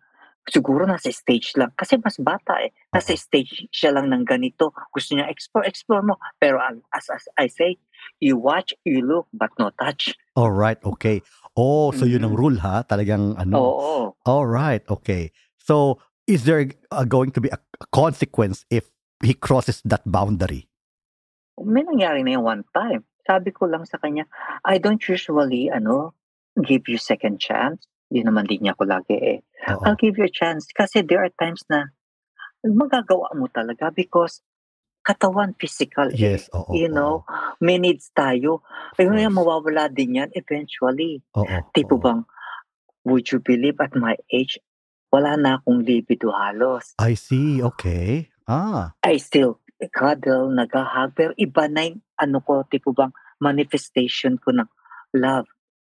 siguro 0.48 0.84
nasa 0.84 1.08
stage 1.12 1.56
lang? 1.56 1.72
Kasi 1.76 1.96
mas 2.00 2.16
bata 2.20 2.60
eh. 2.60 2.70
Nasa 2.92 3.16
stage 3.16 3.68
siya 3.72 3.94
lang 3.96 4.12
ng 4.12 4.24
ganito. 4.28 4.72
Gusto 4.92 5.16
niya 5.16 5.28
explore, 5.28 5.64
explore 5.64 6.04
mo. 6.04 6.16
Pero 6.40 6.60
as, 6.60 6.80
as 7.08 7.24
I 7.38 7.48
say, 7.48 7.76
you 8.20 8.36
watch, 8.36 8.72
you 8.84 9.00
look, 9.00 9.26
but 9.32 9.50
no 9.58 9.70
touch. 9.80 10.12
All 10.36 10.52
right, 10.52 10.78
okay. 10.84 11.22
Oh, 11.56 11.94
so 11.94 12.04
yun 12.04 12.26
ang 12.26 12.34
Mhm. 12.34 12.40
rule 12.40 12.58
ha? 12.60 12.82
Talagang 12.84 13.38
ano? 13.38 13.54
Oo. 13.56 13.94
All 14.26 14.46
right, 14.46 14.82
okay. 14.90 15.30
So, 15.56 16.02
is 16.26 16.44
there 16.44 16.68
uh, 16.90 17.04
going 17.04 17.30
to 17.32 17.40
be 17.40 17.48
a, 17.48 17.58
a 17.80 17.86
consequence 17.94 18.66
if 18.68 18.90
he 19.22 19.32
crosses 19.32 19.80
that 19.86 20.02
boundary? 20.04 20.68
May 21.56 21.86
nangyari 21.86 22.26
na 22.26 22.36
yung 22.36 22.44
one 22.44 22.64
time. 22.74 23.06
Sabi 23.24 23.54
ko 23.54 23.64
lang 23.64 23.86
sa 23.88 23.96
kanya, 23.96 24.26
I 24.66 24.76
don't 24.76 25.00
usually, 25.08 25.70
ano, 25.70 26.12
give 26.60 26.90
you 26.90 26.98
second 26.98 27.40
chance. 27.40 27.86
Di 28.14 28.22
naman 28.22 28.46
din 28.46 28.62
niya 28.62 28.78
ako 28.78 28.86
lagi 28.86 29.18
eh. 29.18 29.38
Oo. 29.74 29.82
I'll 29.82 29.98
give 29.98 30.14
you 30.14 30.30
a 30.30 30.30
chance 30.30 30.70
kasi 30.70 31.02
there 31.02 31.18
are 31.26 31.34
times 31.34 31.66
na 31.66 31.90
magagawa 32.62 33.34
mo 33.34 33.50
talaga 33.50 33.90
because 33.90 34.38
katawan 35.02 35.58
physical. 35.58 36.14
eh. 36.14 36.30
Yes, 36.30 36.46
oo. 36.54 36.70
You 36.70 36.86
know, 36.86 37.26
may 37.58 37.82
needs 37.82 38.14
tayo. 38.14 38.62
Of 38.94 39.02
Ay, 39.02 39.10
ngayon, 39.10 39.34
course. 39.34 39.38
mawawala 39.42 39.84
din 39.90 40.22
yan 40.22 40.30
eventually. 40.38 41.26
Oo. 41.34 41.74
Tipo 41.74 41.98
oo. 41.98 42.02
bang, 42.06 42.20
would 43.02 43.26
you 43.34 43.42
believe 43.42 43.82
at 43.82 43.92
my 43.98 44.14
age, 44.30 44.62
wala 45.10 45.34
na 45.34 45.58
akong 45.58 45.82
libido 45.82 46.30
halos. 46.30 46.94
I 47.02 47.18
see, 47.18 47.60
okay. 47.60 48.30
Ah, 48.46 48.94
I 49.02 49.18
still 49.18 49.58
cuddle, 49.92 50.48
nag-hug, 50.54 51.12
pero 51.18 51.34
iba 51.36 51.66
na 51.68 51.90
yung 51.90 52.00
ano 52.16 52.38
ko, 52.40 52.62
tipo 52.70 52.94
bang 52.96 53.12
manifestation 53.42 54.40
ko 54.40 54.54
ng 54.56 54.68
love. 55.18 55.44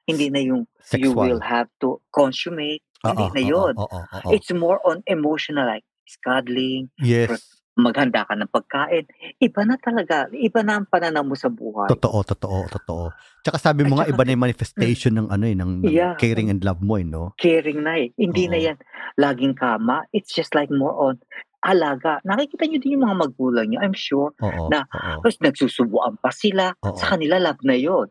Hindi 0.05 0.29
na 0.29 0.41
yung 0.41 0.69
you 0.93 1.11
will 1.11 1.41
have 1.41 1.67
to 1.81 1.97
consummate. 2.13 2.85
Hindi 3.01 3.25
Oo, 3.25 3.33
na 3.33 3.41
yun. 3.41 3.73
oo, 3.77 3.85
oo. 4.01 4.29
It's 4.33 4.49
more 4.53 4.81
on 4.85 5.01
emotional 5.05 5.65
like 5.65 5.85
cuddling, 6.21 6.93
Yes. 7.01 7.41
maghanda 7.75 8.23
ka 8.23 8.37
ng 8.37 8.49
pagkain. 8.49 9.05
Iba 9.41 9.61
na 9.65 9.75
talaga. 9.75 10.29
Iba 10.31 10.61
na 10.61 10.79
ang 10.79 10.87
pananaw 10.87 11.25
mo 11.25 11.33
sa 11.35 11.49
buhay. 11.49 11.89
Totoo, 11.91 12.21
totoo, 12.23 12.69
totoo. 12.71 13.05
Tsaka 13.41 13.57
sabi 13.59 13.83
mo 13.83 13.97
At 13.97 13.97
nga, 13.97 14.05
saka 14.07 14.13
iba 14.15 14.23
na 14.23 14.31
yung 14.33 14.45
manifestation 14.45 15.13
ng 15.17 15.27
ano 15.27 15.45
eh, 15.45 15.55
ng, 15.57 15.71
ng 15.83 15.91
Yeah. 15.91 16.13
caring 16.15 16.47
and 16.49 16.61
love 16.63 16.79
mo 16.79 16.95
eh, 16.97 17.05
no? 17.05 17.33
Caring 17.35 17.81
na 17.83 17.99
eh. 17.99 18.13
Hindi 18.15 18.45
na 18.47 18.57
Oo. 18.57 18.65
yan 18.71 18.77
laging 19.17 19.55
kama. 19.57 20.05
It's 20.13 20.31
just 20.31 20.53
like 20.53 20.69
more 20.71 20.93
on 20.93 21.19
alaga. 21.65 22.21
Nakikita 22.21 22.69
nyo 22.69 22.77
din 22.77 22.95
yung 22.95 23.05
mga 23.09 23.17
magulang 23.25 23.67
nyo, 23.73 23.81
I'm 23.81 23.97
sure. 23.97 24.31
Oo, 24.39 24.69
Na- 24.69 24.85
oo. 24.85 25.25
Tapos 25.25 25.37
nagsusubuan 25.41 26.15
pa 26.21 26.29
sila. 26.29 26.71
Oo. 26.85 26.93
Sa 26.95 27.17
kanila 27.17 27.41
love 27.41 27.59
na 27.65 27.73
yon. 27.75 28.07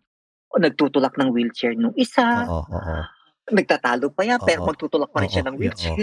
Nagtutulak 0.54 1.18
ng 1.18 1.34
wheelchair 1.34 1.74
nung 1.74 1.94
isa. 1.98 2.46
Oo, 2.46 2.62
oo. 2.66 2.96
Nagtatalo 3.50 4.08
pa 4.14 4.24
yan, 4.24 4.40
pero 4.40 4.64
Oo. 4.64 4.68
magtutulak 4.72 5.12
pa 5.12 5.20
rin 5.20 5.28
siya 5.28 5.44
Oo, 5.44 5.48
ng 5.52 5.56
yeah, 5.56 5.60
wheelchair. 5.60 5.96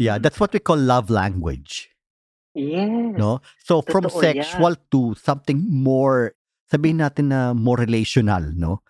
Yeah, 0.00 0.16
that's 0.16 0.40
what 0.40 0.54
we 0.54 0.62
call 0.62 0.78
love 0.80 1.10
language. 1.12 1.90
Yes. 2.56 3.12
No? 3.20 3.44
So 3.60 3.84
from 3.84 4.08
Totoo 4.08 4.22
yan. 4.24 4.40
sexual 4.40 4.72
to 4.88 5.12
something 5.20 5.60
more 5.60 6.32
sabihin 6.66 7.04
natin 7.04 7.28
na 7.30 7.52
more 7.52 7.76
relational, 7.76 8.42
no? 8.56 8.80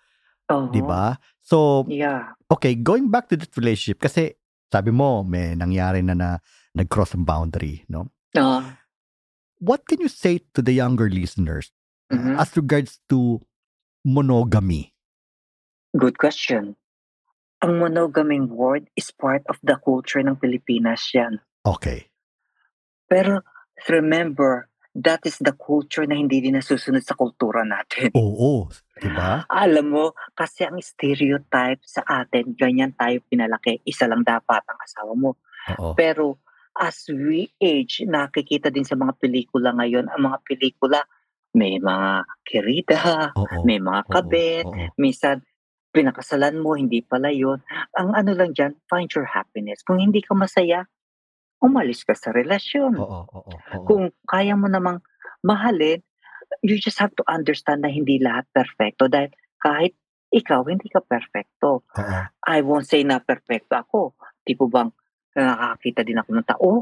Oo. 0.49 0.71
'Di 0.71 0.81
ba? 0.81 1.19
So, 1.43 1.83
Yeah. 1.87 2.35
okay, 2.51 2.75
going 2.75 3.11
back 3.11 3.27
to 3.31 3.35
that 3.39 3.51
relationship 3.55 4.03
kasi 4.03 4.35
sabi 4.67 4.91
mo 4.91 5.23
may 5.23 5.55
nangyari 5.55 6.03
na 6.03 6.15
na 6.15 6.29
nag-cross 6.75 7.15
ang 7.15 7.23
boundary, 7.27 7.83
no? 7.87 8.11
Oo. 8.35 8.63
What 9.59 9.83
can 9.87 9.99
you 9.99 10.11
say 10.11 10.43
to 10.53 10.61
the 10.61 10.75
younger 10.75 11.09
listeners 11.09 11.71
Mhm. 12.11 12.37
as 12.37 12.53
regards 12.55 12.99
to 13.09 13.41
monogamy? 14.05 14.93
Good 15.97 16.21
question. 16.21 16.77
Ang 17.65 17.81
monogaming 17.81 18.53
word 18.53 18.85
is 18.93 19.09
part 19.09 19.41
of 19.49 19.57
the 19.65 19.81
culture 19.81 20.21
ng 20.21 20.37
Pilipinas 20.37 21.01
yan. 21.09 21.41
Okay. 21.65 22.13
Pero 23.09 23.41
remember, 23.89 24.69
that 24.93 25.25
is 25.25 25.41
the 25.41 25.57
culture 25.57 26.05
na 26.05 26.13
hindi 26.13 26.37
din 26.37 26.53
nasusunod 26.53 27.01
sa 27.01 27.17
kultura 27.17 27.65
natin. 27.65 28.13
Oo, 28.21 28.69
'di 29.01 29.09
ba? 29.09 29.49
Alam 29.49 29.85
mo, 29.89 30.05
kasi 30.37 30.69
ang 30.69 30.77
stereotype 30.77 31.81
sa 31.81 32.05
atin, 32.05 32.53
ganyan 32.53 32.93
tayo 32.93 33.17
pinalaki. 33.25 33.81
Isa 33.81 34.05
lang 34.05 34.21
dapat 34.21 34.61
ang 34.69 34.77
asawa 34.77 35.17
mo. 35.17 35.41
Oo. 35.81 35.97
Pero 35.97 36.37
as 36.77 37.09
we 37.09 37.49
age, 37.57 38.05
nakikita 38.05 38.69
din 38.69 38.85
sa 38.85 38.93
mga 38.93 39.17
pelikula 39.17 39.73
ngayon, 39.73 40.13
ang 40.13 40.29
mga 40.29 40.45
pelikula, 40.45 41.01
may 41.57 41.81
mga 41.81 42.09
kirida, 42.45 43.33
Oo. 43.33 43.65
may 43.65 43.81
mga 43.81 44.01
oo, 44.05 44.11
kabet, 44.13 44.65
oo. 44.69 44.93
minsan 45.01 45.41
pinakasalan 45.91 46.59
mo, 46.59 46.75
hindi 46.75 47.01
pala 47.01 47.31
yun. 47.31 47.63
Ang 47.97 48.13
ano 48.13 48.31
lang 48.35 48.51
dyan, 48.53 48.75
find 48.91 49.09
your 49.13 49.27
happiness. 49.27 49.81
Kung 49.81 49.97
hindi 49.99 50.21
ka 50.21 50.37
masaya, 50.37 50.85
umalis 51.63 52.05
ka 52.05 52.13
sa 52.13 52.29
relasyon. 52.31 52.97
Oo, 52.97 53.21
oo, 53.25 53.41
oo. 53.51 53.85
Kung 53.87 54.13
kaya 54.27 54.53
mo 54.53 54.69
namang 54.69 55.01
mahalin, 55.41 56.03
you 56.63 56.77
just 56.79 56.99
have 57.01 57.11
to 57.17 57.23
understand 57.27 57.83
na 57.83 57.91
hindi 57.91 58.21
lahat 58.21 58.45
perfecto 58.53 59.09
dahil 59.09 59.33
kahit 59.57 59.97
ikaw, 60.29 60.63
hindi 60.67 60.91
ka 60.91 61.01
perfecto. 61.01 61.87
Oo. 61.87 62.19
I 62.47 62.57
won't 62.61 62.87
say 62.87 63.01
na 63.07 63.23
perfecto 63.23 63.79
ako. 63.79 64.15
Tipo 64.43 64.67
bang 64.67 64.91
nakakita 65.37 66.03
din 66.03 66.19
ako 66.19 66.29
ng 66.33 66.47
tao, 66.47 66.59
"Oh, 66.61 66.81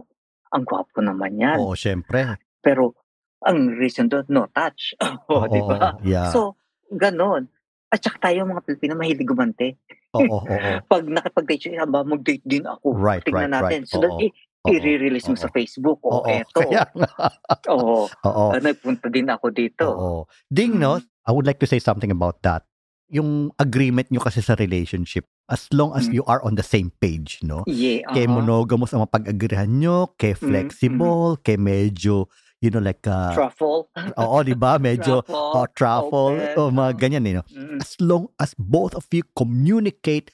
ang 0.54 0.64
gwapo 0.64 1.04
naman 1.04 1.36
yan. 1.38 1.60
Oo, 1.60 1.76
syempre. 1.76 2.40
Pero 2.64 2.96
ang 3.44 3.76
reason 3.76 4.08
doon, 4.10 4.26
no 4.32 4.48
touch. 4.50 4.96
Oo, 5.30 5.46
oh, 5.46 5.46
di 5.46 5.62
ba? 5.62 6.00
Yeah. 6.02 6.32
So, 6.32 6.58
ganon. 6.90 7.52
At 7.90 8.02
saka 8.02 8.30
tayo 8.30 8.44
mga 8.44 8.66
Pilipino, 8.66 8.94
mahilig 8.98 9.28
gumante. 9.28 9.78
Oo, 10.18 10.42
oo. 10.42 10.46
Pag 10.92 11.04
nakipag-date 11.06 11.62
siya, 11.70 11.86
ba, 11.86 12.02
mag-date 12.02 12.44
din 12.44 12.66
ako. 12.66 12.98
Right, 12.98 13.22
Tingnan 13.22 13.54
right, 13.54 13.56
natin. 13.62 13.80
right. 13.86 13.92
So, 13.92 14.02
Oo, 14.02 14.20
i- 14.20 14.34
oo, 14.66 14.74
i-release 14.74 15.30
mo 15.30 15.38
oo. 15.38 15.44
sa 15.44 15.50
Facebook. 15.54 16.00
O, 16.02 16.22
Oo, 16.22 16.28
eto. 16.28 16.66
kaya. 16.66 16.82
Oo. 17.74 18.10
Oo. 18.30 18.46
Ah, 18.52 18.60
nagpunta 18.60 19.08
din 19.08 19.30
ako 19.30 19.54
dito. 19.54 19.86
Oo. 19.86 20.20
Ding, 20.48 20.76
no? 20.76 20.98
Mm. 20.98 21.06
I 21.26 21.32
would 21.32 21.46
like 21.46 21.62
to 21.62 21.70
say 21.70 21.78
something 21.78 22.10
about 22.10 22.42
that. 22.42 22.66
Yung 23.06 23.54
agreement 23.56 24.10
nyo 24.10 24.18
kasi 24.18 24.42
sa 24.42 24.58
relationship, 24.58 25.30
as 25.46 25.70
long 25.70 25.94
as 25.94 26.10
Mm. 26.10 26.18
you 26.18 26.24
are 26.26 26.42
on 26.42 26.58
the 26.58 26.66
same 26.66 26.90
page, 26.98 27.38
no? 27.42 27.62
Yeah. 27.66 28.10
Kay 28.10 28.26
aha. 28.26 28.34
monogamous 28.34 28.92
ang 28.92 29.06
mapag-agrihan 29.06 29.78
nyo, 29.78 30.10
kay 30.18 30.34
Mm, 30.34 30.42
flexible, 30.42 31.38
kay 31.38 31.54
medyo, 31.54 32.26
you 32.62 32.70
know, 32.70 32.80
like, 32.80 33.06
uh, 33.08 33.34
Truffle. 33.34 33.90
oo, 34.22 34.38
di 34.44 34.56
ba? 34.56 34.78
Medyo, 34.80 35.22
Truffle. 35.26 35.36
oh, 35.36 35.68
truffle, 35.76 36.36
open, 36.40 36.58
oh, 36.58 36.70
mga 36.72 36.92
ganyan, 37.00 37.28
eh, 37.28 37.34
no? 37.40 37.44
Mm. 37.52 37.80
As 37.82 37.96
long 38.00 38.32
as 38.40 38.56
both 38.58 38.96
of 38.96 39.06
you 39.12 39.24
communicate 39.36 40.32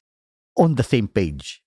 on 0.58 0.76
the 0.76 0.86
same 0.86 1.08
page. 1.08 1.64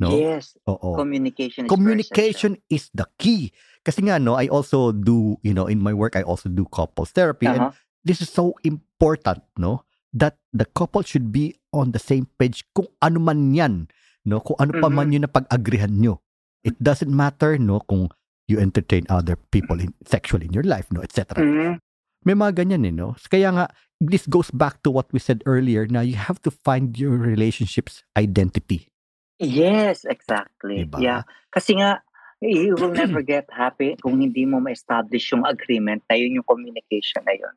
No? 0.00 0.16
Yes. 0.16 0.56
Oo. 0.64 0.96
Communication 0.96 1.68
is 1.68 1.68
communication 1.68 2.56
is 2.72 2.88
the 2.96 3.04
key. 3.20 3.52
Kasi 3.84 4.00
nga, 4.08 4.16
no, 4.16 4.32
I 4.36 4.48
also 4.48 4.92
do, 4.92 5.36
you 5.44 5.52
know, 5.52 5.68
in 5.68 5.80
my 5.80 5.92
work, 5.92 6.16
I 6.16 6.24
also 6.24 6.48
do 6.48 6.64
couples 6.72 7.12
therapy. 7.12 7.48
And 7.48 7.68
essential. 7.68 7.76
Aha. 7.76 7.88
this 8.04 8.24
is 8.24 8.32
so 8.32 8.56
important, 8.64 9.44
no? 9.60 9.84
That 10.12 10.40
the 10.52 10.64
couple 10.64 11.04
should 11.04 11.30
be 11.30 11.60
on 11.70 11.92
the 11.92 12.02
same 12.02 12.26
page 12.40 12.64
kung 12.74 12.88
ano 12.98 13.20
man 13.20 13.52
yan, 13.54 13.88
no? 14.24 14.40
Kung 14.40 14.56
ano 14.58 14.80
pa 14.80 14.88
man 14.88 15.12
yun 15.12 15.28
na 15.28 15.30
pag-agrihan 15.30 16.00
nyo. 16.00 16.24
It 16.60 16.76
doesn't 16.80 17.12
matter, 17.12 17.56
no, 17.56 17.80
kung 17.84 18.12
you 18.50 18.58
entertain 18.58 19.06
other 19.08 19.38
people 19.54 19.78
in, 19.78 19.94
sexually 20.04 20.46
in 20.46 20.52
your 20.52 20.66
life, 20.66 20.90
no, 20.90 21.00
etc. 21.00 21.38
Mm. 21.38 21.78
May 22.26 22.34
mga 22.34 22.66
ganyan, 22.66 22.84
eh, 22.84 22.92
no? 22.92 23.16
Kaya 23.30 23.48
nga, 23.54 23.66
this 24.02 24.26
goes 24.26 24.50
back 24.50 24.82
to 24.82 24.90
what 24.90 25.08
we 25.14 25.22
said 25.22 25.40
earlier 25.46 25.86
na 25.86 26.00
you 26.04 26.18
have 26.18 26.42
to 26.42 26.50
find 26.50 26.98
your 26.98 27.16
relationship's 27.16 28.04
identity. 28.18 28.90
Yes, 29.40 30.04
exactly. 30.04 30.84
Diba? 30.84 31.00
Yeah. 31.00 31.22
Kasi 31.48 31.80
nga, 31.80 32.04
you 32.44 32.76
will 32.76 32.92
never 32.92 33.22
get 33.34 33.48
happy 33.48 33.96
kung 34.00 34.20
hindi 34.20 34.44
mo 34.44 34.60
ma-establish 34.60 35.32
yung 35.32 35.48
agreement 35.48 36.04
na 36.08 36.16
yun 36.16 36.40
yung 36.40 36.48
communication 36.48 37.24
na 37.24 37.36
yun. 37.36 37.54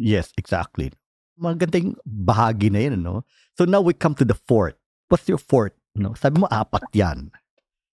Yes, 0.00 0.32
exactly. 0.40 0.92
Magandang 1.36 2.00
bahagi 2.04 2.72
na 2.72 2.80
yun, 2.88 3.02
no? 3.04 3.28
So 3.56 3.64
now 3.64 3.84
we 3.84 3.92
come 3.92 4.14
to 4.16 4.24
the 4.24 4.36
fourth. 4.36 4.76
What's 5.08 5.28
your 5.28 5.40
fourth? 5.40 5.76
No? 5.96 6.14
Sabi 6.14 6.40
mo, 6.40 6.46
apat 6.48 6.88
yan. 6.92 7.28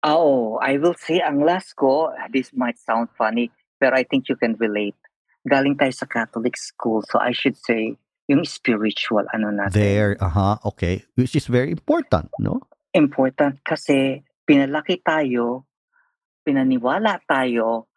Oh, 0.03 0.59
I 0.59 0.75
will 0.77 0.99
say 0.99 1.23
ang 1.23 1.47
last 1.47 1.79
ko, 1.79 2.11
this 2.35 2.51
might 2.51 2.75
sound 2.75 3.07
funny, 3.15 3.55
pero 3.79 3.95
I 3.95 4.03
think 4.03 4.27
you 4.27 4.35
can 4.35 4.59
relate. 4.59 4.99
Galing 5.47 5.79
tayo 5.79 5.95
sa 5.95 6.03
Catholic 6.03 6.59
school, 6.59 7.07
so 7.07 7.23
I 7.23 7.31
should 7.31 7.55
say, 7.55 7.95
yung 8.27 8.43
spiritual 8.43 9.23
ano 9.31 9.51
natin. 9.51 9.75
There, 9.75 10.13
aha, 10.19 10.59
okay. 10.63 11.03
Which 11.15 11.35
is 11.35 11.47
very 11.47 11.71
important, 11.71 12.31
no? 12.39 12.63
Important 12.91 13.63
kasi 13.63 14.23
pinalaki 14.43 14.99
tayo, 15.03 15.67
pinaniwala 16.43 17.19
tayo 17.23 17.87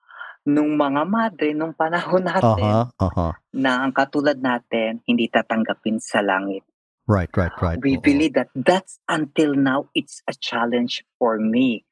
nung 0.47 0.79
mga 0.79 1.03
madre 1.11 1.51
nung 1.59 1.75
panahon 1.75 2.23
natin 2.31 2.63
Aha, 2.63 2.83
aha. 3.03 3.29
na 3.51 3.83
ang 3.83 3.91
katulad 3.91 4.39
natin 4.39 5.03
hindi 5.03 5.27
tatanggapin 5.27 5.99
sa 5.99 6.23
langit. 6.23 6.63
Right, 7.07 7.31
right, 7.39 7.55
right. 7.63 7.79
We 7.79 7.99
Oo. 7.99 8.03
believe 8.03 8.35
that 8.35 8.51
that's 8.55 8.99
until 9.07 9.55
now 9.55 9.91
it's 9.95 10.27
a 10.27 10.35
challenge 10.35 11.07
for 11.19 11.39
me 11.39 11.87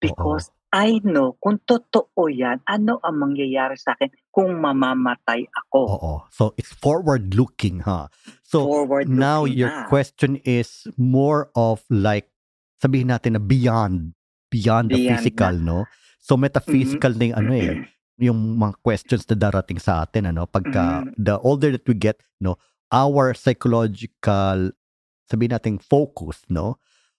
because 0.00 0.50
I 0.74 1.00
know 1.00 1.38
kung 1.40 1.62
totoo 1.64 2.28
yan, 2.28 2.60
ano 2.68 3.00
ang 3.00 3.16
mangyayari 3.16 3.78
sa 3.80 3.96
akin 3.96 4.12
kung 4.28 4.60
mamamatay 4.60 5.48
ako. 5.48 5.80
Oo. 5.88 6.12
So 6.28 6.52
it's 6.60 6.74
forward 6.74 7.32
looking, 7.32 7.80
ha? 7.86 8.12
So 8.44 8.66
Forward 8.66 9.08
now 9.08 9.46
looking 9.48 9.64
your 9.64 9.72
na. 9.72 9.88
question 9.88 10.36
is 10.44 10.84
more 11.00 11.48
of 11.56 11.80
like, 11.88 12.28
sabihin 12.82 13.08
natin 13.08 13.40
na 13.40 13.42
beyond, 13.42 14.12
beyond 14.52 14.92
the 14.92 15.00
Beyond 15.00 15.08
physical, 15.16 15.54
no? 15.56 15.78
So 16.20 16.36
metaphysical 16.36 17.14
na 17.16 17.24
yung 17.32 17.38
ano 17.38 17.52
eh, 17.56 17.72
yung 18.28 18.58
mga 18.60 18.74
questions 18.82 19.24
na 19.30 19.36
darating 19.38 19.80
sa 19.80 20.04
atin, 20.04 20.28
ano? 20.28 20.44
Pagka, 20.44 21.08
Mhm. 21.08 21.14
the 21.16 21.40
older 21.40 21.72
that 21.72 21.86
we 21.88 21.96
get, 21.96 22.20
no? 22.36 22.60
Our 22.92 23.32
psychological, 23.32 24.76
sabihin 25.24 25.56
natin 25.56 25.80
focus, 25.80 26.44
no? 26.52 26.76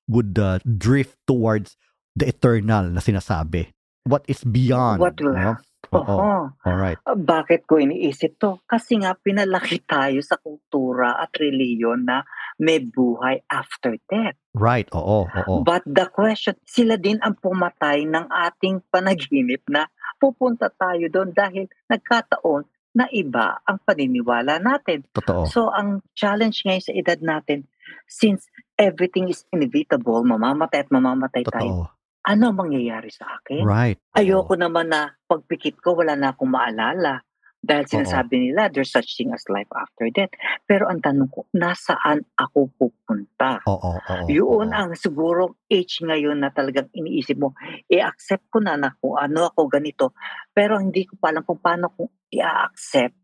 Would 0.08 0.38
uh, 0.38 0.60
drift 0.64 1.18
towards 1.26 1.74
the 2.18 2.26
eternal 2.34 2.90
na 2.90 3.02
sinasabi. 3.02 3.70
What 4.08 4.26
is 4.26 4.42
beyond, 4.42 5.04
What 5.04 5.20
will 5.22 5.36
no? 5.36 5.60
Oo. 5.94 6.04
Oo. 6.04 6.40
Alright. 6.68 7.00
Ah, 7.08 7.16
Bakit 7.16 7.64
ko 7.70 7.80
iniisip 7.80 8.42
to? 8.42 8.60
Kasi 8.68 9.00
nga 9.00 9.16
pinalaki 9.16 9.80
tayo 9.88 10.20
sa 10.20 10.36
kultura 10.36 11.16
at 11.16 11.32
reliyon 11.38 12.04
na 12.04 12.28
may 12.60 12.82
buhay 12.84 13.46
after 13.48 13.96
death. 14.10 14.36
Right, 14.58 14.90
oo, 14.92 15.30
oo. 15.30 15.56
But 15.64 15.86
the 15.88 16.10
question, 16.12 16.58
sila 16.66 16.98
din 16.98 17.22
ang 17.22 17.38
pumatay 17.40 18.04
ng 18.10 18.28
ating 18.28 18.84
panaginip 18.90 19.64
na 19.70 19.88
pupunta 20.18 20.68
tayo 20.74 21.08
doon 21.08 21.32
dahil 21.32 21.70
nagkataon 21.88 22.66
na 22.98 23.06
iba 23.14 23.62
ang 23.62 23.78
paniniwala 23.86 24.58
natin. 24.58 25.06
Totoo. 25.14 25.46
So 25.46 25.70
ang 25.70 26.02
challenge 26.18 26.66
ngayon 26.66 26.84
sa 26.84 26.94
edad 26.98 27.20
natin, 27.22 27.70
since 28.10 28.50
everything 28.74 29.30
is 29.30 29.46
inevitable, 29.54 30.26
mamamatay 30.26 30.84
at 30.84 30.90
mamamatay 30.90 31.46
tayo, 31.46 31.86
Totoo. 31.86 31.97
Ano 32.28 32.52
ang 32.52 32.58
mangyayari 32.60 33.08
sa 33.08 33.40
akin? 33.40 33.64
Right. 33.64 33.96
Ayoko 34.12 34.60
naman 34.60 34.92
na 34.92 35.16
pagpikit 35.32 35.80
ko, 35.80 35.96
wala 35.96 36.20
na 36.20 36.36
akong 36.36 36.52
maalala. 36.52 37.24
Dahil 37.58 37.88
Oo. 37.88 37.92
sinasabi 38.00 38.36
nila, 38.52 38.70
there's 38.70 38.92
such 38.92 39.18
thing 39.18 39.32
as 39.32 39.44
life 39.48 39.72
after 39.74 40.12
death. 40.12 40.32
Pero 40.68 40.92
ang 40.92 41.00
tanong 41.00 41.32
ko, 41.32 41.48
nasaan 41.56 42.28
ako 42.36 42.70
pupunta? 42.76 43.64
Oo, 43.66 43.98
oo, 43.98 44.26
Yun 44.28 44.70
oo. 44.70 44.76
ang 44.76 44.92
siguro 44.94 45.58
age 45.72 46.04
ngayon 46.04 46.44
na 46.44 46.52
talagang 46.52 46.92
iniisip 46.92 47.40
mo, 47.40 47.56
i-accept 47.88 48.52
ko 48.52 48.60
na 48.60 48.76
na 48.76 48.92
kung 49.00 49.16
ano 49.16 49.48
ako 49.48 49.72
ganito, 49.72 50.12
pero 50.52 50.78
hindi 50.78 51.08
ko 51.08 51.16
pa 51.18 51.32
alam 51.32 51.48
kung 51.48 51.64
paano 51.64 51.90
kung 51.96 52.12
i-accept 52.30 53.16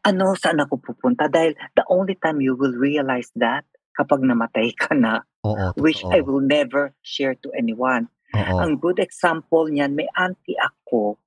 ano 0.00 0.32
saan 0.32 0.64
ako 0.64 0.80
pupunta 0.80 1.28
dahil 1.28 1.52
the 1.76 1.84
only 1.92 2.16
time 2.16 2.40
you 2.40 2.56
will 2.56 2.72
realize 2.72 3.28
that 3.36 3.68
kapag 3.92 4.24
namatay 4.24 4.72
ka 4.72 4.96
na, 4.96 5.20
Oo, 5.44 5.76
which 5.76 6.00
I 6.08 6.24
totoo. 6.24 6.26
will 6.28 6.44
never 6.44 6.96
share 7.04 7.36
to 7.44 7.52
anyone. 7.52 8.08
Oo, 8.30 8.56
Ang 8.62 8.78
good 8.78 9.02
example 9.02 9.66
niyan, 9.66 9.94
may 9.94 10.06
auntie 10.12 10.54
ako 10.54 11.18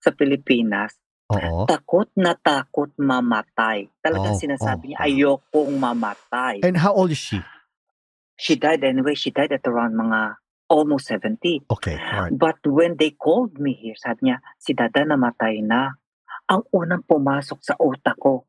sa 0.00 0.12
Pilipinas, 0.12 0.96
oo. 1.28 1.64
takot 1.64 2.08
na 2.16 2.36
takot 2.36 2.92
mamatay. 2.96 3.88
Talagang 4.00 4.36
Oh, 4.36 4.40
sinasabi 4.40 4.92
niya, 4.92 4.98
oh, 5.00 5.06
ayokong 5.06 5.72
mamatay. 5.76 6.60
And 6.60 6.76
how 6.76 6.92
old 6.92 7.12
is 7.12 7.20
she? 7.20 7.40
She 8.36 8.56
died 8.56 8.80
anyway, 8.84 9.12
she 9.12 9.28
died 9.28 9.52
at 9.52 9.64
around 9.68 9.96
mga 9.96 10.40
almost 10.70 11.12
70. 11.12 11.68
Okay, 11.68 11.96
alright. 11.98 12.32
But 12.32 12.62
when 12.64 12.96
they 12.96 13.12
called 13.12 13.60
me 13.60 13.76
here, 13.76 13.98
sabi 13.98 14.32
niya, 14.32 14.40
si 14.56 14.72
Dada 14.72 15.04
namatay 15.04 15.60
na. 15.60 15.96
Ang 16.50 16.66
unang 16.74 17.06
pumasok 17.06 17.62
sa 17.62 17.78
utak 17.78 18.18
ko, 18.18 18.42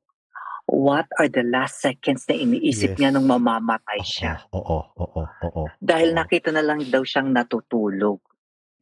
what 0.67 1.07
are 1.17 1.29
the 1.29 1.43
last 1.45 1.81
seconds 1.81 2.25
na 2.29 2.35
iniisip 2.37 2.95
Yes. 2.95 2.99
niya 2.99 3.09
nung 3.13 3.27
mamamatay 3.29 4.01
siya? 4.03 4.45
Oo, 4.53 4.61
oo, 4.95 5.05
oo, 5.05 5.23
oo. 5.25 5.63
Dahil 5.81 6.13
oo. 6.13 6.17
nakita 6.17 6.49
na 6.53 6.63
lang 6.65 6.83
daw 6.87 7.01
siyang 7.05 7.33
natutulog. 7.33 8.19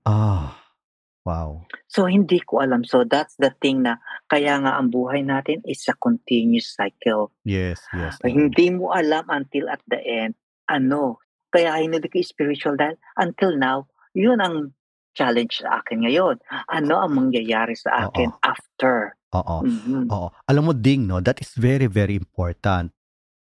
Ah, 0.08 0.56
wow. 1.28 1.64
So 1.90 2.06
hindi 2.06 2.40
ko 2.42 2.62
alam. 2.64 2.86
So 2.86 3.04
that's 3.06 3.36
the 3.38 3.54
thing 3.62 3.84
na 3.86 4.02
kaya 4.30 4.58
nga 4.62 4.78
ang 4.80 4.90
buhay 4.94 5.26
natin 5.26 5.62
is 5.66 5.84
a 5.90 5.96
continuous 5.98 6.74
cycle. 6.74 7.34
Yes, 7.46 7.84
yes. 7.94 8.18
oo. 8.22 8.30
Hindi 8.30 8.74
mo 8.74 8.94
alam 8.94 9.28
until 9.30 9.70
at 9.70 9.84
the 9.90 10.00
end, 10.00 10.34
ano. 10.70 11.22
Kaya 11.50 11.82
hindi 11.82 11.98
ko 12.06 12.22
spiritual 12.22 12.78
dahil 12.78 12.98
until 13.18 13.58
now, 13.58 13.90
yun 14.14 14.38
ang 14.38 14.78
challenge 15.14 15.62
sa 15.62 15.82
akin 15.82 16.06
ngayon. 16.06 16.36
Ano 16.70 16.94
ang 17.02 17.14
mangyayari 17.16 17.76
sa 17.76 18.08
akin 18.08 18.32
after? 18.44 19.16
Oo. 19.36 19.62
Mhm. 19.62 20.10
Oo. 20.10 20.30
Alam 20.50 20.64
mo 20.70 20.74
ding, 20.74 21.06
no, 21.06 21.22
that 21.22 21.38
is 21.42 21.54
very, 21.54 21.86
very 21.86 22.16
important. 22.18 22.92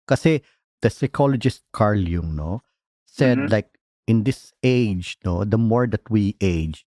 Kasi 0.05 0.41
the 0.81 0.91
psychologist 0.93 1.65
Carl 1.73 2.01
Jung, 2.01 2.37
no, 2.37 2.61
said 3.05 3.39
Mhm. 3.39 3.51
like 3.51 3.77
in 4.09 4.25
this 4.25 4.53
age, 4.65 5.17
no, 5.25 5.45
the 5.45 5.61
more 5.61 5.85
that 5.89 6.05
we 6.09 6.37
age, 6.41 6.85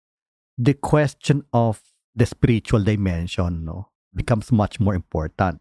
the 0.57 0.73
question 0.73 1.45
of 1.53 1.81
the 2.17 2.25
spiritual 2.25 2.81
dimension, 2.85 3.65
no, 3.65 3.93
becomes 4.17 4.53
much 4.53 4.81
more 4.81 4.97
important. 4.97 5.61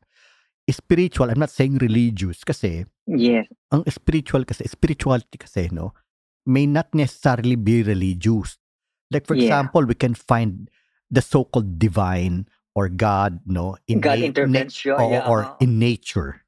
Spiritual, 0.65 1.29
I'm 1.29 1.37
not 1.39 1.53
saying 1.53 1.77
religious 1.77 2.41
kasi 2.41 2.89
Yes. 3.05 3.45
ang 3.69 3.85
spiritual 3.85 4.43
kasi, 4.49 4.65
spirituality 4.65 5.37
kasi, 5.37 5.69
no, 5.69 5.93
may 6.47 6.65
not 6.65 6.89
necessarily 6.97 7.53
be 7.55 7.83
religious. 7.85 8.57
Like 9.11 9.29
for 9.29 9.37
Yeah. 9.37 9.49
example, 9.49 9.85
we 9.85 9.93
can 9.93 10.13
find 10.13 10.69
the 11.07 11.21
so-called 11.21 11.77
divine 11.77 12.49
or 12.73 12.89
God, 12.89 13.39
no, 13.45 13.77
in 13.87 14.01
God 14.01 14.19
na- 14.19 14.27
intervention. 14.27 14.97
Oo, 14.97 15.11
yeah. 15.11 15.29
or 15.29 15.55
in 15.61 15.77
nature. 15.79 16.43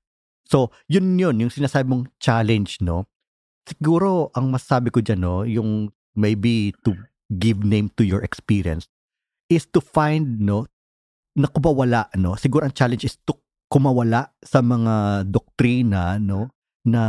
So, 0.48 0.72
yun 0.88 1.20
yun, 1.20 1.40
yung 1.40 1.52
sinasabi 1.52 1.88
mong 1.88 2.08
challenge, 2.20 2.80
no? 2.80 3.08
Siguro, 3.68 4.32
ang 4.32 4.52
masabi 4.52 4.92
ko 4.92 5.04
dyan, 5.04 5.20
no, 5.20 5.44
yung 5.44 5.92
maybe 6.16 6.72
to 6.88 6.96
give 7.36 7.62
name 7.62 7.92
to 8.00 8.04
your 8.08 8.24
experience 8.24 8.88
is 9.52 9.68
to 9.68 9.84
find, 9.84 10.40
no, 10.40 10.66
na 11.36 11.52
kumawala, 11.52 12.08
no? 12.16 12.34
Siguro 12.40 12.64
ang 12.64 12.76
challenge 12.76 13.04
is 13.04 13.20
to 13.28 13.36
kumawala 13.68 14.32
sa 14.40 14.64
mga 14.64 15.28
doktrina, 15.28 16.16
no, 16.18 16.48
na 16.88 17.04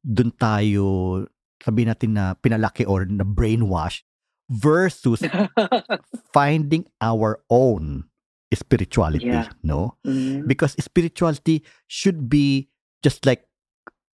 dun 0.00 0.32
tayo, 0.32 1.20
sabihin 1.60 1.92
natin 1.92 2.16
na 2.16 2.32
pinalaki 2.34 2.88
or 2.88 3.04
na 3.04 3.22
brainwash 3.22 4.00
versus 4.52 5.24
finding 6.32 6.84
our 7.00 7.40
own 7.48 8.04
spirituality, 8.52 9.32
Yeah. 9.32 9.48
no? 9.64 9.96
Mhm. 10.04 10.44
because 10.44 10.76
spirituality 10.76 11.64
should 11.88 12.28
be 12.28 12.68
just 13.00 13.24
like 13.24 13.48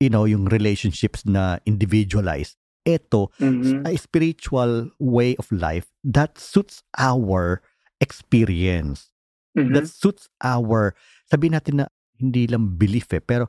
you 0.04 0.12
know 0.12 0.28
yung 0.28 0.52
relationships 0.52 1.24
na 1.24 1.64
individualized 1.64 2.60
ito 2.84 3.32
Mhm. 3.40 3.88
a 3.88 3.96
spiritual 3.96 4.92
way 5.00 5.40
of 5.40 5.48
life 5.56 5.88
that 6.04 6.36
suits 6.36 6.84
our 7.00 7.64
experience 8.04 9.08
Mhm. 9.56 9.72
that 9.72 9.88
suits 9.88 10.28
our 10.44 10.94
sabihin 11.32 11.56
natin 11.56 11.80
na 11.82 11.86
hindi 12.20 12.44
lang 12.46 12.76
belief 12.76 13.08
eh 13.16 13.24
pero 13.24 13.48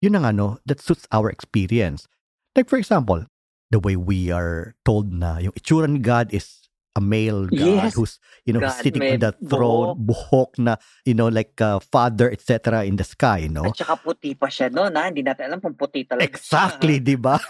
yun 0.00 0.16
ang 0.16 0.24
ano 0.32 0.46
that 0.64 0.80
suits 0.80 1.04
our 1.12 1.28
experience 1.28 2.08
like 2.56 2.66
for 2.72 2.80
example 2.80 3.20
the 3.72 3.80
way 3.80 3.96
we 3.96 4.28
are 4.28 4.76
told 4.84 5.08
na 5.10 5.40
yung 5.40 5.56
itsura 5.56 5.88
ni 5.88 5.98
God 5.98 6.28
is 6.36 6.60
a 6.92 7.00
male 7.00 7.48
God 7.48 7.88
Yes. 7.88 7.96
who's 7.96 8.20
you 8.44 8.52
know 8.52 8.60
God, 8.60 8.76
sitting 8.76 9.00
may 9.00 9.16
on 9.16 9.24
the 9.24 9.32
throne 9.48 9.96
buhok 9.96 10.60
na 10.60 10.76
you 11.08 11.16
know 11.16 11.32
like 11.32 11.56
uh, 11.64 11.80
father 11.80 12.28
etc 12.28 12.84
in 12.84 13.00
the 13.00 13.06
sky 13.06 13.48
no 13.48 13.72
At 13.72 13.80
saka 13.80 13.96
puti 13.96 14.36
pa 14.36 14.52
siya 14.52 14.68
no, 14.68 14.92
na 14.92 15.08
hindi 15.08 15.24
natin 15.24 15.48
alam 15.48 15.58
kung 15.64 15.72
puti 15.72 16.04
talaga 16.04 16.28
exactly 16.28 17.00
di 17.00 17.16
ba. 17.16 17.40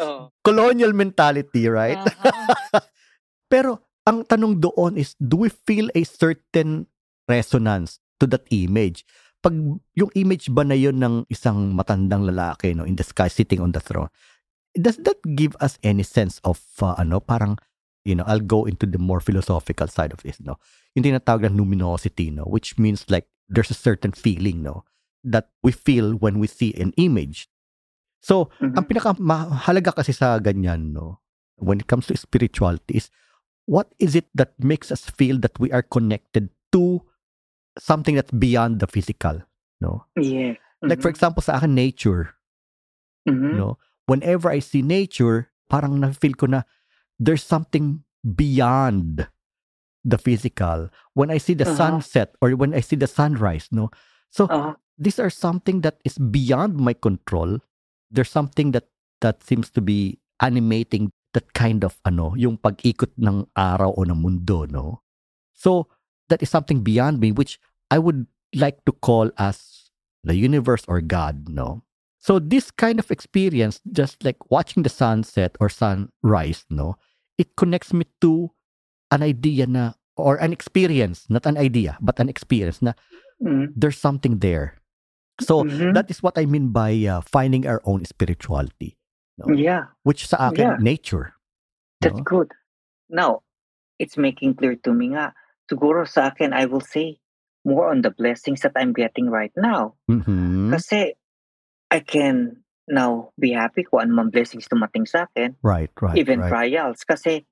Oh. 0.00 0.32
colonial 0.48 0.96
mentality 0.96 1.68
right 1.68 2.00
Aha. 2.00 2.80
pero 3.52 3.80
ang 4.08 4.24
tanong 4.24 4.56
doon 4.56 4.96
is 4.96 5.12
do 5.20 5.44
we 5.44 5.52
feel 5.52 5.92
a 5.92 6.02
certain 6.08 6.88
resonance 7.28 8.00
to 8.16 8.24
that 8.24 8.44
image 8.48 9.04
pag 9.40 9.56
yung 9.96 10.12
image 10.16 10.48
ba 10.52 10.64
na 10.64 10.76
yun 10.76 10.96
ng 11.00 11.24
isang 11.28 11.72
matandang 11.72 12.24
lalaki 12.24 12.72
no 12.72 12.84
in 12.84 12.96
the 12.96 13.04
sky 13.04 13.28
sitting 13.28 13.60
on 13.60 13.72
the 13.72 13.80
throne 13.80 14.08
does 14.76 14.96
that 15.02 15.18
give 15.34 15.56
us 15.60 15.78
any 15.82 16.02
sense 16.02 16.38
of 16.44 16.60
uh, 16.82 16.94
ano 16.98 17.18
parang 17.20 17.58
you 18.04 18.14
know 18.14 18.24
I'll 18.26 18.42
go 18.44 18.64
into 18.64 18.86
the 18.86 18.98
more 18.98 19.20
philosophical 19.20 19.88
side 19.88 20.12
of 20.14 20.22
this 20.22 20.38
no 20.40 20.56
yung 20.94 21.04
tinatawag 21.04 21.42
na 21.48 21.52
luminosity 21.54 22.30
no 22.30 22.44
which 22.46 22.78
means 22.78 23.04
like 23.10 23.26
there's 23.50 23.70
a 23.70 23.78
certain 23.78 24.12
feeling 24.14 24.62
no 24.62 24.86
that 25.26 25.50
we 25.60 25.72
feel 25.74 26.14
when 26.16 26.38
we 26.38 26.46
see 26.46 26.72
an 26.78 26.94
image 26.96 27.50
so 28.22 28.48
Mhm. 28.62 28.76
ang 28.78 28.84
pinakamahalaga 28.86 29.92
kasi 30.00 30.14
sa 30.14 30.38
ganyan 30.38 30.94
no 30.94 31.18
when 31.60 31.82
it 31.82 31.88
comes 31.90 32.06
to 32.08 32.16
spirituality 32.16 32.96
is 32.96 33.10
what 33.68 33.92
is 34.00 34.16
it 34.16 34.30
that 34.32 34.56
makes 34.56 34.88
us 34.88 35.04
feel 35.12 35.36
that 35.36 35.58
we 35.60 35.68
are 35.74 35.84
connected 35.84 36.48
to 36.72 37.04
something 37.76 38.16
that's 38.16 38.32
beyond 38.32 38.78
the 38.80 38.88
physical 38.88 39.42
no 39.82 40.06
Yeah. 40.16 40.56
like 40.80 41.02
for 41.04 41.10
Mhm. 41.12 41.16
example 41.18 41.42
sa 41.44 41.58
akin 41.60 41.74
nature 41.76 42.38
Mhm. 43.28 43.60
no 43.60 43.76
whenever 44.10 44.50
i 44.50 44.58
see 44.58 44.82
nature 44.82 45.54
parang 45.70 46.02
na-feel 46.02 46.34
ko 46.34 46.50
na 46.50 46.66
there's 47.22 47.46
something 47.46 48.02
beyond 48.26 49.30
the 50.02 50.18
physical. 50.18 50.88
When 51.14 51.30
i 51.30 51.38
see 51.38 51.54
the 51.54 51.68
Uh-huh. 51.68 52.02
sunset 52.02 52.34
or 52.42 52.56
when 52.58 52.74
i 52.74 52.82
see 52.82 52.96
the 52.98 53.06
sunrise 53.06 53.70
no? 53.70 53.94
So 54.34 54.50
Ah, 54.50 54.74
these 54.98 55.22
are 55.22 55.30
something 55.30 55.86
that 55.86 56.02
is 56.02 56.18
beyond 56.18 56.80
my 56.80 56.96
control. 56.96 57.62
There's 58.10 58.32
something 58.32 58.72
that 58.74 58.90
that 59.22 59.44
seems 59.46 59.70
to 59.76 59.84
be 59.84 60.18
animating 60.42 61.12
that 61.36 61.52
kind 61.54 61.84
of 61.86 62.00
ano 62.02 62.34
yung 62.34 62.58
pag-ikot 62.58 63.14
ng 63.20 63.46
araw 63.54 63.94
o 63.94 64.02
ng 64.02 64.18
mundo 64.18 64.66
no? 64.66 65.04
So 65.54 65.86
that 66.32 66.42
is 66.42 66.50
something 66.50 66.80
beyond 66.82 67.20
me 67.20 67.30
which 67.30 67.58
i 67.92 67.98
would 67.98 68.24
like 68.56 68.82
to 68.86 68.92
call 69.04 69.30
as 69.36 69.90
the 70.24 70.34
universe 70.38 70.82
or 70.88 71.02
god 71.02 71.50
no 71.50 71.82
so 72.20 72.38
this 72.38 72.70
kind 72.70 73.00
of 73.00 73.10
experience 73.10 73.80
just 73.90 74.22
like 74.22 74.38
watching 74.52 74.84
the 74.84 74.92
sunset 74.92 75.56
or 75.60 75.68
sunrise 75.68 76.64
no 76.68 76.94
it 77.40 77.56
connects 77.56 77.92
me 77.92 78.04
to 78.20 78.52
an 79.10 79.24
idea 79.24 79.66
na 79.66 79.92
or 80.20 80.36
an 80.38 80.52
experience 80.52 81.24
not 81.32 81.46
an 81.48 81.56
idea 81.56 81.96
but 82.04 82.20
an 82.20 82.28
experience 82.28 82.84
na 82.84 82.92
mhm. 83.40 83.72
there's 83.74 83.98
something 83.98 84.38
there 84.44 84.80
so 85.40 85.64
Mhm. 85.64 85.96
that 85.96 86.12
is 86.12 86.22
what 86.22 86.36
I 86.36 86.44
mean 86.44 86.68
by 86.68 86.92
uh, 87.08 87.24
finding 87.24 87.64
our 87.64 87.80
own 87.88 88.04
spirituality, 88.04 89.00
no? 89.40 89.48
yeah, 89.48 89.88
which 90.04 90.28
sa 90.28 90.52
akin, 90.52 90.76
Yeah. 90.76 90.76
nature. 90.78 91.32
that's 92.00 92.20
no? 92.20 92.24
good. 92.24 92.52
Now, 93.08 93.40
it's 93.96 94.16
making 94.16 94.56
clear 94.60 94.76
to 94.84 94.92
me 94.92 95.16
nga, 95.16 95.32
siguro 95.68 96.04
sa 96.04 96.32
akin, 96.32 96.52
I 96.52 96.64
will 96.68 96.84
say 96.84 97.20
more 97.64 97.88
on 97.88 98.00
the 98.04 98.12
blessings 98.12 98.60
that 98.64 98.72
I'm 98.76 98.92
getting 98.92 99.28
right 99.28 99.52
now. 99.56 99.96
Mhm. 100.08 100.72
Kasi 100.76 101.16
I 101.90 102.00
can 102.00 102.62
now 102.86 103.30
be 103.38 103.50
happy 103.52 103.82
kung 103.82 104.14
man 104.14 104.30
blessings 104.30 104.66
tumating 104.66 105.06
sa 105.06 105.26
akin, 105.26 105.54
Right, 105.62 105.90
right, 106.00 106.16
even 106.18 106.40
right. 106.40 106.50
trials. 106.50 107.02
Kasi 107.02 107.46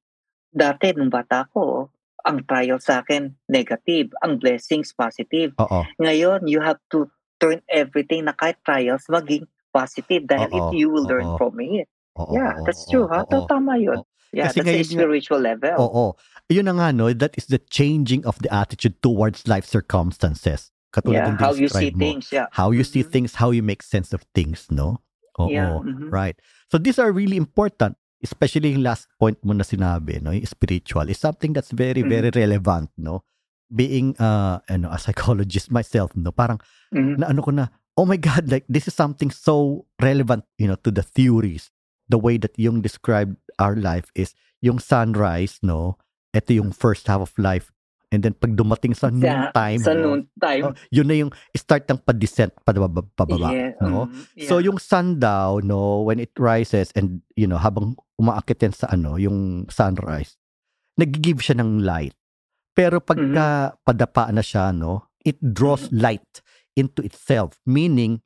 dati 0.50 0.94
nung 0.94 1.10
bata 1.10 1.46
ko, 1.50 1.90
ang 2.26 2.42
trial 2.46 2.78
sa 2.82 3.02
akin 3.02 3.34
negative, 3.46 4.10
ang 4.22 4.38
blessings 4.38 4.90
positive. 4.94 5.54
Oo, 5.58 5.86
Ngayon, 6.02 6.46
you 6.50 6.58
have 6.60 6.78
to 6.90 7.06
turn 7.38 7.62
everything 7.70 8.26
na 8.26 8.34
kahit 8.34 8.58
trials 8.66 9.06
maging 9.06 9.46
positive 9.70 10.26
dahil 10.26 10.50
Oo, 10.50 10.70
it, 10.74 10.82
you 10.82 10.90
will 10.90 11.06
learn 11.06 11.34
oo. 11.34 11.38
from 11.38 11.54
it. 11.62 11.86
oo, 12.18 12.34
Yeah, 12.34 12.58
that's 12.66 12.86
true. 12.90 13.06
Ha? 13.06 13.22
oo. 13.26 13.46
Tama 13.46 13.78
yun. 13.78 14.02
Yeah, 14.34 14.50
Kasi 14.52 14.60
that's 14.60 14.74
a 14.74 14.78
nga- 14.82 14.90
spiritual 15.06 15.40
level. 15.40 15.76
Oo. 15.78 16.04
yun 16.50 16.66
na 16.66 16.74
nga, 16.76 16.88
no, 16.92 17.12
that 17.14 17.32
is 17.38 17.46
the 17.48 17.58
changing 17.58 18.26
of 18.26 18.36
the 18.42 18.50
attitude 18.52 19.00
towards 19.00 19.46
life 19.48 19.64
circumstances. 19.64 20.72
Katulad 20.88 21.20
Yeah, 21.24 21.30
ng 21.32 21.38
how 21.38 21.52
you 21.52 21.68
see 21.68 21.92
mo. 21.92 22.00
things. 22.00 22.32
Yeah. 22.32 22.48
How 22.50 22.72
you 22.72 22.84
see 22.84 23.04
Mhm. 23.04 23.12
things, 23.12 23.30
how 23.36 23.52
you 23.52 23.60
make 23.60 23.84
sense 23.84 24.16
of 24.16 24.24
things, 24.32 24.64
no? 24.72 25.04
Oo, 25.36 25.52
Yeah, 25.52 25.78
mhm. 25.84 26.08
right. 26.10 26.34
So 26.72 26.80
these 26.80 26.98
are 26.98 27.12
really 27.12 27.36
important, 27.36 27.94
especially 28.24 28.72
yung 28.72 28.82
last 28.82 29.06
point 29.20 29.38
mo 29.44 29.52
na 29.52 29.62
sinabi, 29.62 30.18
no, 30.18 30.32
yung 30.32 30.48
spiritual 30.48 31.06
is 31.12 31.20
something 31.20 31.52
that's 31.52 31.70
very, 31.70 32.00
Mhm. 32.02 32.08
very 32.10 32.30
relevant, 32.34 32.88
no? 32.96 33.22
Being 33.68 34.16
uh, 34.16 34.64
ano, 34.66 34.88
a 34.88 34.96
psychologist 34.98 35.68
myself, 35.78 36.16
no, 36.16 36.32
parang 36.32 36.58
Mhm. 36.90 37.20
na 37.20 37.24
ano 37.30 37.44
ko 37.44 37.52
na, 37.52 37.68
oh 38.00 38.08
my 38.08 38.16
God, 38.16 38.48
like 38.48 38.64
this 38.66 38.88
is 38.88 38.96
something 38.96 39.28
so 39.28 39.84
relevant, 40.00 40.48
you 40.56 40.66
know, 40.66 40.78
to 40.82 40.90
the 40.90 41.04
theories. 41.04 41.68
The 42.08 42.16
way 42.16 42.40
that 42.40 42.56
yung 42.56 42.80
described 42.80 43.36
our 43.60 43.76
life 43.76 44.08
is 44.16 44.32
yung 44.64 44.80
sunrise, 44.80 45.60
no? 45.60 46.00
Ito 46.32 46.56
yung 46.56 46.72
first 46.72 47.04
half 47.12 47.20
of 47.20 47.36
life. 47.36 47.68
And 48.08 48.24
then 48.24 48.32
pag 48.32 48.56
dumating 48.56 48.96
sa 48.96 49.12
noon 49.12 49.52
Sa, 49.52 49.52
time, 49.52 49.80
sa 49.84 49.92
no? 49.92 50.00
noon 50.00 50.20
time. 50.40 50.72
oh, 50.72 50.74
yun 50.88 51.06
na 51.06 51.16
yung 51.20 51.32
start 51.52 51.84
ng 51.92 52.00
pa-descent, 52.00 52.56
pababa, 52.64 53.04
pababa, 53.04 53.52
yeah, 53.52 53.76
no? 53.84 54.08
So 54.48 54.56
yeah. 54.56 54.72
yung 54.72 54.80
sun 54.80 55.20
daw, 55.20 55.60
no, 55.60 56.08
when 56.08 56.16
it 56.16 56.32
rises 56.40 56.88
and, 56.96 57.20
you 57.36 57.44
know, 57.44 57.60
habang 57.60 58.00
umaakit 58.16 58.64
yan 58.64 58.72
sa 58.72 58.88
ano, 58.88 59.20
yung 59.20 59.68
sunrise, 59.68 60.40
nag-give 60.96 61.44
siya 61.44 61.60
ng 61.60 61.84
light. 61.84 62.16
Pero 62.72 63.02
pagka 63.04 63.76
padapa 63.84 64.32
na 64.32 64.40
siya, 64.40 64.72
no, 64.72 65.12
it 65.26 65.36
draws 65.42 65.92
light 65.92 66.40
into 66.78 67.04
itself, 67.04 67.60
meaning 67.68 68.24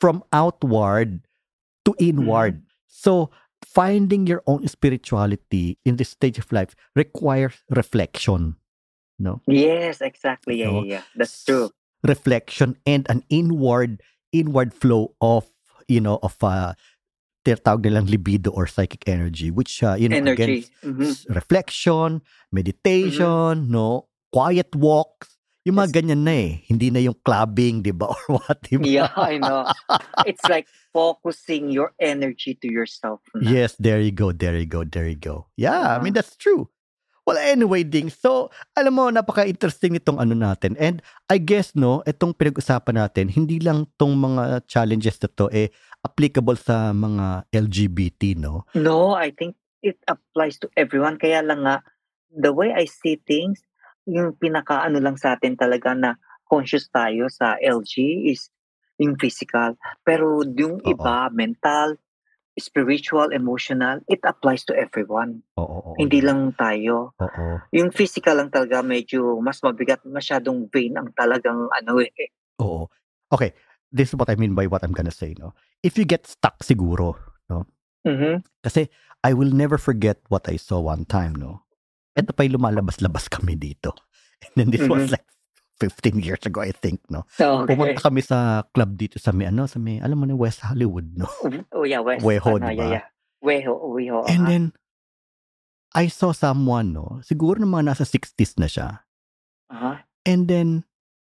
from 0.00 0.22
outward 0.32 1.26
to 1.84 1.92
inward. 1.98 2.62
So 2.86 3.28
finding 3.66 4.26
your 4.26 4.42
own 4.46 4.66
spirituality 4.68 5.78
in 5.84 5.96
this 5.96 6.14
stage 6.14 6.38
of 6.38 6.50
life 6.52 6.78
requires 6.94 7.58
reflection, 7.70 8.56
no? 9.18 9.42
Yes, 9.46 10.00
exactly. 10.00 10.62
Yeah, 10.62 10.70
No? 10.70 10.82
yeah, 10.82 11.02
yeah. 11.02 11.04
That's 11.14 11.44
true. 11.44 11.70
reflection 12.06 12.78
and 12.86 13.02
an 13.10 13.26
inward 13.26 13.98
inward 14.30 14.70
flow 14.70 15.18
of 15.18 15.50
you 15.90 15.98
know 15.98 16.22
of 16.22 16.38
uh 16.46 16.70
tinatawag 17.42 17.82
nilang 17.82 18.06
libido 18.06 18.54
or 18.54 18.70
psychic 18.70 19.02
energy 19.10 19.50
which 19.50 19.82
uh, 19.82 19.98
you 19.98 20.06
know 20.06 20.14
again 20.14 20.62
Energy. 20.62 20.70
Mhm. 20.86 21.02
s- 21.10 21.26
reflection 21.26 22.22
meditation 22.54 23.66
no 23.66 24.06
quiet 24.30 24.70
walks 24.78 25.34
yung 25.66 25.74
mga 25.76 25.90
Yes. 25.90 25.96
ganyan 25.98 26.20
na 26.22 26.34
eh 26.38 26.50
hindi 26.70 26.86
na 26.94 27.02
yung 27.02 27.18
clubbing 27.26 27.82
di 27.82 27.90
ba 27.90 28.08
or 28.14 28.38
what 28.38 28.62
di 28.62 28.78
ba 28.78 28.86
Yeah, 28.86 29.10
I 29.18 29.42
know. 29.42 29.66
It's 30.22 30.46
like 30.46 30.70
focusing 30.94 31.68
your 31.74 31.92
energy 31.98 32.54
to 32.62 32.70
yourself. 32.70 33.20
na. 33.34 33.42
yes 33.42 33.74
there 33.82 33.98
you 33.98 34.14
go 34.14 34.30
there 34.30 34.54
you 34.54 34.70
go 34.70 34.86
there 34.86 35.10
you 35.10 35.18
go 35.18 35.50
yeah 35.58 35.96
I 35.96 35.98
mean 35.98 36.14
Uh-huh. 36.14 36.22
that's 36.22 36.38
true 36.38 36.70
well 37.28 37.36
anyway 37.36 37.84
ding 37.84 38.08
so 38.08 38.48
alam 38.72 38.96
mo 38.96 39.12
napaka-interesting 39.12 39.92
nitong 39.92 40.16
ano 40.16 40.32
natin 40.32 40.72
and 40.80 41.04
I 41.28 41.36
guess 41.36 41.76
no 41.76 42.00
itong 42.08 42.32
pinag-usapan 42.32 42.96
natin 43.04 43.28
hindi 43.28 43.60
lang 43.60 43.84
tong 44.00 44.16
mga 44.16 44.64
challenges 44.64 45.20
na 45.20 45.28
to 45.36 45.52
eh 45.52 45.68
applicable 46.00 46.56
sa 46.56 46.96
mga 46.96 47.44
LGBT 47.52 48.40
no 48.40 48.64
No, 48.72 49.12
I 49.12 49.34
think 49.34 49.58
it 49.82 49.98
applies 50.06 50.58
to 50.62 50.70
everyone. 50.78 51.18
Kaya 51.18 51.42
lang 51.42 51.66
nga, 51.66 51.84
the 52.30 52.54
way 52.54 52.74
I 52.74 52.86
see 52.86 53.20
things, 53.20 53.62
yung 54.08 54.34
pinaka-ano 54.38 54.98
lang 54.98 55.20
sa 55.20 55.36
atin 55.36 55.58
talaga 55.58 55.92
na 55.92 56.16
conscious 56.48 56.88
tayo 56.88 57.28
sa 57.28 57.60
LG 57.60 58.24
is 58.32 58.48
yung 58.96 59.20
physical. 59.20 59.76
Pero 60.02 60.42
yung 60.46 60.80
Oo. 60.82 60.88
iba, 60.88 61.28
mental, 61.30 62.00
spiritual, 62.58 63.30
emotional, 63.30 64.02
it 64.06 64.20
applies 64.22 64.62
to 64.62 64.74
everyone. 64.74 65.42
oo 65.56 65.64
oo 65.64 65.92
Hindi 65.96 66.20
lang 66.20 66.54
tayo. 66.54 67.14
oo 67.18 67.46
Yung 67.72 67.90
physical 67.90 68.38
lang 68.38 68.50
talaga 68.50 68.82
medyo 68.82 69.38
mas 69.40 69.58
mabigat, 69.60 70.02
masyadong 70.04 70.68
vain 70.68 70.94
ang 70.94 71.10
talagang 71.14 71.66
ano 71.70 71.92
eh. 72.02 72.10
oo 72.58 72.90
okay 73.30 73.54
this 73.94 74.10
is 74.10 74.16
what 74.18 74.28
I 74.28 74.36
mean 74.36 74.52
by 74.52 74.66
what 74.66 74.82
I'm 74.82 74.92
gonna 74.92 75.14
say 75.14 75.32
no 75.38 75.54
if 75.80 75.94
you 75.96 76.04
get 76.04 76.26
stuck 76.26 76.60
siguro 76.62 77.14
Mhm. 78.04 78.40
kasi 78.62 78.88
I 79.22 79.34
will 79.34 79.50
never 79.50 79.76
forget 79.76 80.22
what 80.30 80.46
I 80.48 80.56
saw 80.56 80.78
one 80.80 81.04
time 81.04 81.34
no 81.36 81.66
eto 82.14 82.32
pa 82.32 82.42
yung 82.42 82.58
lumalabas-labas 82.58 83.28
kami 83.28 83.54
dito 83.54 83.94
and 84.46 84.52
then 84.56 84.68
this 84.70 84.86
was 84.86 85.06
Mhm. 85.06 85.18
like 85.18 85.26
15 85.78 86.18
years 86.26 86.42
ago 86.42 86.60
I 86.60 86.70
think 86.70 87.00
no 87.08 87.22
Okay. 87.34 87.74
Pumunta 87.74 88.02
kami 88.02 88.20
sa 88.20 88.66
club 88.70 88.94
dito 88.94 89.16
sa 89.16 89.30
may 89.30 89.46
ano, 89.46 89.64
sa 89.64 89.78
may, 89.78 89.98
alam 89.98 90.18
mo 90.18 90.26
na 90.26 90.34
West 90.34 90.60
Hollywood, 90.60 91.14
no? 91.14 91.26
Oh 91.76 91.86
yeah, 91.86 92.02
West. 92.02 92.22
Weho, 92.22 92.58
ano, 92.58 92.66
di 92.66 92.74
ba? 92.74 92.82
yeah, 92.82 92.90
yeah. 92.98 93.04
Weho, 93.38 93.72
Weho. 93.94 94.26
And 94.26 94.42
aha. 94.42 94.50
then, 94.50 94.64
I 95.94 96.10
saw 96.10 96.30
someone, 96.32 96.92
no? 96.92 97.22
Siguro 97.22 97.56
na 97.56 97.64
mga 97.64 97.94
nasa 97.94 98.04
60s 98.04 98.58
na 98.58 98.66
siya. 98.66 98.88
Aha. 99.70 100.04
And 100.26 100.44
then, 100.44 100.68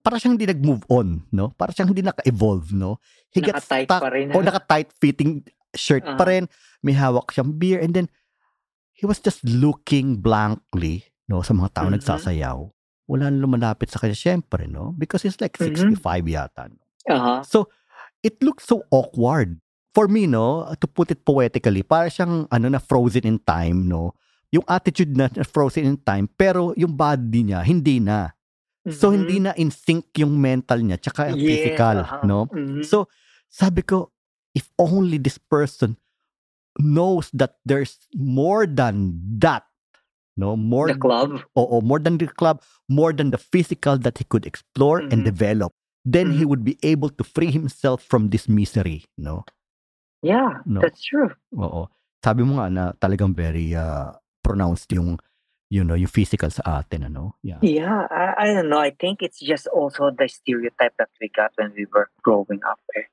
para 0.02 0.18
siyang 0.18 0.36
hindi 0.36 0.48
nag-move 0.48 0.88
on, 0.88 1.28
no? 1.30 1.52
Para 1.54 1.70
siyang 1.70 1.92
hindi 1.92 2.02
naka-evolve, 2.02 2.72
no? 2.72 2.98
He 3.30 3.44
gets 3.44 3.68
Naka-tight 3.68 3.88
stuck. 3.92 4.02
pa 4.02 4.10
rin. 4.10 4.32
O 4.32 4.42
naka-tight 4.42 4.90
fitting 4.96 5.44
shirt 5.76 6.02
pa 6.08 6.24
Ah. 6.24 6.30
rin. 6.32 6.48
May 6.82 6.96
hawak 6.96 7.30
siyang 7.30 7.54
beer. 7.54 7.78
And 7.78 7.94
then, 7.94 8.08
he 8.92 9.04
was 9.04 9.20
just 9.20 9.44
looking 9.44 10.18
blankly, 10.18 11.04
no? 11.28 11.44
Sa 11.44 11.52
mga 11.52 11.70
tao 11.76 11.88
Mhm. 11.88 12.00
nagsasayaw. 12.00 12.58
Wala 13.10 13.34
nang 13.34 13.42
lumalapit 13.42 13.90
sa 13.90 13.98
kanya, 13.98 14.14
syempre, 14.14 14.70
no? 14.70 14.94
Because 14.94 15.26
he's 15.26 15.42
like 15.42 15.58
Mhm. 15.58 15.98
65 15.98 16.30
yata, 16.30 16.70
no? 16.70 16.78
Aha. 17.10 17.42
So, 17.42 17.74
it 18.22 18.38
looks 18.46 18.70
so 18.70 18.86
awkward. 18.94 19.58
For 19.98 20.06
me, 20.06 20.30
no, 20.30 20.70
to 20.78 20.86
put 20.86 21.10
it 21.10 21.26
poetically, 21.26 21.82
para 21.82 22.14
siyang 22.14 22.46
ano 22.54 22.70
na 22.70 22.78
frozen 22.78 23.26
in 23.26 23.42
time, 23.42 23.90
no? 23.90 24.14
Yung 24.54 24.62
attitude 24.70 25.18
na 25.18 25.26
frozen 25.42 25.90
in 25.90 25.98
time, 25.98 26.30
pero 26.30 26.78
yung 26.78 26.94
body 26.94 27.50
niya, 27.50 27.66
hindi 27.66 27.98
na. 27.98 28.30
So, 28.90 29.10
Mhm. 29.10 29.16
hindi 29.18 29.38
na 29.42 29.52
in 29.58 29.74
sync 29.74 30.14
yung 30.22 30.38
mental 30.38 30.82
niya, 30.86 31.02
tsaka 31.02 31.34
yung 31.34 31.42
Yes, 31.42 31.50
physical, 31.50 32.06
aha. 32.06 32.22
no? 32.22 32.46
Mhm. 32.54 32.86
So, 32.86 33.10
sabi 33.50 33.82
ko, 33.82 34.14
if 34.54 34.70
only 34.78 35.18
this 35.18 35.38
person 35.38 35.98
knows 36.78 37.30
that 37.34 37.58
there's 37.66 37.98
more 38.14 38.66
than 38.66 39.14
that, 39.42 39.69
no? 40.40 40.56
More, 40.56 40.88
the 40.88 40.96
club. 40.96 41.44
oo, 41.60 41.84
more 41.84 42.00
than 42.00 42.16
the 42.16 42.32
club, 42.32 42.64
more 42.88 43.12
than 43.12 43.36
the 43.36 43.38
physical 43.42 44.00
that 44.00 44.18
he 44.18 44.24
could 44.24 44.48
explore 44.48 45.04
and 45.12 45.22
Mhm. 45.22 45.28
develop, 45.28 45.76
then 46.08 46.32
he 46.40 46.48
Mhm. 46.48 46.50
would 46.50 46.64
be 46.64 46.80
able 46.82 47.12
to 47.12 47.28
free 47.28 47.52
himself 47.52 48.00
from 48.00 48.32
this 48.32 48.48
misery, 48.48 49.04
no? 49.20 49.44
Yeah, 50.24 50.64
No. 50.66 50.80
that's 50.80 51.04
true. 51.04 51.36
Oo. 51.56 51.92
Sabi 52.24 52.44
mo 52.48 52.60
nga 52.60 52.68
na 52.72 52.84
talagang 52.96 53.36
very 53.36 53.76
uh, 53.76 54.16
pronounced 54.44 54.92
yung 54.96 55.20
you 55.70 55.86
know, 55.86 55.94
yung 55.94 56.10
physical 56.10 56.50
sa 56.50 56.82
atin, 56.82 57.06
ano? 57.14 57.38
Yeah. 57.46 57.62
Yeah, 57.62 58.10
I, 58.10 58.34
I 58.42 58.46
don't 58.58 58.74
know. 58.74 58.82
I 58.82 58.90
think 58.90 59.22
it's 59.22 59.38
just 59.38 59.70
also 59.70 60.10
the 60.10 60.26
stereotype 60.26 60.98
that 60.98 61.14
we 61.22 61.30
got 61.30 61.54
when 61.62 61.78
we 61.78 61.86
were 61.94 62.10
growing 62.26 62.58
up. 62.66 62.82
eh. 62.98 63.06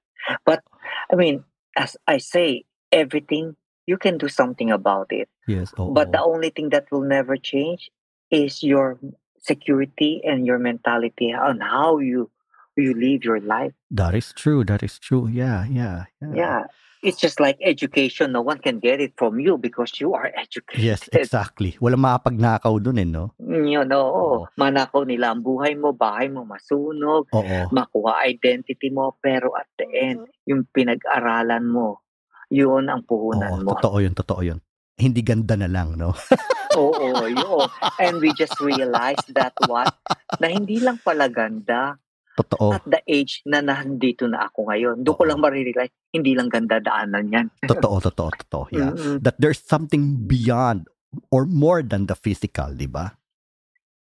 But 0.48 0.64
I 1.12 1.20
mean, 1.20 1.44
as 1.76 2.00
I 2.08 2.16
say, 2.16 2.64
everything 2.88 3.60
you 3.86 3.96
can 3.96 4.18
do 4.18 4.28
something 4.28 4.70
about 4.70 5.08
it. 5.10 5.30
Yes, 5.46 5.72
oo. 5.78 5.94
But 5.94 6.12
the 6.12 6.20
only 6.20 6.50
thing 6.50 6.70
that 6.70 6.90
will 6.90 7.06
never 7.06 7.38
change 7.38 7.90
is 8.30 8.62
your 8.62 8.98
security 9.38 10.20
and 10.26 10.44
your 10.44 10.58
mentality 10.58 11.30
on 11.32 11.62
how 11.62 12.02
you 12.02 12.30
you 12.76 12.92
live 12.92 13.24
your 13.24 13.40
life. 13.40 13.72
That 13.88 14.12
is 14.12 14.34
true. 14.36 14.66
That 14.66 14.82
is 14.82 14.98
true. 14.98 15.30
Yeah, 15.30 15.64
yeah, 15.70 16.10
yeah. 16.20 16.34
Yeah. 16.34 16.62
It's 17.06 17.20
just 17.20 17.38
like 17.38 17.56
education. 17.62 18.32
No 18.32 18.42
one 18.42 18.58
can 18.58 18.80
get 18.80 19.00
it 19.00 19.14
from 19.16 19.38
you 19.38 19.56
because 19.56 20.00
you 20.00 20.18
are 20.18 20.32
educated. 20.34 20.82
Yes, 20.82 21.06
exactly. 21.12 21.78
Walang 21.78 22.02
makapagnakaw 22.02 22.82
dun 22.82 22.98
eh, 22.98 23.06
no? 23.06 23.30
You 23.38 23.86
know, 23.86 24.06
Oo. 24.10 24.36
manakaw 24.58 25.06
nila 25.06 25.30
ang 25.30 25.46
buhay 25.46 25.78
mo, 25.78 25.94
bahay 25.94 26.26
mo 26.26 26.42
masunog, 26.42 27.30
Oo. 27.30 27.70
makuha 27.70 28.26
identity 28.26 28.90
mo, 28.90 29.14
pero 29.22 29.54
at 29.54 29.70
the 29.78 29.86
end, 29.86 30.26
yung 30.50 30.66
pinag-aralan 30.74 31.68
mo, 31.68 32.02
yun 32.50 32.86
ang 32.86 33.02
puhunan 33.02 33.60
Oo, 33.60 33.64
mo. 33.64 33.70
totoo 33.76 33.96
yun, 34.02 34.14
totoo 34.14 34.40
yun. 34.42 34.58
Hindi 34.96 35.20
ganda 35.20 35.58
na 35.58 35.68
lang, 35.68 35.98
no? 35.98 36.16
Oo, 36.80 37.26
yun. 37.28 37.68
And 38.00 38.20
we 38.20 38.32
just 38.36 38.56
realized 38.60 39.32
that 39.36 39.52
what? 39.68 39.92
Na 40.40 40.48
hindi 40.48 40.80
lang 40.80 41.00
pala 41.04 41.28
ganda 41.28 41.96
Totoo. 42.36 42.76
at 42.76 42.84
the 42.84 43.00
age 43.08 43.40
na 43.48 43.64
nandito 43.64 44.28
na 44.28 44.44
ako 44.52 44.68
ngayon. 44.68 44.96
Doon 45.00 45.16
ko 45.16 45.24
lang 45.24 45.40
marirealize, 45.40 45.92
hindi 46.12 46.36
lang 46.36 46.52
ganda 46.52 46.76
daanan 46.76 47.32
yan. 47.32 47.46
Totoo, 47.72 47.96
totoo, 48.04 48.30
totoo. 48.44 48.64
Yeah. 48.68 48.92
Mm-mm. 48.92 49.24
That 49.24 49.40
there's 49.40 49.64
something 49.64 50.28
beyond 50.28 50.84
or 51.32 51.48
more 51.48 51.80
than 51.80 52.04
the 52.04 52.16
physical, 52.16 52.76
di 52.76 52.84
ba? 52.84 53.16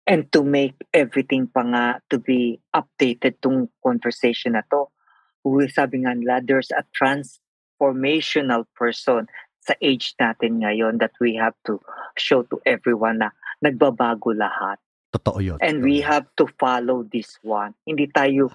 And 0.05 0.29
to 0.35 0.43
make 0.43 0.75
everything 0.93 1.47
pa 1.49 1.63
nga 1.65 1.85
to 2.11 2.19
be 2.19 2.59
updated 2.75 3.39
tong 3.41 3.71
conversation 3.81 4.59
na 4.59 4.67
to, 4.69 4.91
sabi 5.71 6.03
nga 6.05 6.13
nila, 6.13 6.43
there's 6.45 6.75
a 6.75 6.83
transformational 7.79 8.65
person 8.75 9.27
sa 9.65 9.75
age 9.81 10.13
natin 10.21 10.61
ngayon 10.61 11.01
that 11.01 11.13
we 11.21 11.35
have 11.35 11.57
to 11.65 11.81
show 12.21 12.45
to 12.45 12.61
everyone 12.69 13.19
na 13.19 13.33
nagbabago 13.65 14.37
lahat. 14.37 14.77
Totoo 15.09 15.41
yun. 15.41 15.59
And 15.65 15.81
totoo 15.81 15.89
we 15.89 16.05
have 16.05 16.27
to 16.37 16.45
follow 16.61 17.07
this 17.09 17.41
one. 17.41 17.73
Hindi 17.89 18.13
tayo, 18.13 18.53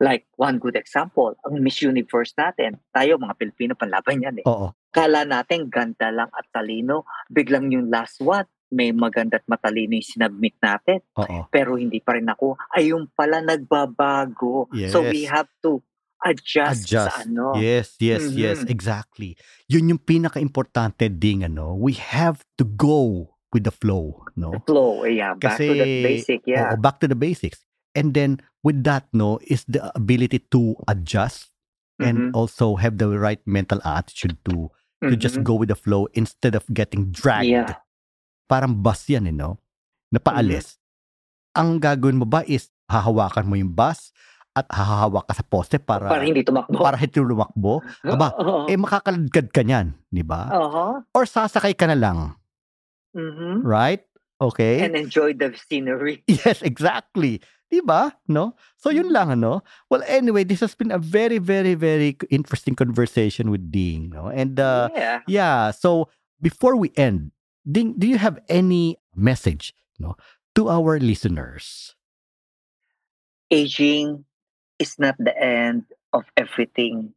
like 0.00 0.28
one 0.36 0.60
good 0.60 0.76
example, 0.76 1.32
ang 1.48 1.64
Miss 1.64 1.80
Universe 1.80 2.36
natin, 2.36 2.76
tayo 2.92 3.16
mga 3.16 3.40
Pilipino, 3.40 3.72
panlaban 3.72 4.20
yan 4.20 4.44
eh. 4.44 4.46
Oo. 4.46 4.76
Kala 4.92 5.24
natin 5.24 5.72
ganda 5.72 6.12
lang 6.12 6.28
at 6.36 6.44
talino, 6.52 7.08
biglang 7.32 7.72
yung 7.72 7.88
last 7.88 8.20
one, 8.20 8.44
may 8.74 8.90
maganda 8.92 9.38
at 9.38 9.46
matalino 9.48 9.96
yung 9.96 10.04
sinabmit 10.04 10.60
natin. 10.60 11.00
Oo. 11.16 11.48
Pero 11.48 11.80
hindi 11.80 12.04
pa 12.04 12.18
rin 12.20 12.28
ako. 12.28 12.58
Ay, 12.74 12.92
yung 12.92 13.08
pala 13.16 13.40
nagbabago. 13.40 14.68
So 14.92 15.00
we 15.08 15.24
Yes. 15.24 15.32
have 15.32 15.48
to 15.64 15.80
adjust, 16.24 16.88
Adjust. 16.88 17.12
sa 17.12 17.22
ano. 17.22 17.52
Yes, 17.54 17.94
yes, 18.00 18.32
yes, 18.32 18.64
Mhm. 18.64 18.72
exactly. 18.72 19.36
Yun 19.68 19.92
yung 19.92 20.00
pinaka-importante 20.00 21.12
ding 21.12 21.44
ano, 21.44 21.76
we 21.76 21.92
have 21.94 22.40
to 22.56 22.64
go 22.64 23.28
with 23.52 23.62
the 23.62 23.74
flow, 23.74 24.24
no? 24.34 24.56
Flow, 24.66 25.04
yeah. 25.04 25.36
Back 25.36 25.60
to 25.60 25.68
the 25.68 25.84
Kasi- 25.84 26.02
basic, 26.02 26.40
yeah. 26.48 26.72
Oo, 26.72 26.80
back 26.80 26.98
to 26.98 27.06
the 27.06 27.14
basics. 27.14 27.62
And 27.94 28.10
then 28.10 28.42
with 28.64 28.82
that, 28.82 29.06
no, 29.12 29.38
is 29.46 29.62
the 29.68 29.94
ability 29.94 30.42
to 30.50 30.74
adjust 30.88 31.54
and 32.02 32.18
Mhm, 32.18 32.30
also 32.34 32.74
have 32.74 32.98
the 32.98 33.06
right 33.14 33.38
mental 33.46 33.78
attitude 33.86 34.34
to 34.50 34.72
to 35.04 35.14
just 35.14 35.36
mhm. 35.36 35.44
go 35.44 35.54
with 35.54 35.68
the 35.68 35.76
flow 35.76 36.08
instead 36.16 36.56
of 36.56 36.64
getting 36.72 37.12
dragged. 37.12 37.46
Yeah. 37.46 37.76
Parang 38.48 38.80
bus 38.80 39.04
yan, 39.06 39.28
eh, 39.28 39.36
no? 39.36 39.60
Napaalis. 40.08 40.80
Ang 41.52 41.76
gagawin 41.78 42.18
mo 42.18 42.24
ba 42.24 42.40
is 42.48 42.72
hahawakan 42.88 43.46
mo 43.46 43.54
yung 43.54 43.70
bus 43.70 44.10
at 44.54 44.66
hahawak 44.70 45.26
ka 45.26 45.34
sa 45.34 45.42
poste 45.42 45.82
para 45.82 46.06
Para 46.06 46.22
hindi 46.22 46.46
tumakbo. 46.46 46.78
para 46.78 46.94
hindi 46.94 47.18
lumakbo. 47.18 47.82
Aba, 48.00 48.30
Oo. 48.40 48.70
eh 48.70 48.78
makakaladkad 48.78 49.50
ka 49.50 49.66
niyan, 49.66 49.98
di 50.08 50.22
ba? 50.22 50.46
Oo. 50.54 51.02
Or 51.10 51.24
sasakay 51.26 51.74
ka 51.74 51.90
na 51.90 51.98
lang, 51.98 52.38
Mhm. 53.12 53.66
right? 53.66 54.06
Okay? 54.38 54.82
And 54.82 54.94
enjoy 54.94 55.34
the 55.34 55.54
scenery. 55.54 56.22
Yes, 56.30 56.62
exactly. 56.62 57.42
'Di 57.66 57.82
ba? 57.82 58.14
No? 58.30 58.54
So 58.78 58.94
yun 58.94 59.10
lang 59.10 59.34
ano. 59.34 59.66
Well, 59.90 60.06
anyway, 60.06 60.46
this 60.46 60.62
has 60.62 60.78
been 60.78 60.94
a 60.94 61.00
very 61.02 61.42
very 61.42 61.74
very 61.74 62.14
interesting 62.30 62.78
conversation 62.78 63.50
with 63.50 63.74
Ding, 63.74 64.14
no? 64.14 64.30
And 64.30 64.54
uh 64.58 64.90
yeah. 64.94 65.18
yeah, 65.26 65.58
so 65.74 66.06
before 66.38 66.78
we 66.78 66.94
end, 66.94 67.34
Ding, 67.66 67.98
do 67.98 68.06
you 68.06 68.18
have 68.22 68.38
any 68.46 68.98
message, 69.16 69.74
no, 69.98 70.14
to 70.54 70.70
our 70.70 71.02
listeners? 71.02 71.96
Aging 73.50 74.24
is 74.78 74.98
not 74.98 75.16
the 75.18 75.36
end 75.36 75.84
of 76.12 76.24
everything. 76.36 77.14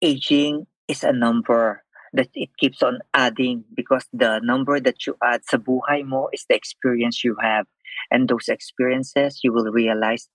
Aging 0.00 0.66
is 0.88 1.02
a 1.02 1.12
number 1.12 1.84
that 2.12 2.28
it 2.34 2.50
keeps 2.58 2.82
on 2.82 3.00
adding 3.14 3.64
because 3.74 4.06
the 4.12 4.40
number 4.44 4.80
that 4.80 5.06
you 5.06 5.16
add 5.22 5.42
sa 5.48 5.56
buhay 5.56 6.04
mo 6.04 6.28
is 6.32 6.44
the 6.48 6.54
experience 6.54 7.24
you 7.24 7.36
have. 7.40 7.66
And 8.10 8.28
those 8.28 8.48
experiences 8.48 9.40
you 9.42 9.52
will 9.52 9.70
realize 9.72 10.28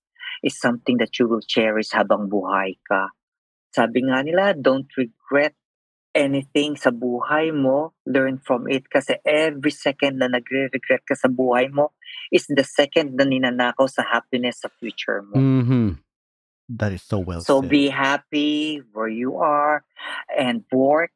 is 0.43 0.59
something 0.59 0.97
that 0.97 1.19
you 1.19 1.27
will 1.27 1.41
cherish 1.41 1.93
habang 1.93 2.29
buhay 2.29 2.77
ka. 2.87 3.13
Sabi 3.73 4.09
nga 4.09 4.23
nila, 4.25 4.53
don't 4.57 4.89
regret 4.97 5.53
anything 6.17 6.73
sa 6.73 6.89
buhay 6.89 7.53
mo, 7.53 7.93
learn 8.09 8.41
from 8.41 8.65
it 8.65 8.89
kasi 8.89 9.21
every 9.21 9.69
second 9.69 10.17
na 10.17 10.25
nagre-regret 10.25 11.05
ka 11.05 11.13
sa 11.13 11.29
buhay 11.29 11.69
mo 11.69 11.93
is 12.33 12.49
the 12.49 12.65
second 12.65 13.13
na 13.13 13.25
ninanakaw 13.25 13.85
sa 13.85 14.01
happiness 14.01 14.65
sa 14.65 14.69
future 14.81 15.21
mo. 15.29 15.37
Mhm. 15.37 16.06
That 16.68 16.91
is 16.91 17.01
so 17.01 17.20
well 17.20 17.39
So 17.41 17.61
said. 17.63 17.72
be 17.72 17.88
happy 17.88 18.84
where 18.91 19.07
you 19.07 19.39
are 19.39 19.88
and 20.36 20.68
work, 20.68 21.15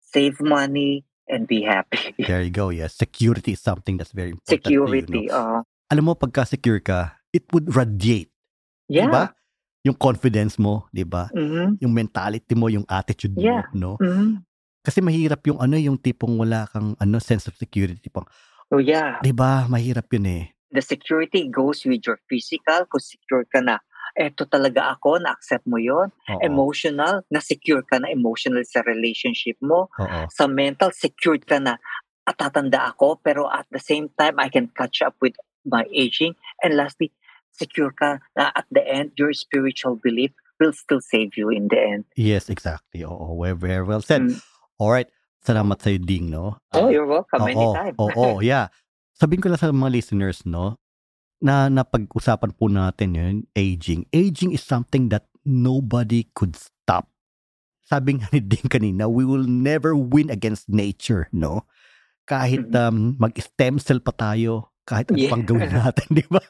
save 0.00 0.40
money, 0.40 1.04
and 1.28 1.44
be 1.44 1.60
happy. 1.62 2.16
There 2.16 2.40
you 2.40 2.48
go. 2.50 2.72
Yes, 2.72 2.96
security 2.96 3.52
is 3.52 3.60
something 3.60 4.00
that's 4.00 4.12
very 4.16 4.30
important 4.36 4.64
to 4.64 4.72
you, 4.72 4.88
Security. 4.88 5.28
no? 5.28 5.36
uh, 5.36 5.60
Alam 5.92 6.10
mo 6.10 6.12
pagka 6.16 6.48
secure 6.48 6.80
ka, 6.80 7.12
it 7.30 7.44
would 7.52 7.68
radiate. 7.76 8.32
yeah. 8.88 9.10
ba? 9.12 9.24
Yung 9.86 9.94
confidence 9.94 10.58
mo, 10.58 10.90
'di 10.90 11.06
ba? 11.06 11.30
Mhm. 11.30 11.78
Yung 11.78 11.94
mentality 11.94 12.58
mo, 12.58 12.66
yung 12.66 12.82
attitude 12.90 13.38
Yeah. 13.38 13.70
mo, 13.70 13.94
no? 13.94 14.02
Mhm. 14.02 14.42
Kasi 14.82 14.98
mahirap 14.98 15.46
yung 15.46 15.62
ano, 15.62 15.78
yung 15.78 15.94
tipong 15.94 16.34
wala 16.34 16.66
kang 16.66 16.98
ano 16.98 17.22
sense 17.22 17.46
of 17.46 17.54
security, 17.54 17.94
tipong, 18.02 18.26
Oh 18.74 18.82
yeah. 18.82 19.22
'di 19.22 19.30
ba? 19.30 19.70
Mahirap 19.70 20.10
yun 20.10 20.26
eh. 20.26 20.44
The 20.74 20.82
security 20.82 21.46
goes 21.46 21.86
with 21.86 22.02
your 22.02 22.18
physical. 22.26 22.82
Kung 22.90 22.98
secure 22.98 23.46
ka 23.46 23.62
na, 23.62 23.78
eto 24.14 24.46
talaga 24.46 24.94
ako, 24.94 25.18
na-accept 25.18 25.66
mo 25.66 25.80
yon 25.80 26.14
Oo. 26.30 26.40
Emotional, 26.44 27.26
na-secure 27.32 27.82
ka 27.82 27.98
na 27.98 28.12
emotional 28.12 28.62
sa 28.62 28.84
relationship 28.86 29.58
mo. 29.58 29.90
Oo. 29.98 30.20
Sa 30.30 30.46
mental, 30.46 30.94
secured 30.94 31.42
ka 31.48 31.58
na, 31.58 31.80
at 32.26 32.36
tatanda 32.38 32.90
ako, 32.90 33.22
pero 33.22 33.46
at 33.46 33.66
the 33.70 33.78
same 33.78 34.10
time, 34.18 34.38
I 34.38 34.50
can 34.50 34.66
catch 34.74 34.98
up 35.02 35.14
with 35.22 35.38
my 35.66 35.86
aging. 35.94 36.34
And 36.62 36.74
lastly, 36.74 37.14
secure 37.54 37.94
ka 37.94 38.18
na 38.34 38.50
at 38.54 38.66
the 38.70 38.82
end, 38.82 39.14
your 39.14 39.30
spiritual 39.32 39.96
belief 39.96 40.34
will 40.58 40.74
still 40.74 41.00
save 41.00 41.38
you 41.38 41.50
in 41.50 41.68
the 41.70 41.78
end. 41.78 42.02
Yes, 42.18 42.50
exactly. 42.50 43.06
Oo, 43.06 43.38
very, 43.38 43.54
very 43.54 43.84
well 43.86 44.02
said. 44.02 44.26
Mm. 44.26 44.42
All 44.78 44.90
right. 44.90 45.06
Salamat 45.46 45.78
sa 45.78 45.94
Ding, 45.94 46.26
no? 46.34 46.58
Oh, 46.74 46.86
Ah, 46.86 46.90
you're 46.90 47.06
welcome 47.06 47.46
oo, 47.46 47.46
anytime. 47.46 47.94
Oo, 48.02 48.42
yeah. 48.42 48.68
Sabihin 49.20 49.40
ko 49.40 49.48
lang 49.48 49.62
sa 49.62 49.70
mga 49.70 49.94
listeners, 49.94 50.42
no, 50.44 50.76
na 51.40 51.68
napag-usapan 51.68 52.52
po 52.56 52.66
natin 52.66 53.10
yun, 53.14 53.36
aging. 53.52 54.08
Aging 54.10 54.56
is 54.56 54.64
something 54.64 55.12
that 55.12 55.28
nobody 55.44 56.26
could 56.32 56.56
stop. 56.56 57.12
Sabi 57.86 58.18
nga 58.18 58.26
ni 58.32 58.40
Ding 58.42 58.66
kanina, 58.66 59.06
we 59.06 59.22
will 59.22 59.46
never 59.46 59.94
win 59.94 60.26
against 60.32 60.66
nature, 60.66 61.28
no? 61.30 61.68
Kahit 62.26 62.74
um, 62.74 63.14
mag-stem 63.20 63.78
cell 63.78 64.02
pa 64.02 64.10
tayo, 64.10 64.74
kahit 64.82 65.12
ano 65.12 65.18
Yeah. 65.22 65.30
pang 65.30 65.46
gawin 65.46 65.70
natin, 65.78 66.08
di 66.10 66.24
ba? 66.26 66.42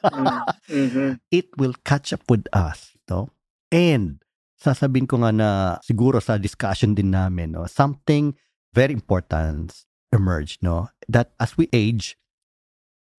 Mhm. 0.69 1.21
it 1.29 1.53
will 1.57 1.75
catch 1.85 2.09
up 2.09 2.25
with 2.25 2.49
us, 2.49 2.97
no? 3.05 3.29
And 3.69 4.23
sasabihin 4.57 5.05
ko 5.05 5.21
nga 5.21 5.29
na 5.29 5.49
siguro 5.85 6.17
sa 6.17 6.41
discussion 6.41 6.97
din 6.97 7.13
namin, 7.13 7.53
no, 7.53 7.69
something 7.69 8.33
very 8.73 8.93
important 8.95 9.85
emerged, 10.09 10.65
no? 10.65 10.89
That 11.05 11.37
as 11.37 11.53
we 11.53 11.69
age, 11.69 12.17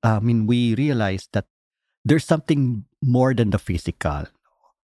I 0.02 0.18
mean, 0.18 0.46
we 0.50 0.74
realize 0.74 1.30
that 1.34 1.46
there's 2.08 2.24
something 2.24 2.88
more 3.04 3.36
than 3.36 3.52
the 3.52 3.60
physical. 3.60 4.24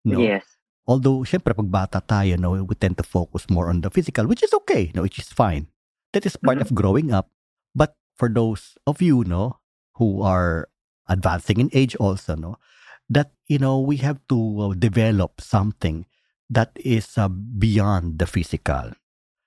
No? 0.05 0.19
Yes. 0.19 0.43
Although, 0.83 1.23
syempre, 1.23 1.55
pag 1.55 1.71
bata 1.71 2.03
tayo, 2.03 2.35
no, 2.35 2.59
we 2.59 2.75
tend 2.75 2.99
to 2.99 3.07
focus 3.07 3.47
more 3.47 3.71
on 3.71 3.87
the 3.87 3.91
physical, 3.91 4.27
which 4.27 4.43
is 4.43 4.51
okay, 4.67 4.91
no, 4.99 5.07
which 5.07 5.23
is 5.23 5.31
fine. 5.31 5.71
That 6.11 6.27
is 6.27 6.35
part 6.35 6.59
Mhm. 6.59 6.67
of 6.67 6.75
growing 6.75 7.15
up. 7.15 7.31
But 7.71 7.95
for 8.19 8.27
those 8.27 8.75
of 8.85 8.99
you, 8.99 9.23
no, 9.23 9.63
who 10.03 10.27
are 10.27 10.67
advancing 11.07 11.63
in 11.63 11.71
age 11.73 11.95
also, 12.03 12.35
no, 12.35 12.59
that, 13.07 13.31
you 13.47 13.63
know, 13.63 13.79
we 13.79 14.03
have 14.03 14.19
to 14.29 14.39
uh, 14.59 14.75
develop 14.75 15.39
something 15.39 16.05
that 16.51 16.75
is 16.83 17.15
uh, 17.17 17.31
beyond 17.31 18.19
the 18.19 18.27
physical. 18.27 18.93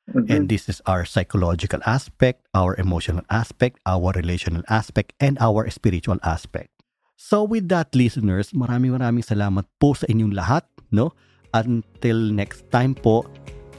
Mhm. 0.10 0.30
And 0.30 0.42
this 0.50 0.70
is 0.70 0.82
our 0.86 1.04
psychological 1.04 1.82
aspect, 1.86 2.46
our 2.54 2.78
emotional 2.78 3.26
aspect, 3.30 3.82
our 3.86 4.14
relational 4.16 4.64
aspect, 4.70 5.14
and 5.20 5.38
our 5.42 5.68
spiritual 5.70 6.22
aspect. 6.24 6.75
So 7.16 7.48
with 7.48 7.72
that, 7.72 7.96
listeners, 7.96 8.52
maraming 8.52 8.92
maraming 8.92 9.24
salamat 9.24 9.64
po 9.80 9.96
sa 9.96 10.04
inyong 10.12 10.36
lahat, 10.36 10.68
no? 10.92 11.16
Until 11.56 12.36
next 12.36 12.68
time 12.68 12.92
po, 12.92 13.24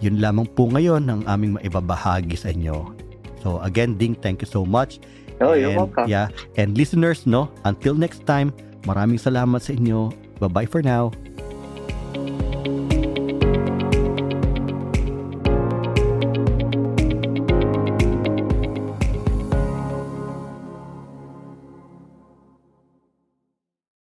yun 0.00 0.20
lamang 0.20 0.48
po 0.56 0.72
ngayon 0.72 1.04
ang 1.04 1.20
aming 1.28 1.60
maibabahagi 1.60 2.36
sa 2.36 2.48
inyo. 2.48 2.96
So 3.44 3.60
again, 3.60 4.00
Ding, 4.00 4.16
thank 4.16 4.40
you 4.40 4.48
so 4.48 4.64
much. 4.64 4.98
oh, 5.40 5.52
you're 5.52 5.76
and, 5.76 5.76
welcome. 5.76 6.08
Yeah, 6.08 6.32
and 6.56 6.72
listeners, 6.72 7.28
no? 7.28 7.52
Until 7.68 7.92
next 7.92 8.24
time, 8.24 8.56
maraming 8.88 9.20
salamat 9.20 9.60
sa 9.60 9.76
inyo. 9.76 10.12
Bye-bye 10.40 10.68
for 10.68 10.80
now. 10.80 11.12